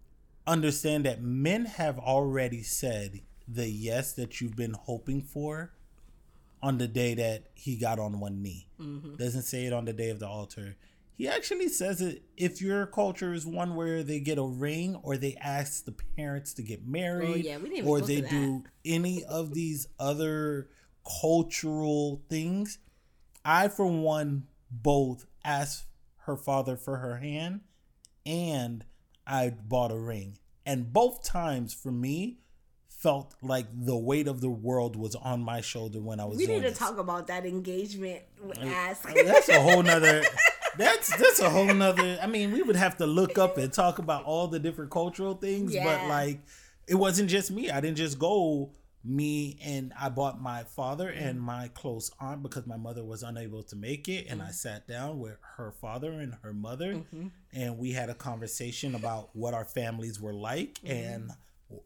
understand 0.48 1.06
that 1.06 1.22
men 1.22 1.66
have 1.66 2.00
already 2.00 2.64
said 2.64 3.22
the 3.48 3.68
yes 3.68 4.14
that 4.14 4.42
you've 4.42 4.56
been 4.56 4.74
hoping 4.74 5.22
for 5.22 5.74
on 6.64 6.78
the 6.78 6.88
day 6.88 7.14
that 7.16 7.48
he 7.54 7.76
got 7.76 8.00
on 8.00 8.20
one 8.20 8.42
knee. 8.42 8.68
Mm-hmm. 8.80 9.16
Doesn't 9.16 9.44
say 9.44 9.66
it 9.66 9.74
on 9.74 9.86
the 9.86 9.94
day 9.94 10.10
of 10.10 10.20
the 10.20 10.28
altar. 10.28 10.78
He 11.16 11.28
actually 11.28 11.68
says 11.68 12.02
it 12.02 12.24
if 12.38 12.62
your 12.62 12.88
culture 12.88 13.34
is 13.34 13.46
one 13.46 13.76
where 13.76 14.04
they 14.04 14.20
get 14.20 14.38
a 14.38 14.44
ring 14.44 14.96
or 15.04 15.18
they 15.18 15.36
ask 15.39 15.86
the 15.86 15.92
parents 15.92 16.54
to 16.56 16.64
get 16.64 16.88
married 16.88 17.46
oh, 17.48 17.64
yeah, 17.66 17.84
or 17.84 18.02
they 18.02 18.22
do 18.22 18.64
any 18.86 19.24
of 19.24 19.54
these 19.54 19.88
other 20.00 20.70
cultural 21.22 22.24
things. 22.30 22.80
I, 23.44 23.68
for 23.68 23.86
one, 23.86 24.48
both 24.72 25.26
asked 25.44 25.86
her 26.26 26.38
father 26.38 26.78
for 26.78 26.98
her 26.98 27.18
hand 27.18 27.62
and 28.26 28.86
I 29.32 29.49
bought 29.49 29.91
a 29.91 29.97
ring. 29.97 30.38
And 30.65 30.91
both 30.91 31.23
times 31.23 31.73
for 31.73 31.91
me, 31.91 32.38
felt 33.01 33.34
like 33.41 33.65
the 33.73 33.97
weight 33.97 34.27
of 34.27 34.41
the 34.41 34.49
world 34.49 34.95
was 34.95 35.15
on 35.15 35.41
my 35.41 35.59
shoulder 35.59 35.99
when 35.99 36.19
I 36.19 36.25
was. 36.25 36.38
We 36.38 36.45
need 36.45 36.61
to 36.61 36.69
this. 36.69 36.77
talk 36.77 36.99
about 36.99 37.27
that 37.27 37.45
engagement 37.45 38.21
uh, 38.45 38.63
ask. 38.63 39.09
Uh, 39.09 39.13
that's 39.25 39.49
a 39.49 39.59
whole 39.59 39.82
nother. 39.82 40.21
that's 40.77 41.15
that's 41.17 41.39
a 41.39 41.49
whole 41.49 41.73
nother. 41.73 42.19
I 42.21 42.27
mean, 42.27 42.51
we 42.51 42.61
would 42.61 42.75
have 42.75 42.97
to 42.97 43.07
look 43.07 43.39
up 43.39 43.57
and 43.57 43.73
talk 43.73 43.97
about 43.97 44.23
all 44.25 44.47
the 44.47 44.59
different 44.59 44.91
cultural 44.91 45.34
things, 45.34 45.73
yeah. 45.73 45.84
but 45.84 46.07
like, 46.07 46.41
it 46.88 46.95
wasn't 46.95 47.29
just 47.29 47.49
me. 47.49 47.71
I 47.71 47.82
didn't 47.82 47.97
just 47.97 48.19
go. 48.19 48.69
Me 49.04 49.58
and 49.64 49.93
I 49.99 50.10
bought 50.10 50.39
my 50.39 50.64
father 50.64 51.10
and 51.10 51.38
mm-hmm. 51.38 51.45
my 51.45 51.68
close 51.70 52.12
aunt 52.20 52.43
because 52.43 52.68
my 52.68 52.78
mother 52.78 53.04
was 53.04 53.24
unable 53.24 53.64
to 53.64 53.76
make 53.76 54.08
it, 54.08 54.28
and 54.28 54.39
mm-hmm. 54.39 54.49
I 54.49 54.52
sat 54.52 54.88
down 54.88 55.20
with 55.20 55.38
her 55.58 55.72
father 55.72 56.12
and 56.12 56.36
her 56.43 56.54
mother, 56.54 56.93
mm-hmm. 56.93 57.28
and 57.54 57.78
we 57.78 57.91
had 57.93 58.10
a 58.10 58.16
conversation 58.16 58.93
about 58.93 59.30
what 59.34 59.54
our 59.54 59.66
families 59.66 60.22
were 60.22 60.34
like 60.34 60.80
mm-hmm. 60.84 60.91
and 60.91 61.32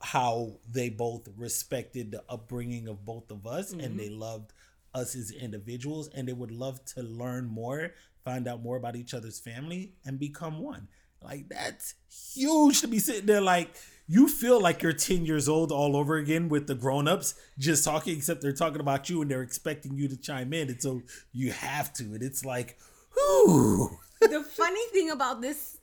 how 0.01 0.53
they 0.71 0.89
both 0.89 1.27
respected 1.37 2.11
the 2.11 2.23
upbringing 2.29 2.87
of 2.87 3.05
both 3.05 3.31
of 3.31 3.45
us 3.45 3.71
mm-hmm. 3.71 3.81
and 3.81 3.99
they 3.99 4.09
loved 4.09 4.51
us 4.93 5.15
as 5.15 5.31
individuals 5.31 6.09
and 6.09 6.27
they 6.27 6.33
would 6.33 6.51
love 6.51 6.83
to 6.85 7.03
learn 7.03 7.45
more, 7.45 7.93
find 8.23 8.47
out 8.47 8.61
more 8.61 8.77
about 8.77 8.95
each 8.95 9.13
other's 9.13 9.39
family 9.39 9.93
and 10.05 10.19
become 10.19 10.59
one. 10.59 10.87
Like 11.21 11.49
that's 11.49 11.95
huge 12.33 12.81
to 12.81 12.87
be 12.87 12.99
sitting 12.99 13.25
there 13.25 13.41
like 13.41 13.75
you 14.07 14.27
feel 14.27 14.61
like 14.61 14.81
you're 14.83 14.93
10 14.93 15.25
years 15.25 15.49
old 15.49 15.71
all 15.71 15.95
over 15.95 16.15
again 16.15 16.49
with 16.49 16.67
the 16.67 16.75
grown-ups 16.75 17.35
just 17.57 17.83
talking 17.83 18.17
except 18.17 18.41
they're 18.41 18.53
talking 18.53 18.79
about 18.79 19.09
you 19.09 19.21
and 19.21 19.31
they're 19.31 19.41
expecting 19.41 19.97
you 19.97 20.07
to 20.07 20.17
chime 20.17 20.53
in 20.53 20.69
and 20.69 20.81
so 20.81 21.01
you 21.33 21.51
have 21.51 21.91
to 21.93 22.03
and 22.03 22.21
it's 22.21 22.45
like 22.45 22.77
whoo 23.15 23.97
the 24.21 24.43
funny 24.43 24.85
thing 24.91 25.09
about 25.09 25.41
this 25.41 25.77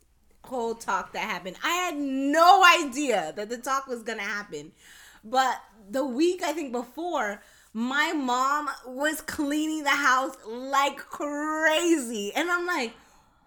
whole 0.44 0.74
talk 0.74 1.12
that 1.12 1.20
happened. 1.20 1.56
I 1.62 1.70
had 1.70 1.96
no 1.96 2.64
idea 2.80 3.32
that 3.36 3.48
the 3.48 3.58
talk 3.58 3.86
was 3.86 4.02
gonna 4.02 4.22
happen. 4.22 4.72
But 5.24 5.60
the 5.90 6.04
week 6.04 6.42
I 6.42 6.52
think 6.52 6.72
before, 6.72 7.40
my 7.72 8.12
mom 8.12 8.68
was 8.86 9.20
cleaning 9.20 9.84
the 9.84 9.90
house 9.90 10.36
like 10.46 10.98
crazy. 10.98 12.32
And 12.34 12.50
I'm 12.50 12.66
like, 12.66 12.92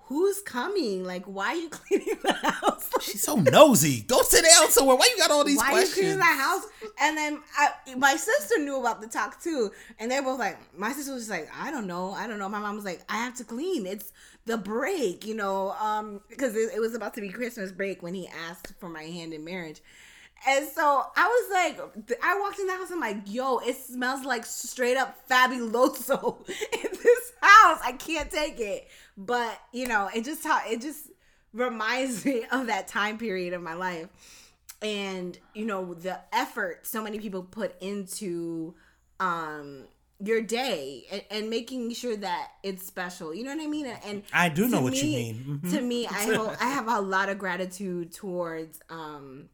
who's 0.06 0.42
coming? 0.42 1.04
Like, 1.04 1.26
why 1.26 1.50
are 1.50 1.56
you 1.56 1.70
cleaning 1.72 2.18
the 2.24 2.34
house? 2.34 2.90
She's 3.02 3.22
so 3.22 3.36
nosy. 3.36 4.02
Go 4.02 4.22
sit 4.22 4.46
down 4.46 4.70
somewhere. 4.70 4.96
Why 4.96 5.10
you 5.12 5.18
got 5.22 5.32
all 5.32 5.44
these 5.44 5.58
why 5.58 5.72
questions? 5.72 5.96
Why 5.96 6.12
you 6.12 6.16
cleaning 6.16 6.20
the 6.20 6.44
house? 6.44 6.64
And 7.00 7.18
then 7.18 7.40
I, 7.58 7.96
my 7.96 8.16
sister 8.16 8.60
knew 8.60 8.80
about 8.80 9.02
the 9.02 9.08
talk 9.08 9.42
too, 9.42 9.72
and 10.00 10.10
they 10.10 10.20
both 10.22 10.40
like, 10.40 10.58
my 10.78 10.92
sister 10.94 11.14
was 11.14 11.28
just 11.28 11.32
like, 11.32 11.50
I 11.60 11.72
don't 11.72 11.88
know, 11.88 12.12
I 12.12 12.28
don't 12.28 12.40
know. 12.40 12.50
My 12.50 12.60
mom 12.60 12.76
was 12.76 12.86
like, 12.86 13.02
I 13.10 13.18
have 13.18 13.36
to 13.36 13.44
clean. 13.44 13.86
It's 13.86 14.12
the 14.46 14.58
break, 14.58 15.26
you 15.26 15.36
know, 15.36 15.72
um, 15.72 16.22
because 16.30 16.56
it, 16.56 16.72
it 16.76 16.80
was 16.80 16.96
about 16.96 17.14
to 17.16 17.22
be 17.22 17.30
Christmas 17.30 17.72
break 17.72 18.04
when 18.04 18.14
he 18.14 18.28
asked 18.48 18.74
for 18.80 18.90
my 18.90 19.04
hand 19.04 19.34
in 19.34 19.44
marriage. 19.44 19.82
And 20.48 20.68
so 20.68 21.04
I 21.16 21.28
was 21.28 21.52
like, 21.52 22.20
I 22.24 22.40
walked 22.40 22.60
in 22.60 22.68
the 22.68 22.74
house. 22.74 22.92
I'm 22.92 23.00
like, 23.00 23.18
yo, 23.26 23.58
it 23.60 23.78
smells 23.78 24.24
like 24.26 24.46
straight 24.46 24.98
up 24.98 25.28
fabuloso 25.28 26.48
in 26.50 26.90
this 26.92 27.25
house. 27.42 27.80
I 27.84 27.94
can't 27.94 28.30
take 28.30 28.60
it. 28.60 28.88
But 29.18 29.60
you 29.72 29.88
know, 29.88 30.10
it 30.14 30.24
just 30.24 30.44
how 30.44 30.62
it 30.68 30.82
just 30.82 31.12
reminds 31.54 32.26
me 32.26 32.46
of 32.52 32.68
that 32.68 32.88
time 32.88 33.18
period 33.18 33.54
of 33.54 33.62
my 33.62 33.74
life, 33.74 34.08
and 34.82 35.38
you 35.54 35.66
know 35.66 35.94
the 35.94 36.20
effort 36.34 36.86
so 36.88 37.04
many 37.04 37.20
people 37.20 37.44
put 37.44 37.80
into 37.82 38.76
um 39.20 39.86
your 40.24 40.42
day 40.42 41.06
and, 41.12 41.24
and, 41.30 41.50
making 41.50 41.94
sure 41.94 42.16
that 42.16 42.52
it's 42.64 42.86
special. 42.86 43.34
You 43.34 43.44
know 43.44 43.54
what 43.54 43.64
I 43.64 43.68
mean? 43.68 43.86
And, 43.86 44.24
I 44.32 44.48
do 44.48 44.68
know 44.70 44.78
me, 44.78 44.84
what 44.84 44.96
you 44.96 45.04
mean. 45.04 45.36
Mm-hmm. 45.36 45.72
To 45.72 45.82
me, 45.82 46.08
I 46.08 46.24
ho- 46.36 46.56
I 46.60 46.70
have 46.70 46.88
a 46.88 47.02
lot 47.02 47.28
of 47.28 47.38
gratitude 47.38 48.14
towards 48.14 48.80
um 48.90 49.50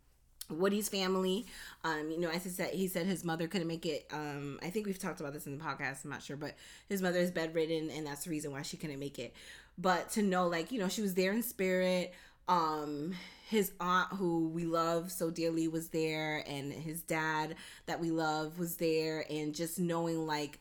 Woody's 0.52 0.90
family. 0.90 1.46
Um, 1.84 2.12
you 2.12 2.20
know, 2.20 2.30
as 2.30 2.44
he 2.44 2.50
said, 2.50 2.74
he 2.74 2.88
said 2.88 3.06
his 3.06 3.24
mother 3.24 3.48
couldn't 3.48 3.68
make 3.68 3.86
it. 3.86 4.08
Um, 4.12 4.60
I 4.62 4.70
think 4.70 4.86
we've 4.86 5.00
talked 5.00 5.20
about 5.20 5.34
this 5.34 5.48
in 5.48 5.58
the 5.58 5.64
podcast. 5.64 6.04
I'm 6.04 6.12
not 6.12 6.22
sure, 6.22 6.38
but 6.38 6.56
his 6.90 7.02
mother 7.02 7.20
is 7.20 7.32
bedridden, 7.32 7.90
and 7.90 8.06
that's 8.06 8.26
the 8.26 8.30
reason 8.30 8.52
why 8.52 8.62
she 8.62 8.78
couldn't 8.78 9.00
make 9.00 9.20
it. 9.20 9.34
But 9.78 10.12
to 10.12 10.22
know, 10.22 10.48
like, 10.48 10.72
you 10.72 10.80
know, 10.80 10.90
she 10.90 11.02
was 11.02 11.14
there 11.14 11.32
in 11.32 11.44
spirit. 11.44 12.14
Um, 12.48 13.14
his 13.50 13.72
aunt, 13.80 14.10
who 14.14 14.50
we 14.50 14.66
love 14.66 15.12
so 15.12 15.30
dearly, 15.30 15.68
was 15.68 15.90
there, 15.90 16.44
and 16.48 16.72
his 16.72 17.02
dad, 17.02 17.56
that 17.86 18.00
we 18.00 18.12
love, 18.12 18.60
was 18.60 18.76
there, 18.76 19.26
and 19.30 19.56
just 19.56 19.80
knowing, 19.80 20.28
like, 20.28 20.60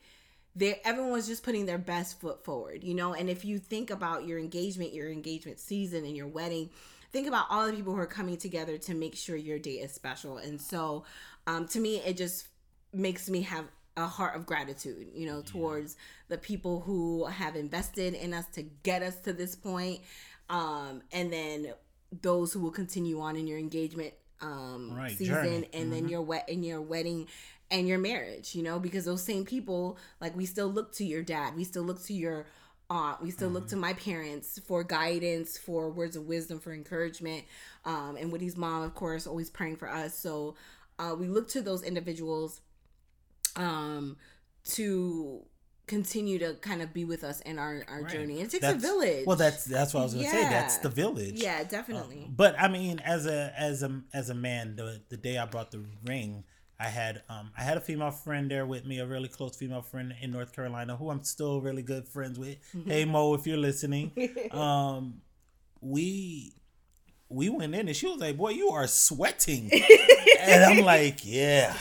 there 0.57 0.76
everyone 0.84 1.12
was 1.12 1.28
just 1.28 1.45
putting 1.45 1.66
their 1.66 1.78
best 1.78 2.20
foot 2.20 2.45
forward, 2.45 2.82
you 2.82 2.95
know. 2.95 3.14
And 3.14 3.30
if 3.30 3.45
you 3.45 3.59
think 3.59 3.91
about 3.91 4.26
your 4.26 4.38
engagement, 4.38 4.93
your 4.93 5.09
engagement 5.09 5.61
season, 5.61 6.05
and 6.05 6.16
your 6.16 6.26
wedding 6.26 6.70
think 7.13 7.27
about 7.27 7.47
all 7.51 7.67
the 7.67 7.73
people 7.73 7.93
who 7.93 8.01
are 8.01 8.07
coming 8.07 8.37
together 8.37 8.79
to 8.79 8.95
make 8.95 9.17
sure 9.17 9.37
your 9.37 9.59
day 9.59 9.73
is 9.73 9.93
special. 9.93 10.39
And 10.39 10.61
so, 10.61 11.05
um, 11.47 11.67
to 11.69 11.81
me, 11.81 11.97
it 11.99 12.17
just 12.17 12.49
makes 12.93 13.29
me 13.29 13.43
have 13.43 13.65
a 13.97 14.07
heart 14.07 14.37
of 14.37 14.47
gratitude, 14.47 15.09
you 15.15 15.27
know, 15.27 15.39
yeah. 15.39 15.53
towards 15.53 15.97
the 16.29 16.39
people 16.39 16.81
who 16.81 17.27
have 17.27 17.57
invested 17.57 18.15
in 18.15 18.33
us 18.33 18.47
to 18.55 18.63
get 18.83 19.03
us 19.03 19.17
to 19.21 19.33
this 19.33 19.55
point, 19.55 20.01
um, 20.49 21.03
and 21.13 21.33
then 21.33 21.73
those 22.23 22.53
who 22.53 22.61
will 22.61 22.71
continue 22.71 23.21
on 23.21 23.37
in 23.37 23.47
your 23.47 23.59
engagement 23.59 24.13
um, 24.41 24.93
right, 24.95 25.17
season, 25.17 25.35
journey. 25.35 25.55
and 25.55 25.85
mm-hmm. 25.85 25.91
then 25.91 26.09
your 26.09 26.23
wet 26.23 26.49
in 26.49 26.63
your 26.63 26.81
wedding 26.81 27.27
and 27.71 27.87
your 27.87 27.99
marriage, 27.99 28.55
you 28.55 28.63
know, 28.63 28.79
because 28.79 29.05
those 29.05 29.23
same 29.23 29.45
people, 29.45 29.97
like 30.21 30.37
we 30.37 30.47
still 30.47 30.69
look 30.69 30.93
to 30.95 31.05
your 31.05 31.23
dad, 31.23 31.57
we 31.57 31.65
still 31.65 31.85
look 31.85 32.03
to 32.05 32.13
your 32.13 32.47
aunt. 32.91 33.22
We 33.22 33.30
still 33.30 33.49
mm-hmm. 33.49 33.55
look 33.55 33.68
to 33.68 33.76
my 33.76 33.95
parents 33.95 34.61
for 34.66 34.84
guidance, 34.84 35.57
for 35.57 35.91
words 35.91 36.16
of 36.16 36.26
wisdom, 36.26 36.59
for 36.59 36.72
encouragement. 36.72 37.45
Um, 37.84 38.16
and 38.18 38.30
Woody's 38.30 38.57
mom, 38.57 38.82
of 38.82 38.95
course, 38.95 39.26
always 39.26 39.49
praying 39.49 39.76
for 39.76 39.88
us. 39.88 40.18
So 40.18 40.57
uh, 40.99 41.14
we 41.18 41.28
look 41.28 41.49
to 41.51 41.62
those 41.62 41.82
individuals 41.82 42.61
um, 43.57 44.16
to 44.64 45.45
continue 45.86 46.38
to 46.38 46.55
kind 46.55 46.82
of 46.82 46.95
be 46.95 47.05
with 47.05 47.24
us 47.24 47.41
in 47.41 47.59
our, 47.59 47.84
our 47.88 48.03
right. 48.03 48.12
journey. 48.12 48.41
It 48.41 48.51
takes 48.51 48.62
that's, 48.62 48.76
a 48.76 48.86
village. 48.86 49.26
Well, 49.26 49.36
that's 49.36 49.64
that's 49.64 49.93
what 49.93 50.01
I 50.01 50.03
was 50.05 50.14
gonna 50.14 50.24
yeah. 50.24 50.30
say. 50.30 50.43
That's 50.43 50.78
the 50.78 50.88
village. 50.88 51.43
Yeah, 51.43 51.64
definitely. 51.64 52.24
Uh, 52.26 52.32
but 52.36 52.55
I 52.59 52.68
mean, 52.68 53.01
as 53.01 53.26
a 53.26 53.53
as 53.57 53.82
a 53.82 54.01
as 54.14 54.30
a 54.30 54.34
man, 54.34 54.76
the 54.76 55.01
the 55.09 55.16
day 55.16 55.36
I 55.36 55.47
brought 55.47 55.72
the 55.72 55.84
ring, 56.05 56.45
I 56.81 56.89
had 56.89 57.22
um 57.28 57.51
I 57.57 57.62
had 57.62 57.76
a 57.76 57.81
female 57.81 58.11
friend 58.11 58.51
there 58.51 58.64
with 58.64 58.87
me, 58.87 59.01
a 59.01 59.07
really 59.07 59.28
close 59.28 59.55
female 59.55 59.83
friend 59.83 60.14
in 60.22 60.31
North 60.33 60.55
Carolina 60.55 60.97
who 60.97 61.11
I'm 61.11 61.22
still 61.22 61.61
really 61.61 61.83
good 61.83 62.09
friends 62.09 62.39
with. 62.39 62.57
Mm-hmm. 62.74 62.91
Hey 62.91 63.05
Mo, 63.05 63.35
if 63.35 63.47
you're 63.47 63.59
listening, 63.59 64.12
um, 64.51 65.20
we 65.83 66.55
we 67.28 67.51
went 67.51 67.74
in 67.74 67.87
and 67.87 67.97
she 67.97 68.07
was 68.07 68.18
like, 68.18 68.39
"Boy, 68.39 68.51
you 68.51 68.70
are 68.70 68.87
sweating," 68.87 69.70
and 70.41 70.64
I'm 70.64 70.85
like, 70.85 71.18
"Yeah." 71.22 71.76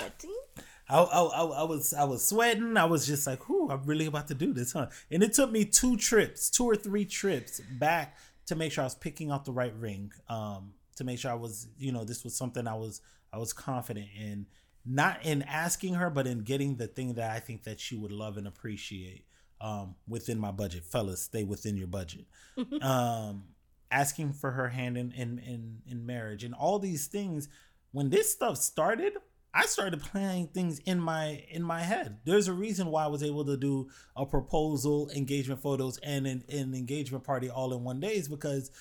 I, 0.92 1.02
I, 1.02 1.22
I, 1.22 1.64
was 1.64 1.94
I 1.94 2.04
was 2.04 2.28
sweating. 2.28 2.76
I 2.76 2.86
was 2.86 3.08
just 3.08 3.26
like, 3.26 3.48
"Whoo, 3.48 3.70
I'm 3.70 3.84
really 3.86 4.08
about 4.08 4.28
to 4.28 4.34
do 4.34 4.54
this, 4.54 4.74
huh?" 4.74 4.88
And 5.10 5.24
it 5.24 5.34
took 5.34 5.52
me 5.52 5.64
two 5.64 5.96
trips, 5.96 6.50
two 6.50 6.66
or 6.66 6.76
three 6.76 7.06
trips 7.06 7.62
back 7.62 8.18
to 8.48 8.56
make 8.56 8.72
sure 8.72 8.82
I 8.82 8.88
was 8.88 8.96
picking 8.96 9.32
out 9.32 9.46
the 9.46 9.52
right 9.52 9.74
ring, 9.76 10.12
um, 10.28 10.74
to 10.98 11.04
make 11.04 11.20
sure 11.20 11.32
I 11.32 11.36
was, 11.36 11.68
you 11.78 11.92
know, 11.92 12.04
this 12.04 12.24
was 12.24 12.36
something 12.36 12.68
I 12.68 12.74
was 12.74 13.02
I 13.32 13.38
was 13.38 13.54
confident 13.54 14.08
in 14.20 14.48
not 14.90 15.24
in 15.24 15.44
asking 15.44 15.94
her, 15.94 16.10
but 16.10 16.26
in 16.26 16.40
getting 16.40 16.78
the 16.78 16.88
thing 16.88 17.14
that 17.14 17.32
I 17.32 17.40
think 17.40 17.64
that 17.64 17.80
she 17.80 17.96
would 17.96 18.12
love 18.12 18.38
and 18.38 18.48
appreciate 18.48 19.26
um, 19.62 19.96
within 20.08 20.40
my 20.40 20.52
budget. 20.52 20.84
Fellas, 20.84 21.22
stay 21.22 21.44
within 21.44 21.78
your 21.78 21.88
budget. 21.88 22.26
um, 22.82 23.44
asking 23.92 24.34
for 24.34 24.52
her 24.52 24.70
hand 24.70 24.98
in, 24.98 25.12
in 25.12 25.40
in 25.40 25.82
in 25.88 26.06
marriage 26.06 26.44
and 26.44 26.54
all 26.54 26.80
these 26.80 27.08
things. 27.08 27.50
When 27.92 28.10
this 28.10 28.32
stuff 28.32 28.58
started, 28.58 29.14
I 29.54 29.66
started 29.66 30.02
planning 30.02 30.48
things 30.48 30.80
in 30.80 31.00
my 31.00 31.44
in 31.52 31.64
my 31.64 31.82
head. 31.82 32.18
There's 32.26 32.48
a 32.48 32.54
reason 32.54 32.88
why 32.88 33.04
I 33.04 33.08
was 33.08 33.24
able 33.24 33.46
to 33.46 33.58
do 33.58 33.90
a 34.16 34.26
proposal, 34.26 35.10
engagement 35.16 35.62
photos, 35.62 36.00
and 36.00 36.26
an, 36.26 36.44
an 36.50 36.74
engagement 36.74 37.24
party 37.24 37.50
all 37.50 37.74
in 37.74 37.84
one 37.84 38.00
day 38.00 38.16
is 38.16 38.28
because 38.28 38.72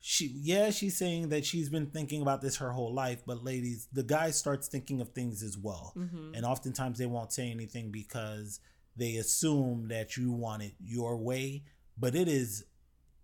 she 0.00 0.32
yeah 0.34 0.70
she's 0.70 0.96
saying 0.96 1.28
that 1.28 1.44
she's 1.44 1.68
been 1.68 1.86
thinking 1.86 2.22
about 2.22 2.40
this 2.40 2.56
her 2.56 2.72
whole 2.72 2.92
life 2.92 3.22
but 3.26 3.44
ladies 3.44 3.86
the 3.92 4.02
guy 4.02 4.30
starts 4.30 4.66
thinking 4.66 5.00
of 5.00 5.10
things 5.10 5.42
as 5.42 5.58
well 5.58 5.92
mm-hmm. 5.96 6.34
and 6.34 6.44
oftentimes 6.44 6.98
they 6.98 7.06
won't 7.06 7.32
say 7.32 7.50
anything 7.50 7.90
because 7.90 8.60
they 8.96 9.16
assume 9.16 9.88
that 9.88 10.16
you 10.16 10.32
want 10.32 10.62
it 10.62 10.72
your 10.82 11.18
way 11.18 11.62
but 11.98 12.14
it 12.14 12.28
is 12.28 12.64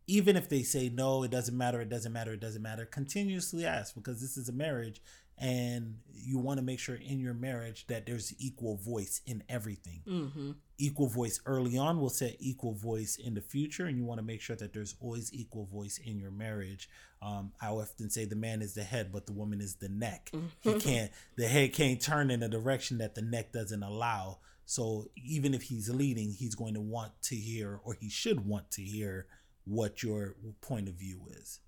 even 0.07 0.37
if 0.37 0.49
they 0.49 0.63
say 0.63 0.89
no 0.89 1.23
it 1.23 1.31
doesn't 1.31 1.57
matter 1.57 1.81
it 1.81 1.89
doesn't 1.89 2.13
matter 2.13 2.33
it 2.33 2.41
doesn't 2.41 2.63
matter 2.63 2.85
continuously 2.85 3.65
ask 3.65 3.95
because 3.95 4.21
this 4.21 4.37
is 4.37 4.49
a 4.49 4.53
marriage 4.53 5.01
and 5.39 5.99
you 6.15 6.39
want 6.39 6.59
to 6.59 6.65
make 6.65 6.79
sure 6.79 6.95
in 6.95 7.21
your 7.21 7.35
marriage 7.35 7.87
that 7.89 8.07
there's 8.07 8.35
equal 8.39 8.77
voice 8.77 9.21
in 9.27 9.43
everything. 9.49 10.01
Mm-hmm. 10.07 10.53
Equal 10.79 11.09
voice 11.09 11.41
early 11.45 11.77
on 11.77 12.01
will 12.01 12.09
set 12.11 12.37
equal 12.39 12.73
voice 12.73 13.17
in 13.17 13.35
the 13.35 13.41
future, 13.43 13.87
and 13.87 13.99
you 13.99 14.05
want 14.05 14.19
to 14.19 14.25
make 14.25 14.41
sure 14.41 14.57
that 14.57 14.73
there's 14.73 14.95
always 15.01 15.33
equal 15.35 15.67
voice 15.67 15.99
in 16.03 16.19
your 16.19 16.31
marriage. 16.31 16.89
Um, 17.21 17.53
I 17.61 17.69
often 17.69 18.09
say 18.09 18.25
the 18.25 18.37
man 18.37 18.63
is 18.63 18.75
the 18.75 18.83
head, 18.83 19.13
but 19.13 19.27
the 19.27 19.33
woman 19.33 19.61
is 19.61 19.77
the 19.77 19.89
neck. 19.89 20.31
Mm-hmm. 20.35 20.47
He 20.61 20.81
can't, 20.81 21.13
the 21.37 21.49
head 21.49 21.75
can't 21.75 22.01
turn 22.01 22.31
in 22.31 22.43
a 22.43 22.49
direction 22.49 22.99
that 22.99 23.15
the 23.15 23.23
neck 23.23 23.53
doesn't 23.53 23.83
allow. 23.83 24.39
So 24.65 25.07
even 25.15 25.55
if 25.55 25.63
he's 25.63 25.89
leading, 25.91 26.33
he's 26.33 26.55
going 26.55 26.75
to 26.75 26.81
want 26.81 27.13
to 27.25 27.37
hear, 27.37 27.79
or 27.85 27.95
he 27.95 28.09
should 28.09 28.47
want 28.47 28.71
to 28.73 28.83
hear, 28.83 29.27
what 29.67 30.03
your 30.03 30.37
point 30.61 30.89
of 30.89 30.95
view 30.95 31.21
is. 31.31 31.61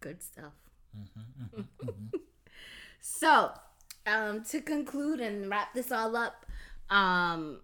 Good 0.00 0.22
stuff. 0.22 0.52
Mm-hmm, 0.96 1.60
mm-hmm, 1.84 2.16
so, 3.00 3.50
um, 4.06 4.44
to 4.44 4.60
conclude 4.60 5.20
and 5.20 5.50
wrap 5.50 5.74
this 5.74 5.90
all 5.90 6.16
up, 6.16 6.46
um, 6.90 7.60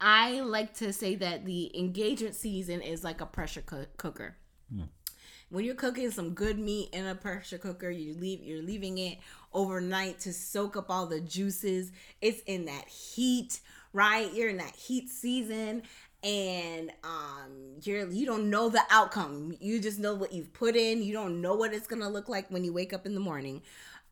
I 0.00 0.40
like 0.40 0.74
to 0.74 0.92
say 0.92 1.14
that 1.16 1.44
the 1.44 1.76
engagement 1.78 2.34
season 2.34 2.82
is 2.82 3.04
like 3.04 3.20
a 3.20 3.26
pressure 3.26 3.62
co- 3.62 3.86
cooker. 3.96 4.36
Mm. 4.74 4.88
When 5.48 5.64
you're 5.64 5.74
cooking 5.74 6.10
some 6.10 6.34
good 6.34 6.58
meat 6.58 6.90
in 6.92 7.06
a 7.06 7.14
pressure 7.14 7.58
cooker, 7.58 7.90
you 7.90 8.14
leave 8.14 8.42
you're 8.42 8.62
leaving 8.62 8.98
it 8.98 9.18
overnight 9.52 10.18
to 10.20 10.32
soak 10.32 10.76
up 10.76 10.90
all 10.90 11.06
the 11.06 11.20
juices. 11.20 11.92
It's 12.20 12.40
in 12.46 12.64
that 12.64 12.88
heat, 12.88 13.60
right? 13.92 14.32
You're 14.32 14.48
in 14.48 14.56
that 14.56 14.74
heat 14.74 15.10
season 15.10 15.82
and 16.22 16.92
um 17.02 17.50
you're 17.82 18.08
you 18.10 18.26
don't 18.26 18.48
know 18.50 18.68
the 18.68 18.82
outcome. 18.90 19.54
You 19.60 19.80
just 19.80 19.98
know 19.98 20.14
what 20.14 20.32
you've 20.32 20.52
put 20.52 20.76
in. 20.76 21.02
You 21.02 21.12
don't 21.12 21.40
know 21.40 21.54
what 21.54 21.72
it's 21.72 21.86
gonna 21.86 22.08
look 22.08 22.28
like 22.28 22.50
when 22.50 22.64
you 22.64 22.72
wake 22.72 22.92
up 22.92 23.06
in 23.06 23.14
the 23.14 23.20
morning. 23.20 23.62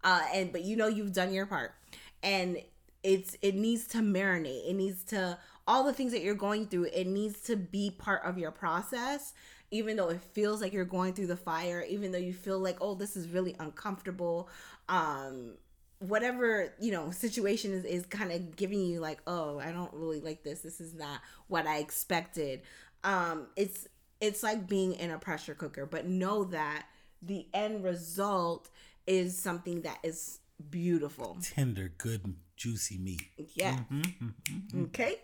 Uh 0.03 0.23
and 0.35 0.53
but 0.53 0.63
you 0.63 0.77
know 0.77 0.89
you've 0.89 1.13
done 1.13 1.33
your 1.33 1.47
part. 1.47 1.75
And 2.23 2.59
it's 3.03 3.37
it 3.43 3.55
needs 3.55 3.87
to 3.89 3.99
marinate. 3.99 4.69
It 4.69 4.75
needs 4.75 5.05
to 5.05 5.39
all 5.67 5.85
the 5.85 5.93
things 5.93 6.13
that 6.13 6.23
you're 6.23 6.35
going 6.35 6.67
through 6.67 6.85
it 6.93 7.07
needs 7.07 7.41
to 7.43 7.55
be 7.57 7.91
part 7.91 8.23
of 8.25 8.39
your 8.39 8.51
process 8.51 9.35
even 9.71 9.95
though 9.97 10.09
it 10.09 10.21
feels 10.33 10.61
like 10.61 10.73
you're 10.73 10.85
going 10.85 11.13
through 11.13 11.29
the 11.29 11.37
fire 11.37 11.85
even 11.89 12.11
though 12.11 12.19
you 12.19 12.33
feel 12.33 12.59
like 12.59 12.77
oh 12.81 12.95
this 12.95 13.17
is 13.17 13.29
really 13.29 13.55
uncomfortable. 13.61 14.49
Um 14.89 15.53
whatever 16.01 16.73
you 16.81 16.91
know 16.91 17.11
situation 17.11 17.73
is, 17.73 17.85
is 17.85 18.07
kind 18.07 18.33
of 18.33 18.57
giving 18.57 18.81
you 18.81 19.01
like 19.01 19.21
oh 19.27 19.59
i 19.59 19.71
don't 19.71 19.93
really 19.93 20.21
like 20.21 20.43
this 20.43 20.61
this 20.61 20.81
is 20.81 20.95
not 20.95 21.21
what 21.49 21.67
i 21.67 21.79
expected. 21.79 22.63
Um 23.05 23.47
it's 23.55 23.87
it's 24.21 24.43
like 24.43 24.67
being 24.67 24.95
in 24.95 25.11
a 25.11 25.19
pressure 25.19 25.55
cooker 25.55 25.87
but 25.87 26.07
know 26.07 26.45
that 26.45 26.87
the 27.23 27.47
end 27.53 27.85
result 27.85 28.71
is 29.07 29.39
something 29.39 29.83
that 29.83 29.99
is 30.03 30.39
beautiful. 30.71 31.37
Tender 31.43 31.93
good 31.99 32.35
juicy 32.57 32.99
meat. 32.99 33.23
Yeah 33.55 33.73
mm-hmm, 33.73 34.01
mm-hmm, 34.01 34.27
mm-hmm. 34.57 34.85
okay? 34.85 35.17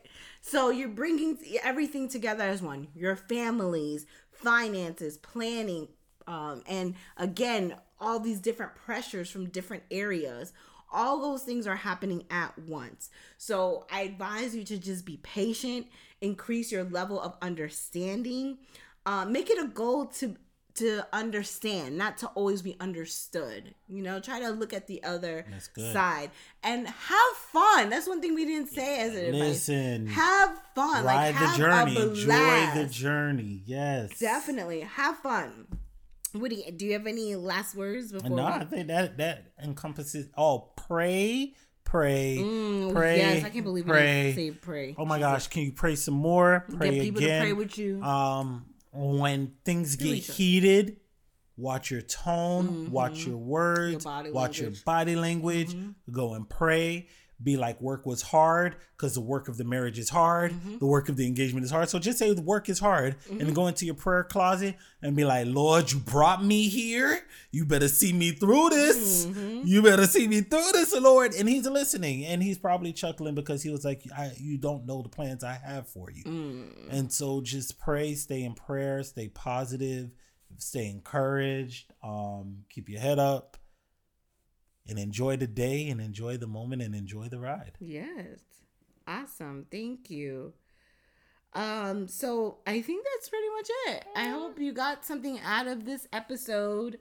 So 0.43 0.71
you're 0.71 0.89
bringing 0.89 1.39
everything 1.63 2.09
together 2.09 2.45
as 2.45 2.61
one. 2.61 2.89
Your 2.95 3.17
families 3.17 4.07
finances 4.31 5.17
planning 5.17 5.89
um, 6.27 6.63
and 6.67 6.95
again 7.17 7.75
all 8.01 8.21
these 8.21 8.41
different 8.41 8.75
pressures 8.75 9.31
from 9.31 9.49
different 9.49 9.83
areas 9.91 10.53
all 10.93 11.21
those 11.21 11.43
things 11.43 11.67
are 11.67 11.77
happening 11.77 12.25
at 12.31 12.57
once 12.59 13.11
so 13.37 13.87
i 13.91 14.03
advise 14.03 14.55
you 14.55 14.65
to 14.65 14.79
just 14.79 15.05
be 15.05 15.19
patient 15.19 15.87
increase 16.21 16.71
your 16.71 16.85
level 16.85 17.21
of 17.21 17.37
understanding 17.43 18.59
uh, 19.05 19.25
make 19.25 19.51
it 19.51 19.63
a 19.63 19.69
goal 19.69 20.07
to 20.07 20.37
to 20.77 21.07
understand, 21.13 21.97
not 21.97 22.19
to 22.19 22.27
always 22.29 22.63
be 22.63 22.77
understood. 22.81 23.75
You 23.89 24.03
know, 24.03 24.21
try 24.21 24.41
to 24.41 24.51
look 24.51 24.73
at 24.73 24.87
the 24.87 25.03
other 25.03 25.47
side 25.93 26.31
and 26.63 26.87
have 26.87 27.37
fun. 27.51 27.91
That's 27.91 28.07
one 28.07 28.21
thing 28.21 28.35
we 28.35 28.45
didn't 28.45 28.69
say 28.69 29.01
as 29.01 29.15
an 29.15 29.33
Listen, 29.33 30.03
advice. 30.03 30.17
Have 30.17 30.63
fun. 30.75 31.05
Ride 31.05 31.35
like, 31.35 31.53
the 31.53 31.59
journey. 31.59 31.97
Enjoy 31.97 32.81
the 32.83 32.89
journey. 32.91 33.63
Yes. 33.65 34.19
Definitely. 34.19 34.81
Have 34.81 35.19
fun. 35.19 35.67
Do 36.39 36.87
you 36.87 36.93
have 36.93 37.07
any 37.07 37.35
last 37.37 37.75
words 37.75 38.13
before? 38.13 38.31
No, 38.31 38.37
we... 38.37 38.43
I 38.43 38.65
think 38.65 38.89
that 38.89 39.19
that 39.19 39.53
encompasses. 39.63 40.29
Oh, 40.37 40.71
pray, 40.77 41.55
pray, 41.85 42.39
mm, 42.39 42.93
pray. 42.93 43.19
Yes, 43.19 43.45
I 43.45 43.51
can't 43.51 43.65
believe 43.65 43.87
pray. 43.87 44.33
say 44.35 44.51
pray. 44.51 44.95
Oh 44.99 45.05
my 45.05 45.19
gosh, 45.19 45.49
can 45.49 45.63
you 45.63 45.73
pray 45.73 45.95
some 45.95 46.15
more? 46.15 46.65
Pray 46.77 46.91
Get 46.91 47.03
people 47.03 47.23
again. 47.23 47.41
to 47.41 47.47
pray 47.47 47.53
with 47.53 47.79
you. 47.79 48.03
Um, 48.03 48.67
when 48.93 49.55
things 49.65 49.97
get 49.97 50.19
heated, 50.19 50.99
watch 51.57 51.91
your 51.91 52.03
tone, 52.03 52.69
mm-hmm. 52.69 52.91
watch 52.91 53.27
your 53.27 53.37
words, 53.37 54.05
your 54.05 54.13
watch 54.15 54.25
language. 54.25 54.61
your 54.61 54.71
body 54.85 55.17
language. 55.17 55.75
Mm-hmm. 55.75 56.13
Go 56.13 56.35
and 56.35 56.49
pray 56.49 57.09
be 57.43 57.57
like 57.57 57.81
work 57.81 58.07
was 58.07 58.23
hard 58.23 58.77
because 58.97 59.15
the 59.15 59.21
work 59.21 59.49
of 59.49 59.59
the 59.59 59.65
marriage 59.65 59.99
is 59.99 60.09
hard 60.09 60.53
mm-hmm. 60.53 60.79
the 60.79 60.87
work 60.87 61.09
of 61.09 61.17
the 61.17 61.27
engagement 61.27 61.65
is 61.65 61.71
hard 61.71 61.89
so 61.89 61.99
just 61.99 62.19
say 62.19 62.33
the 62.33 62.41
work 62.41 62.69
is 62.69 62.79
hard 62.79 63.19
mm-hmm. 63.21 63.41
and 63.41 63.55
go 63.55 63.67
into 63.67 63.85
your 63.85 63.95
prayer 63.95 64.25
closet 64.25 64.75
and 65.03 65.15
be 65.15 65.25
like 65.25 65.47
lord 65.47 65.93
you 65.93 65.99
brought 65.99 66.43
me 66.43 66.69
here 66.69 67.21
you 67.51 67.67
better 67.67 67.89
see 67.89 68.13
me 68.13 68.31
through 68.31 68.71
this 68.71 69.27
mm-hmm. 69.27 69.61
you 69.65 69.83
better 69.83 70.07
see 70.07 70.27
me 70.27 70.41
through 70.41 70.73
this 70.73 70.99
lord 70.99 71.35
and 71.35 71.49
he's 71.49 71.67
listening 71.67 72.25
and 72.25 72.43
he's 72.43 72.59
probably 72.59 72.93
chuckling 72.93 73.35
because 73.35 73.63
he 73.63 73.71
was 73.71 73.85
like 73.85 74.03
you 74.39 74.57
don't 74.57 74.87
know 74.87 75.03
the 75.03 75.09
plans 75.09 75.45
i 75.45 75.53
have 75.53 75.87
for 75.87 76.11
you 76.11 76.25
mm. 76.25 76.65
and 76.91 77.13
so 77.13 77.43
just 77.43 77.79
pray 77.79 78.15
stay 78.15 78.43
in 78.43 78.55
prayer 78.55 79.03
stay 79.03 79.29
positive 79.29 80.11
stay 80.57 80.89
encouraged 80.89 81.93
um, 82.03 82.65
keep 82.71 82.89
your 82.89 83.01
head 83.01 83.19
up 83.19 83.59
and 84.89 84.99
enjoy 84.99 85.37
the 85.37 85.47
day 85.47 85.89
and 85.89 86.01
enjoy 86.01 86.37
the 86.37 86.47
moment 86.47 86.83
and 86.83 86.95
enjoy 86.95 87.29
the 87.29 87.39
ride. 87.39 87.73
Yes. 87.81 88.41
Awesome. 89.07 89.67
Thank 89.71 90.11
you. 90.11 90.53
Um 91.55 92.09
so 92.09 92.59
I 92.67 92.83
think 92.83 93.07
that's 93.15 93.29
pretty 93.29 93.49
much 93.57 93.69
it. 93.89 94.05
I 94.17 94.29
hope 94.29 94.59
you 94.59 94.73
got 94.73 95.05
something 95.05 95.41
out 95.45 95.67
of 95.67 95.85
this 95.85 96.07
episode. 96.13 96.99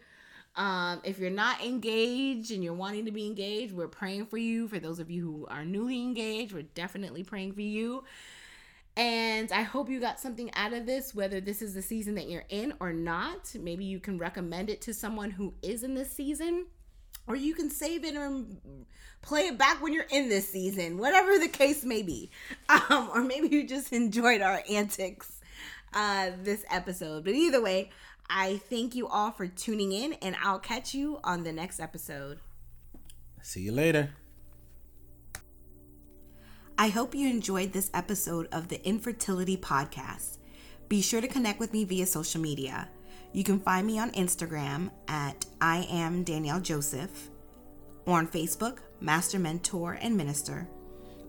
Um, 0.55 1.01
if 1.03 1.19
you're 1.19 1.29
not 1.29 1.63
engaged 1.63 2.51
and 2.51 2.63
you're 2.63 2.73
wanting 2.73 3.05
to 3.05 3.11
be 3.11 3.25
engaged, 3.25 3.73
we're 3.73 3.89
praying 3.89 4.27
for 4.27 4.37
you. 4.37 4.69
For 4.69 4.79
those 4.79 4.99
of 4.99 5.11
you 5.11 5.21
who 5.21 5.47
are 5.47 5.65
newly 5.65 6.01
engaged, 6.01 6.53
we're 6.53 6.63
definitely 6.63 7.23
praying 7.23 7.53
for 7.53 7.61
you. 7.61 8.05
And 8.97 9.51
I 9.51 9.63
hope 9.63 9.89
you 9.89 9.99
got 9.99 10.21
something 10.21 10.49
out 10.55 10.71
of 10.71 10.85
this, 10.85 11.13
whether 11.13 11.41
this 11.41 11.61
is 11.61 11.73
the 11.73 11.81
season 11.81 12.15
that 12.15 12.29
you're 12.29 12.45
in 12.47 12.73
or 12.79 12.93
not. 12.93 13.53
Maybe 13.59 13.83
you 13.83 13.99
can 13.99 14.17
recommend 14.17 14.69
it 14.69 14.79
to 14.83 14.93
someone 14.93 15.31
who 15.31 15.53
is 15.61 15.83
in 15.83 15.95
this 15.95 16.11
season 16.11 16.67
or 17.27 17.35
you 17.35 17.53
can 17.53 17.69
save 17.69 18.03
it 18.03 18.15
and 18.15 18.85
play 19.21 19.47
it 19.47 19.57
back 19.57 19.81
when 19.81 19.93
you're 19.93 20.05
in 20.11 20.29
this 20.29 20.47
season, 20.47 20.97
whatever 20.97 21.37
the 21.39 21.47
case 21.47 21.83
may 21.83 22.01
be. 22.01 22.29
Um, 22.89 23.09
or 23.13 23.21
maybe 23.21 23.47
you 23.47 23.65
just 23.67 23.93
enjoyed 23.93 24.41
our 24.41 24.61
antics 24.69 25.39
uh, 25.93 26.31
this 26.43 26.63
episode. 26.69 27.23
But 27.23 27.33
either 27.33 27.61
way, 27.61 27.89
I 28.29 28.57
thank 28.69 28.95
you 28.95 29.07
all 29.07 29.31
for 29.31 29.47
tuning 29.47 29.91
in, 29.91 30.13
and 30.13 30.35
I'll 30.43 30.59
catch 30.59 30.93
you 30.93 31.19
on 31.23 31.43
the 31.43 31.51
next 31.51 31.79
episode. 31.79 32.39
See 33.41 33.61
you 33.61 33.71
later. 33.71 34.09
I 36.77 36.89
hope 36.89 37.15
you 37.15 37.29
enjoyed 37.29 37.71
this 37.71 37.89
episode 37.93 38.47
of 38.51 38.67
the 38.67 38.85
Infertility 38.85 39.55
Podcast. 39.55 40.39
Be 40.89 41.01
sure 41.01 41.21
to 41.21 41.27
connect 41.27 41.59
with 41.59 41.71
me 41.71 41.85
via 41.85 42.05
social 42.05 42.41
media. 42.41 42.89
You 43.35 43.43
can 43.43 43.59
find 43.59 43.85
me 43.85 43.99
on 43.99 44.09
Instagram 44.11 44.89
at 45.09 45.45
I 45.59 45.85
am 45.91 46.23
Danielle 46.23 46.61
Joseph, 46.61 47.29
or 48.05 48.17
on 48.17 48.29
Facebook, 48.29 48.77
Master 49.01 49.37
Mentor 49.37 49.97
and 49.99 50.15
Minister, 50.15 50.69